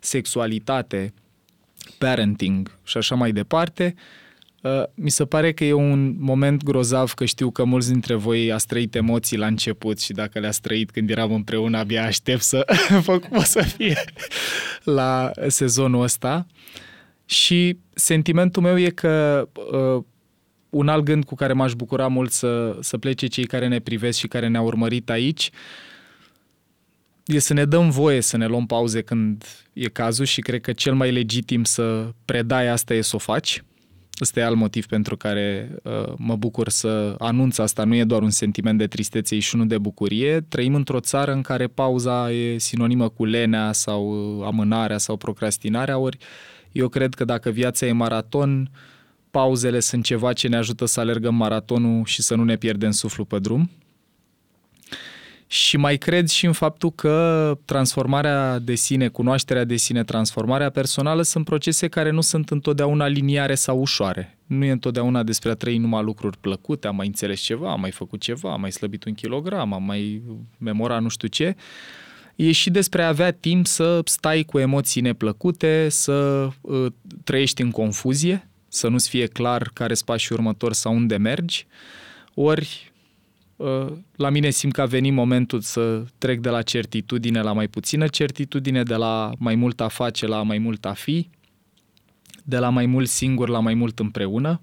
sexualitate, 0.00 1.14
parenting 1.98 2.78
și 2.84 2.96
așa 2.96 3.14
mai 3.14 3.32
departe, 3.32 3.94
Uh, 3.96 4.27
mi 4.94 5.10
se 5.10 5.24
pare 5.24 5.52
că 5.52 5.64
e 5.64 5.72
un 5.72 6.14
moment 6.18 6.62
grozav 6.62 7.12
că 7.12 7.24
știu 7.24 7.50
că 7.50 7.64
mulți 7.64 7.90
dintre 7.90 8.14
voi 8.14 8.52
ați 8.52 8.66
trăit 8.66 8.94
emoții 8.94 9.36
la 9.36 9.46
început 9.46 10.00
și 10.00 10.12
dacă 10.12 10.38
le-ați 10.38 10.60
trăit 10.60 10.90
când 10.90 11.10
eram 11.10 11.32
împreună, 11.32 11.78
abia 11.78 12.04
aștept 12.04 12.42
să 12.42 12.64
văd 13.06 13.24
cum 13.24 13.36
o 13.36 13.42
să 13.42 13.62
fie 13.62 14.04
la 14.98 15.30
sezonul 15.46 16.02
ăsta. 16.02 16.46
Și 17.24 17.78
sentimentul 17.94 18.62
meu 18.62 18.78
e 18.78 18.88
că 18.88 19.48
uh, 19.72 20.04
un 20.70 20.88
alt 20.88 21.04
gând 21.04 21.24
cu 21.24 21.34
care 21.34 21.52
m-aș 21.52 21.72
bucura 21.72 22.06
mult 22.06 22.32
să, 22.32 22.76
să 22.80 22.98
plece 22.98 23.26
cei 23.26 23.46
care 23.46 23.68
ne 23.68 23.78
privesc 23.78 24.18
și 24.18 24.28
care 24.28 24.48
ne-au 24.48 24.64
urmărit 24.64 25.10
aici 25.10 25.50
e 27.24 27.38
să 27.38 27.52
ne 27.52 27.64
dăm 27.64 27.90
voie 27.90 28.20
să 28.20 28.36
ne 28.36 28.46
luăm 28.46 28.66
pauze 28.66 29.02
când 29.02 29.44
e 29.72 29.88
cazul 29.88 30.24
și 30.24 30.40
cred 30.40 30.60
că 30.60 30.72
cel 30.72 30.94
mai 30.94 31.12
legitim 31.12 31.64
să 31.64 32.12
predai 32.24 32.68
asta 32.68 32.94
e 32.94 33.00
să 33.00 33.16
o 33.16 33.18
faci 33.18 33.62
Ăsta 34.20 34.40
e 34.40 34.44
alt 34.44 34.56
motiv 34.56 34.86
pentru 34.86 35.16
care 35.16 35.74
uh, 35.82 36.12
mă 36.16 36.36
bucur 36.36 36.68
să 36.68 37.14
anunț 37.18 37.58
asta. 37.58 37.84
Nu 37.84 37.94
e 37.94 38.04
doar 38.04 38.22
un 38.22 38.30
sentiment 38.30 38.78
de 38.78 38.86
tristețe 38.86 39.38
și 39.38 39.54
unul 39.54 39.66
de 39.66 39.78
bucurie. 39.78 40.40
Trăim 40.40 40.74
într-o 40.74 41.00
țară 41.00 41.32
în 41.32 41.42
care 41.42 41.66
pauza 41.66 42.32
e 42.32 42.58
sinonimă 42.58 43.08
cu 43.08 43.24
lenea 43.24 43.72
sau 43.72 44.12
amânarea 44.44 44.98
sau 44.98 45.16
procrastinarea, 45.16 45.98
ori 45.98 46.18
eu 46.72 46.88
cred 46.88 47.14
că 47.14 47.24
dacă 47.24 47.50
viața 47.50 47.86
e 47.86 47.92
maraton, 47.92 48.70
pauzele 49.30 49.80
sunt 49.80 50.04
ceva 50.04 50.32
ce 50.32 50.48
ne 50.48 50.56
ajută 50.56 50.84
să 50.84 51.00
alergăm 51.00 51.34
maratonul 51.34 52.04
și 52.04 52.22
să 52.22 52.34
nu 52.34 52.44
ne 52.44 52.56
pierdem 52.56 52.90
suflu 52.90 53.24
pe 53.24 53.38
drum. 53.38 53.70
Și 55.50 55.76
mai 55.76 55.96
cred 55.96 56.28
și 56.28 56.46
în 56.46 56.52
faptul 56.52 56.90
că 56.90 57.58
transformarea 57.64 58.58
de 58.58 58.74
sine, 58.74 59.08
cunoașterea 59.08 59.64
de 59.64 59.76
sine, 59.76 60.04
transformarea 60.04 60.70
personală 60.70 61.22
sunt 61.22 61.44
procese 61.44 61.88
care 61.88 62.10
nu 62.10 62.20
sunt 62.20 62.50
întotdeauna 62.50 63.06
liniare 63.06 63.54
sau 63.54 63.80
ușoare. 63.80 64.38
Nu 64.46 64.64
e 64.64 64.70
întotdeauna 64.70 65.22
despre 65.22 65.50
a 65.50 65.54
trăi 65.54 65.78
numai 65.78 66.02
lucruri 66.02 66.38
plăcute, 66.38 66.86
am 66.86 66.96
mai 66.96 67.06
înțeles 67.06 67.40
ceva, 67.40 67.70
am 67.70 67.80
mai 67.80 67.90
făcut 67.90 68.20
ceva, 68.20 68.52
am 68.52 68.60
mai 68.60 68.72
slăbit 68.72 69.04
un 69.04 69.14
kilogram, 69.14 69.72
am 69.72 69.82
mai 69.82 70.22
memora 70.58 70.98
nu 70.98 71.08
știu 71.08 71.28
ce. 71.28 71.56
E 72.36 72.52
și 72.52 72.70
despre 72.70 73.02
a 73.02 73.08
avea 73.08 73.30
timp 73.30 73.66
să 73.66 74.00
stai 74.04 74.42
cu 74.42 74.58
emoții 74.58 75.00
neplăcute, 75.00 75.86
să 75.88 76.48
uh, 76.60 76.86
trăiești 77.24 77.62
în 77.62 77.70
confuzie, 77.70 78.48
să 78.68 78.88
nu-ți 78.88 79.08
fie 79.08 79.26
clar 79.26 79.70
care 79.72 79.94
sunt 79.94 80.06
pașii 80.06 80.34
următori 80.34 80.74
sau 80.74 80.94
unde 80.94 81.16
mergi, 81.16 81.66
ori 82.34 82.88
Uh, 82.92 82.97
la 84.16 84.30
mine 84.30 84.50
simt 84.50 84.72
că 84.72 84.80
a 84.80 84.86
venit 84.86 85.12
momentul 85.12 85.60
să 85.60 86.04
trec 86.18 86.40
de 86.40 86.48
la 86.48 86.62
certitudine 86.62 87.40
la 87.40 87.52
mai 87.52 87.68
puțină 87.68 88.06
certitudine, 88.06 88.82
de 88.82 88.94
la 88.94 89.32
mai 89.38 89.54
mult 89.54 89.80
a 89.80 89.88
face 89.88 90.26
la 90.26 90.42
mai 90.42 90.58
mult 90.58 90.84
a 90.84 90.92
fi, 90.92 91.30
de 92.44 92.58
la 92.58 92.68
mai 92.68 92.86
mult 92.86 93.08
singur 93.08 93.48
la 93.48 93.60
mai 93.60 93.74
mult 93.74 93.98
împreună, 93.98 94.60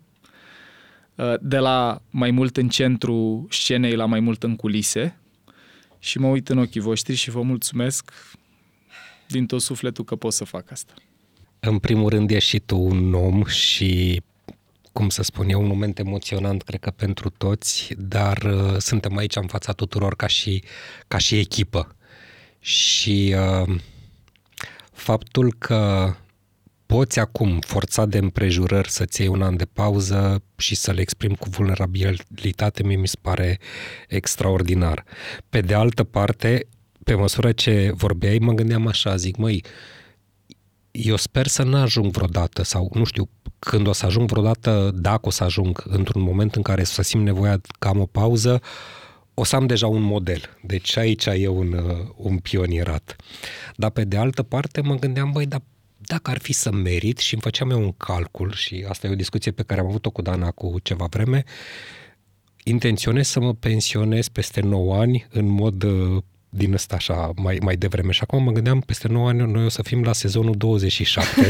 uh, 1.16 1.34
de 1.42 1.58
la 1.58 2.02
mai 2.10 2.32
mult 2.32 2.58
în 2.58 2.70
centru 2.70 3.48
scenei 3.50 3.96
la 3.96 4.06
mai 4.06 4.20
mult 4.20 4.44
în 4.44 4.56
culise 4.56 5.20
și 6.00 6.18
mă 6.18 6.28
uit 6.28 6.50
în 6.50 6.58
ochii 6.58 6.82
voștri 6.82 7.16
și 7.16 7.30
vă 7.30 7.42
mulțumesc 7.42 8.12
din 9.28 9.46
tot 9.46 9.62
sufletul 9.62 10.04
că 10.04 10.16
pot 10.16 10.34
să 10.34 10.44
fac 10.44 10.72
asta. 10.72 10.94
În 11.60 11.80
primul 11.80 12.10
rând 12.10 12.32
ești 12.32 12.50
și 12.50 12.60
tu 12.60 12.78
un 12.78 13.14
om 13.14 13.46
și 13.46 14.22
cum 14.98 15.10
să 15.10 15.24
spun 15.24 15.50
eu, 15.50 15.62
un 15.62 15.68
moment 15.68 16.00
emoționant, 16.00 16.62
cred 16.62 16.80
că 16.80 16.92
pentru 16.92 17.30
toți, 17.30 17.94
dar 17.98 18.38
uh, 18.38 18.76
suntem 18.78 19.18
aici 19.18 19.36
în 19.36 19.48
fața 19.48 19.72
tuturor 19.72 20.16
ca 20.16 20.28
și, 20.28 20.64
ca 21.08 21.18
și 21.18 21.38
echipă. 21.40 21.96
Și 22.60 23.36
uh, 23.38 23.76
faptul 24.92 25.56
că 25.58 26.14
poți 26.86 27.20
acum, 27.20 27.60
forța 27.60 28.06
de 28.06 28.18
împrejurări, 28.18 28.92
să-ți 28.92 29.22
iei 29.22 29.30
un 29.30 29.42
an 29.42 29.58
de 29.58 29.66
pauză 29.66 30.44
și 30.58 30.76
să 30.76 30.92
le 30.92 31.02
exprimi 31.02 31.36
cu 31.36 31.50
vulnerabilitate, 31.50 32.84
mie 32.84 32.96
mi 32.96 33.08
se 33.08 33.18
pare 33.22 33.60
extraordinar. 34.08 35.04
Pe 35.50 35.62
de 35.62 35.74
altă 35.74 36.04
parte, 36.04 36.68
pe 37.04 37.14
măsură 37.14 37.52
ce 37.52 37.92
vorbeai, 37.94 38.38
mă 38.38 38.54
gândeam 38.54 38.88
așa, 38.88 39.16
zic, 39.16 39.36
măi, 39.36 39.64
eu 40.96 41.16
sper 41.16 41.48
să 41.48 41.64
nu 41.64 41.78
ajung 41.78 42.12
vreodată 42.12 42.64
sau, 42.64 42.92
nu 42.94 43.04
știu, 43.04 43.30
când 43.60 43.88
o 43.88 43.92
să 43.92 44.06
ajung 44.06 44.30
vreodată, 44.30 44.92
dacă 44.94 45.28
o 45.28 45.30
să 45.30 45.44
ajung 45.44 45.84
într-un 45.88 46.22
moment 46.22 46.56
în 46.56 46.62
care 46.62 46.84
să 46.84 47.02
simt 47.02 47.24
nevoia 47.24 47.62
că 47.80 47.88
am 47.88 48.00
o 48.00 48.06
pauză, 48.06 48.62
o 49.34 49.44
să 49.44 49.56
am 49.56 49.66
deja 49.66 49.88
un 49.88 50.02
model. 50.02 50.42
Deci 50.64 50.98
aici 50.98 51.26
e 51.26 51.48
un, 51.48 51.74
uh, 51.74 52.08
un 52.16 52.38
pionierat. 52.38 53.16
Dar 53.76 53.90
pe 53.90 54.04
de 54.04 54.18
altă 54.18 54.44
parte 54.44 54.82
mă 54.82 54.96
gândeam, 54.96 55.32
băi, 55.32 55.46
dar 55.46 55.62
dacă 55.98 56.32
ar 56.32 56.38
fi 56.38 56.54
să 56.54 56.72
merit 56.72 57.18
și 57.18 57.34
îmi 57.34 57.44
făceam 57.44 57.70
eu 57.70 57.82
un 57.82 57.92
calcul 57.92 58.52
și 58.52 58.86
asta 58.90 59.08
e 59.08 59.12
o 59.12 59.16
discuție 59.16 59.52
pe 59.52 59.64
care 59.64 59.80
am 59.80 59.88
avut-o 59.88 60.10
cu 60.10 60.22
Dana 60.22 60.52
cu 60.52 60.80
ceva 60.84 61.06
vreme, 61.06 61.44
intenționez 62.64 63.28
să 63.28 63.40
mă 63.40 63.54
pensionez 63.54 64.28
peste 64.28 64.62
9 64.62 64.96
ani 64.96 65.28
în 65.30 65.48
mod 65.48 65.84
uh, 65.84 66.24
din 66.56 66.74
ăsta 66.74 66.96
așa 66.96 67.32
mai, 67.36 67.58
mai 67.62 67.76
devreme. 67.76 68.12
Și 68.12 68.20
acum 68.24 68.44
mă 68.44 68.52
gândeam, 68.52 68.80
peste 68.80 69.08
9 69.08 69.28
ani 69.28 69.52
noi 69.52 69.66
o 69.66 69.70
să 69.70 69.82
fim 69.84 70.04
la 70.04 70.14
sezonul 70.14 70.56
27 70.58 71.50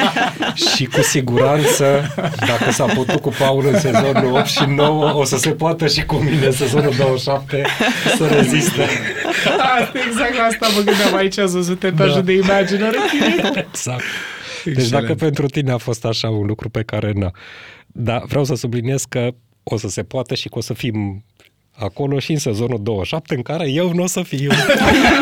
și 0.74 0.84
cu 0.84 1.02
siguranță, 1.02 2.14
dacă 2.46 2.70
s-a 2.70 2.84
putut 2.84 3.20
cu 3.20 3.32
Paul 3.38 3.66
în 3.66 3.78
sezonul 3.78 4.34
8 4.36 4.46
și 4.46 4.64
9, 4.64 5.12
o 5.14 5.24
să 5.24 5.36
se 5.36 5.50
poată 5.50 5.86
și 5.86 6.04
cu 6.04 6.14
mine 6.14 6.46
în 6.46 6.52
sezonul 6.52 6.94
27 6.96 7.64
să 8.16 8.26
reziste. 8.26 8.82
Asta, 9.80 9.98
exact 10.06 10.36
la 10.36 10.42
asta 10.42 10.66
mă 10.76 10.82
gândeam 10.82 11.14
aici, 11.14 11.38
ați 11.38 11.52
văzut 11.52 11.82
etajul 11.82 12.14
da. 12.14 12.20
de 12.20 12.32
imaginare. 12.32 12.96
Exact. 13.68 14.02
Deci 14.64 14.74
Excelent. 14.76 15.06
dacă 15.06 15.14
pentru 15.14 15.46
tine 15.46 15.72
a 15.72 15.76
fost 15.76 16.04
așa 16.04 16.28
un 16.28 16.46
lucru 16.46 16.68
pe 16.68 16.82
care 16.82 17.12
nu. 17.14 17.30
Da, 17.86 18.22
vreau 18.26 18.44
să 18.44 18.54
subliniez 18.54 19.04
că 19.08 19.28
o 19.62 19.76
să 19.76 19.88
se 19.88 20.02
poată 20.02 20.34
și 20.34 20.48
că 20.48 20.58
o 20.58 20.60
să 20.60 20.74
fim 20.74 21.24
acolo 21.78 22.18
și 22.18 22.32
în 22.32 22.38
sezonul 22.38 22.82
27 22.82 23.34
în 23.34 23.42
care 23.42 23.70
eu 23.70 23.92
nu 23.92 24.02
o 24.02 24.06
să 24.06 24.22
fiu. 24.22 24.50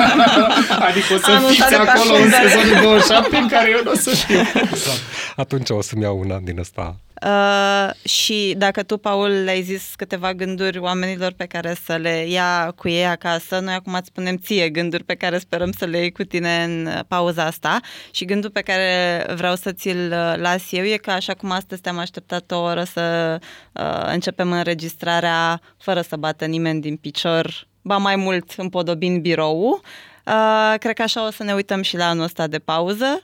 adică 0.89 1.15
o 1.15 1.19
să 1.19 1.31
Anul 1.31 1.51
fiți 1.51 1.75
acolo 1.75 2.15
în 2.15 2.31
sezonul 2.31 2.83
27 2.83 3.37
în 3.37 3.49
care 3.49 3.71
eu 3.71 3.81
nu 3.85 3.91
o 3.91 3.95
să 3.95 4.11
fiu. 4.11 4.39
Exact. 4.39 5.01
Atunci 5.37 5.71
o 5.71 5.81
să-mi 5.81 6.03
iau 6.03 6.19
una 6.19 6.39
din 6.39 6.61
asta 6.61 6.97
Uh, 7.25 7.91
și 8.09 8.55
dacă 8.57 8.83
tu, 8.83 8.97
Paul, 8.97 9.29
le-ai 9.29 9.63
zis 9.63 9.93
câteva 9.97 10.35
gânduri 10.35 10.79
oamenilor 10.79 11.33
pe 11.33 11.45
care 11.45 11.77
să 11.85 11.97
le 11.97 12.27
ia 12.29 12.73
cu 12.77 12.89
ei 12.89 13.07
acasă, 13.07 13.59
noi 13.59 13.75
acum 13.75 13.95
îți 13.95 14.07
spunem 14.07 14.37
ție 14.37 14.69
gânduri 14.69 15.05
pe 15.05 15.15
care 15.15 15.39
sperăm 15.39 15.73
să 15.73 15.85
le 15.85 15.99
iei 15.99 16.13
cu 16.13 16.23
tine 16.23 16.63
în 16.63 16.89
pauza 17.09 17.45
asta 17.45 17.81
și 18.11 18.25
gândul 18.25 18.51
pe 18.51 18.61
care 18.61 19.25
vreau 19.35 19.55
să 19.55 19.73
ți-l 19.73 20.13
uh, 20.13 20.35
las 20.37 20.73
eu 20.73 20.85
e 20.85 20.97
că 20.97 21.11
așa 21.11 21.35
cum 21.35 21.51
astăzi 21.51 21.81
te-am 21.81 21.99
așteptat 21.99 22.51
o 22.51 22.61
oră 22.61 22.85
să 22.85 23.39
uh, 23.73 24.13
începem 24.13 24.53
înregistrarea 24.53 25.61
fără 25.79 26.01
să 26.01 26.17
bată 26.17 26.45
nimeni 26.45 26.81
din 26.81 26.97
picior, 26.97 27.67
ba 27.83 27.97
mai 27.97 28.17
mult 28.17 28.53
împodobind 28.57 29.21
birou. 29.21 29.81
Uh, 30.27 30.75
cred 30.79 30.95
că 30.95 31.03
așa 31.03 31.27
o 31.27 31.31
să 31.31 31.43
ne 31.43 31.55
uităm 31.55 31.83
și 31.83 31.97
la 31.97 32.09
anul 32.09 32.25
ăsta 32.25 32.47
de 32.47 32.59
pauză 32.59 33.23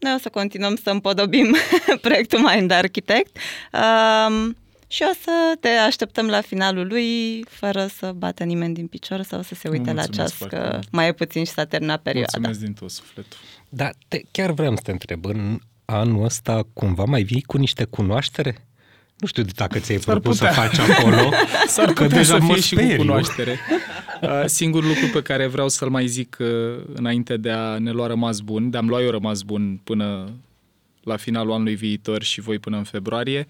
noi 0.00 0.14
o 0.14 0.18
să 0.18 0.28
continuăm 0.28 0.76
să 0.76 0.90
împodobim 0.90 1.56
proiectul 2.00 2.38
Mind 2.38 2.70
Architect 2.70 3.36
um, 3.72 4.56
și 4.86 5.02
o 5.10 5.12
să 5.22 5.56
te 5.60 5.68
așteptăm 5.68 6.26
la 6.26 6.40
finalul 6.40 6.86
lui 6.86 7.42
fără 7.48 7.86
să 7.86 8.12
bată 8.16 8.44
nimeni 8.44 8.74
din 8.74 8.86
picior 8.86 9.22
sau 9.22 9.42
să 9.42 9.54
se 9.54 9.68
uite 9.68 9.92
la 9.92 10.06
ceas 10.06 10.36
că 10.48 10.78
mai 10.90 11.08
e 11.08 11.12
puțin 11.12 11.44
și 11.44 11.52
s-a 11.52 11.64
terminat 11.64 12.02
perioada. 12.02 12.32
Mulțumesc 12.38 12.64
din 12.64 12.74
tot 12.74 12.90
sufletul. 12.90 13.38
Da, 13.68 13.90
te, 14.08 14.20
chiar 14.30 14.50
vreau 14.50 14.76
să 14.76 14.82
te 14.82 14.90
întreb, 14.90 15.24
în 15.24 15.58
anul 15.84 16.24
ăsta 16.24 16.62
cumva 16.72 17.04
mai 17.04 17.22
vii 17.22 17.42
cu 17.42 17.56
niște 17.56 17.84
cunoaștere? 17.84 18.68
Nu 19.20 19.26
știu 19.26 19.42
dacă 19.54 19.78
ți-ai 19.78 19.98
propus 19.98 20.36
să 20.36 20.44
faci 20.44 20.78
acolo. 20.78 21.32
S-ar 21.66 21.92
că 21.92 22.06
deja 22.06 22.38
să 22.38 22.44
fie 22.44 22.60
și 22.60 22.74
cu 22.74 22.96
cunoaștere. 22.96 23.58
Uh, 24.22 24.42
singurul 24.46 24.88
lucru 24.88 25.06
pe 25.12 25.22
care 25.22 25.46
vreau 25.46 25.68
să-l 25.68 25.90
mai 25.90 26.06
zic 26.06 26.36
uh, 26.40 26.46
înainte 26.92 27.36
de 27.36 27.50
a 27.50 27.78
ne 27.78 27.90
lua 27.90 28.06
rămas 28.06 28.40
bun, 28.40 28.70
de 28.70 28.76
a-mi 28.76 28.88
lua 28.88 29.02
eu 29.02 29.10
rămas 29.10 29.42
bun 29.42 29.80
până 29.84 30.32
la 31.02 31.16
finalul 31.16 31.52
anului 31.52 31.74
viitor 31.74 32.22
și 32.22 32.40
voi 32.40 32.58
până 32.58 32.76
în 32.76 32.84
februarie. 32.84 33.46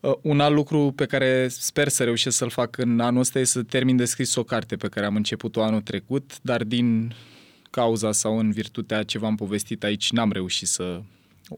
Uh, 0.00 0.12
un 0.22 0.40
alt 0.40 0.54
lucru 0.54 0.92
pe 0.96 1.06
care 1.06 1.48
sper 1.48 1.88
să 1.88 2.04
reușesc 2.04 2.36
să-l 2.36 2.50
fac 2.50 2.76
în 2.78 3.00
anul 3.00 3.20
ăsta 3.20 3.38
e 3.38 3.44
să 3.44 3.62
termin 3.62 3.96
de 3.96 4.04
scris 4.04 4.34
o 4.34 4.42
carte 4.42 4.76
pe 4.76 4.88
care 4.88 5.06
am 5.06 5.16
început-o 5.16 5.62
anul 5.62 5.80
trecut, 5.80 6.32
dar 6.42 6.64
din 6.64 7.14
cauza 7.70 8.12
sau 8.12 8.38
în 8.38 8.50
virtutea 8.50 9.02
ce 9.02 9.18
v-am 9.18 9.34
povestit 9.34 9.84
aici 9.84 10.12
n-am 10.12 10.32
reușit 10.32 10.68
să... 10.68 11.00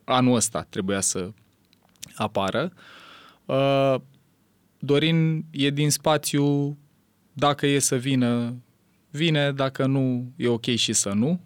Anul 0.05 0.35
ăsta 0.35 0.67
trebuia 0.71 1.01
să 1.01 1.31
apară. 2.15 2.73
Uh, 3.45 3.95
Dorin 4.79 5.45
e 5.51 5.71
din 5.71 5.91
spațiu, 5.91 6.77
dacă 7.33 7.67
e 7.67 7.79
să 7.79 7.97
vină, 7.97 8.55
vine, 9.11 9.53
dacă 9.53 9.87
nu, 9.87 10.33
e 10.37 10.49
ok 10.49 10.65
și 10.65 10.93
să 10.93 11.09
nu. 11.09 11.41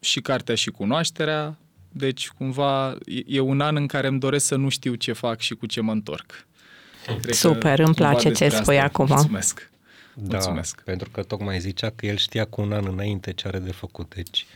Și 0.00 0.20
cartea 0.20 0.54
și 0.54 0.70
cunoașterea, 0.70 1.58
deci, 1.92 2.28
cumva, 2.28 2.98
e 3.26 3.40
un 3.40 3.60
an 3.60 3.76
în 3.76 3.86
care 3.86 4.06
îmi 4.06 4.18
doresc 4.18 4.46
să 4.46 4.56
nu 4.56 4.68
știu 4.68 4.94
ce 4.94 5.12
fac 5.12 5.40
și 5.40 5.54
cu 5.54 5.66
ce 5.66 5.80
mă 5.80 5.92
întorc. 5.92 6.46
Cred 7.20 7.34
Super, 7.34 7.78
îmi 7.78 7.94
place 7.94 8.32
ce 8.32 8.48
spui 8.48 8.80
acum. 8.80 9.06
Mulțumesc. 9.06 9.70
Da, 10.14 10.36
Mulțumesc. 10.36 10.82
pentru 10.82 11.10
că 11.10 11.22
tocmai 11.22 11.60
zicea 11.60 11.90
că 11.90 12.06
el 12.06 12.16
știa 12.16 12.44
cu 12.44 12.60
un 12.60 12.72
an 12.72 12.86
înainte 12.86 13.32
ce 13.32 13.48
are 13.48 13.58
de 13.58 13.72
făcut, 13.72 14.14
deci... 14.14 14.46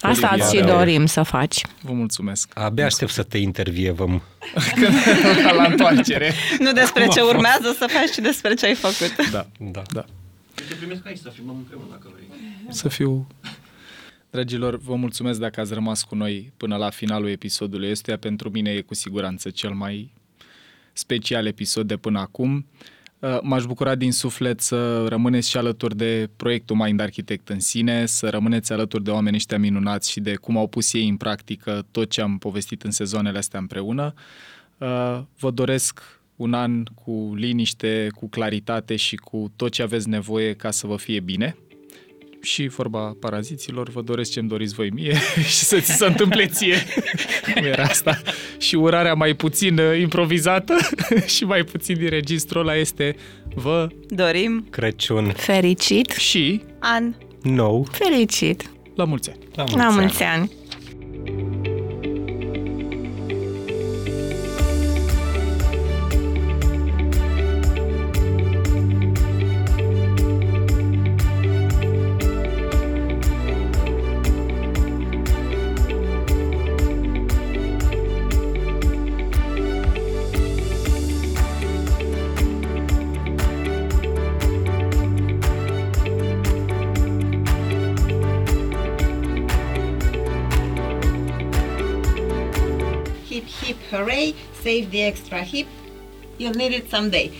Asta 0.00 0.28
Olivia, 0.32 0.48
și 0.48 0.66
dorim 0.66 1.06
să 1.06 1.22
faci. 1.22 1.60
Vă 1.80 1.92
mulțumesc. 1.92 2.50
Abia 2.54 2.84
aștept 2.84 3.10
să 3.10 3.22
te 3.22 3.38
intervievăm. 3.38 4.22
la 5.56 5.64
întoarcere. 5.64 6.32
Nu 6.58 6.72
despre 6.72 7.02
Acum 7.02 7.14
ce 7.14 7.20
urmează 7.20 7.74
să 7.78 7.86
faci, 7.88 8.10
ci 8.12 8.18
despre 8.18 8.54
ce 8.54 8.66
ai 8.66 8.74
făcut. 8.74 9.30
Da, 9.30 9.46
da. 9.58 9.82
da. 9.92 10.04
Te 10.54 10.74
primesc 10.74 11.06
aici 11.06 11.18
să 11.18 11.30
filmăm 11.34 11.56
împreună 11.56 11.86
dacă 11.90 12.10
vrei. 12.14 12.26
Să 12.68 12.88
fiu 12.88 13.26
Dragilor, 14.30 14.78
vă 14.78 14.94
mulțumesc 14.94 15.40
dacă 15.40 15.60
ați 15.60 15.74
rămas 15.74 16.02
cu 16.02 16.14
noi 16.14 16.52
până 16.56 16.76
la 16.76 16.90
finalul 16.90 17.28
episodului 17.28 17.90
ăstuia. 17.90 18.18
Pentru 18.18 18.50
mine 18.50 18.70
e 18.70 18.80
cu 18.80 18.94
siguranță 18.94 19.50
cel 19.50 19.70
mai 19.70 20.12
special 20.92 21.46
episod 21.46 21.86
de 21.86 21.96
până 21.96 22.18
acum. 22.18 22.54
Uh, 22.54 22.95
m-aș 23.42 23.64
bucura 23.64 23.94
din 23.94 24.12
suflet 24.12 24.60
să 24.60 25.06
rămâneți 25.06 25.50
și 25.50 25.56
alături 25.56 25.96
de 25.96 26.30
proiectul 26.36 26.76
Mind 26.76 27.00
Architect 27.00 27.48
în 27.48 27.60
sine, 27.60 28.06
să 28.06 28.28
rămâneți 28.28 28.72
alături 28.72 29.04
de 29.04 29.10
oamenii 29.10 29.36
ăștia 29.36 29.58
minunați 29.58 30.10
și 30.10 30.20
de 30.20 30.34
cum 30.34 30.56
au 30.56 30.66
pus 30.66 30.92
ei 30.92 31.08
în 31.08 31.16
practică 31.16 31.86
tot 31.90 32.10
ce 32.10 32.20
am 32.20 32.38
povestit 32.38 32.82
în 32.82 32.90
sezoanele 32.90 33.38
astea 33.38 33.60
împreună. 33.60 34.14
Uh, 34.78 35.20
vă 35.38 35.50
doresc 35.50 36.20
un 36.36 36.54
an 36.54 36.84
cu 36.84 37.32
liniște, 37.36 38.06
cu 38.14 38.28
claritate 38.28 38.96
și 38.96 39.16
cu 39.16 39.52
tot 39.56 39.72
ce 39.72 39.82
aveți 39.82 40.08
nevoie 40.08 40.54
ca 40.54 40.70
să 40.70 40.86
vă 40.86 40.96
fie 40.96 41.20
bine 41.20 41.56
și 42.46 42.66
vorba 42.66 43.16
paraziților, 43.20 43.88
vă 43.88 44.00
doresc 44.02 44.30
ce-mi 44.30 44.48
doriți 44.48 44.74
voi 44.74 44.90
mie 44.90 45.14
și 45.54 45.54
să 45.56 45.80
ți 45.80 45.92
se 45.92 46.06
întâmple 46.06 46.46
ție. 46.46 46.76
Cum 47.54 47.64
era 47.64 47.82
asta? 47.82 48.20
Și 48.58 48.74
urarea 48.74 49.14
mai 49.14 49.34
puțin 49.34 49.78
uh, 49.78 49.98
improvizată 50.00 50.76
și 51.36 51.44
mai 51.44 51.62
puțin 51.64 51.96
din 51.98 52.08
registrul 52.08 52.60
ăla 52.60 52.76
este 52.76 53.16
vă 53.54 53.88
dorim 54.08 54.66
Crăciun 54.70 55.32
fericit 55.36 56.10
și 56.10 56.62
an 56.78 57.14
nou 57.42 57.86
fericit. 57.90 58.70
La 58.94 59.04
mulți 59.04 59.30
ani! 59.30 59.38
La 59.54 59.62
mulți, 59.64 59.76
La 59.76 59.88
mulți 59.88 60.22
ani! 60.22 60.50
ani. 61.24 61.65
Save 94.66 94.90
the 94.90 95.06
extra 95.06 95.42
hip. 95.42 95.66
You'll 96.38 96.56
need 96.56 96.72
it 96.72 96.88
someday. 96.88 97.30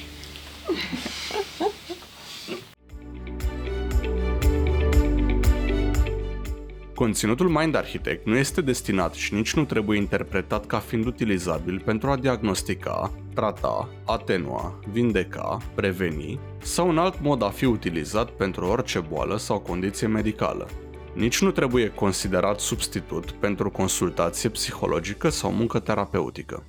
Conținutul 6.94 7.48
Mind 7.48 7.74
Architect 7.74 8.26
nu 8.26 8.36
este 8.36 8.60
destinat 8.60 9.14
și 9.14 9.34
nici 9.34 9.54
nu 9.54 9.64
trebuie 9.64 9.98
interpretat 9.98 10.66
ca 10.66 10.78
fiind 10.78 11.06
utilizabil 11.06 11.82
pentru 11.84 12.10
a 12.10 12.16
diagnostica, 12.16 13.12
trata, 13.34 13.88
atenua, 14.04 14.80
vindeca, 14.92 15.58
preveni 15.74 16.38
sau 16.58 16.88
în 16.88 16.98
alt 16.98 17.20
mod 17.20 17.42
a 17.42 17.48
fi 17.48 17.64
utilizat 17.64 18.30
pentru 18.30 18.64
orice 18.64 18.98
boală 18.98 19.36
sau 19.36 19.58
condiție 19.58 20.06
medicală. 20.06 20.68
Nici 21.14 21.40
nu 21.40 21.50
trebuie 21.50 21.88
considerat 21.88 22.60
substitut 22.60 23.30
pentru 23.30 23.70
consultație 23.70 24.48
psihologică 24.48 25.28
sau 25.28 25.52
muncă 25.52 25.78
terapeutică. 25.78 26.64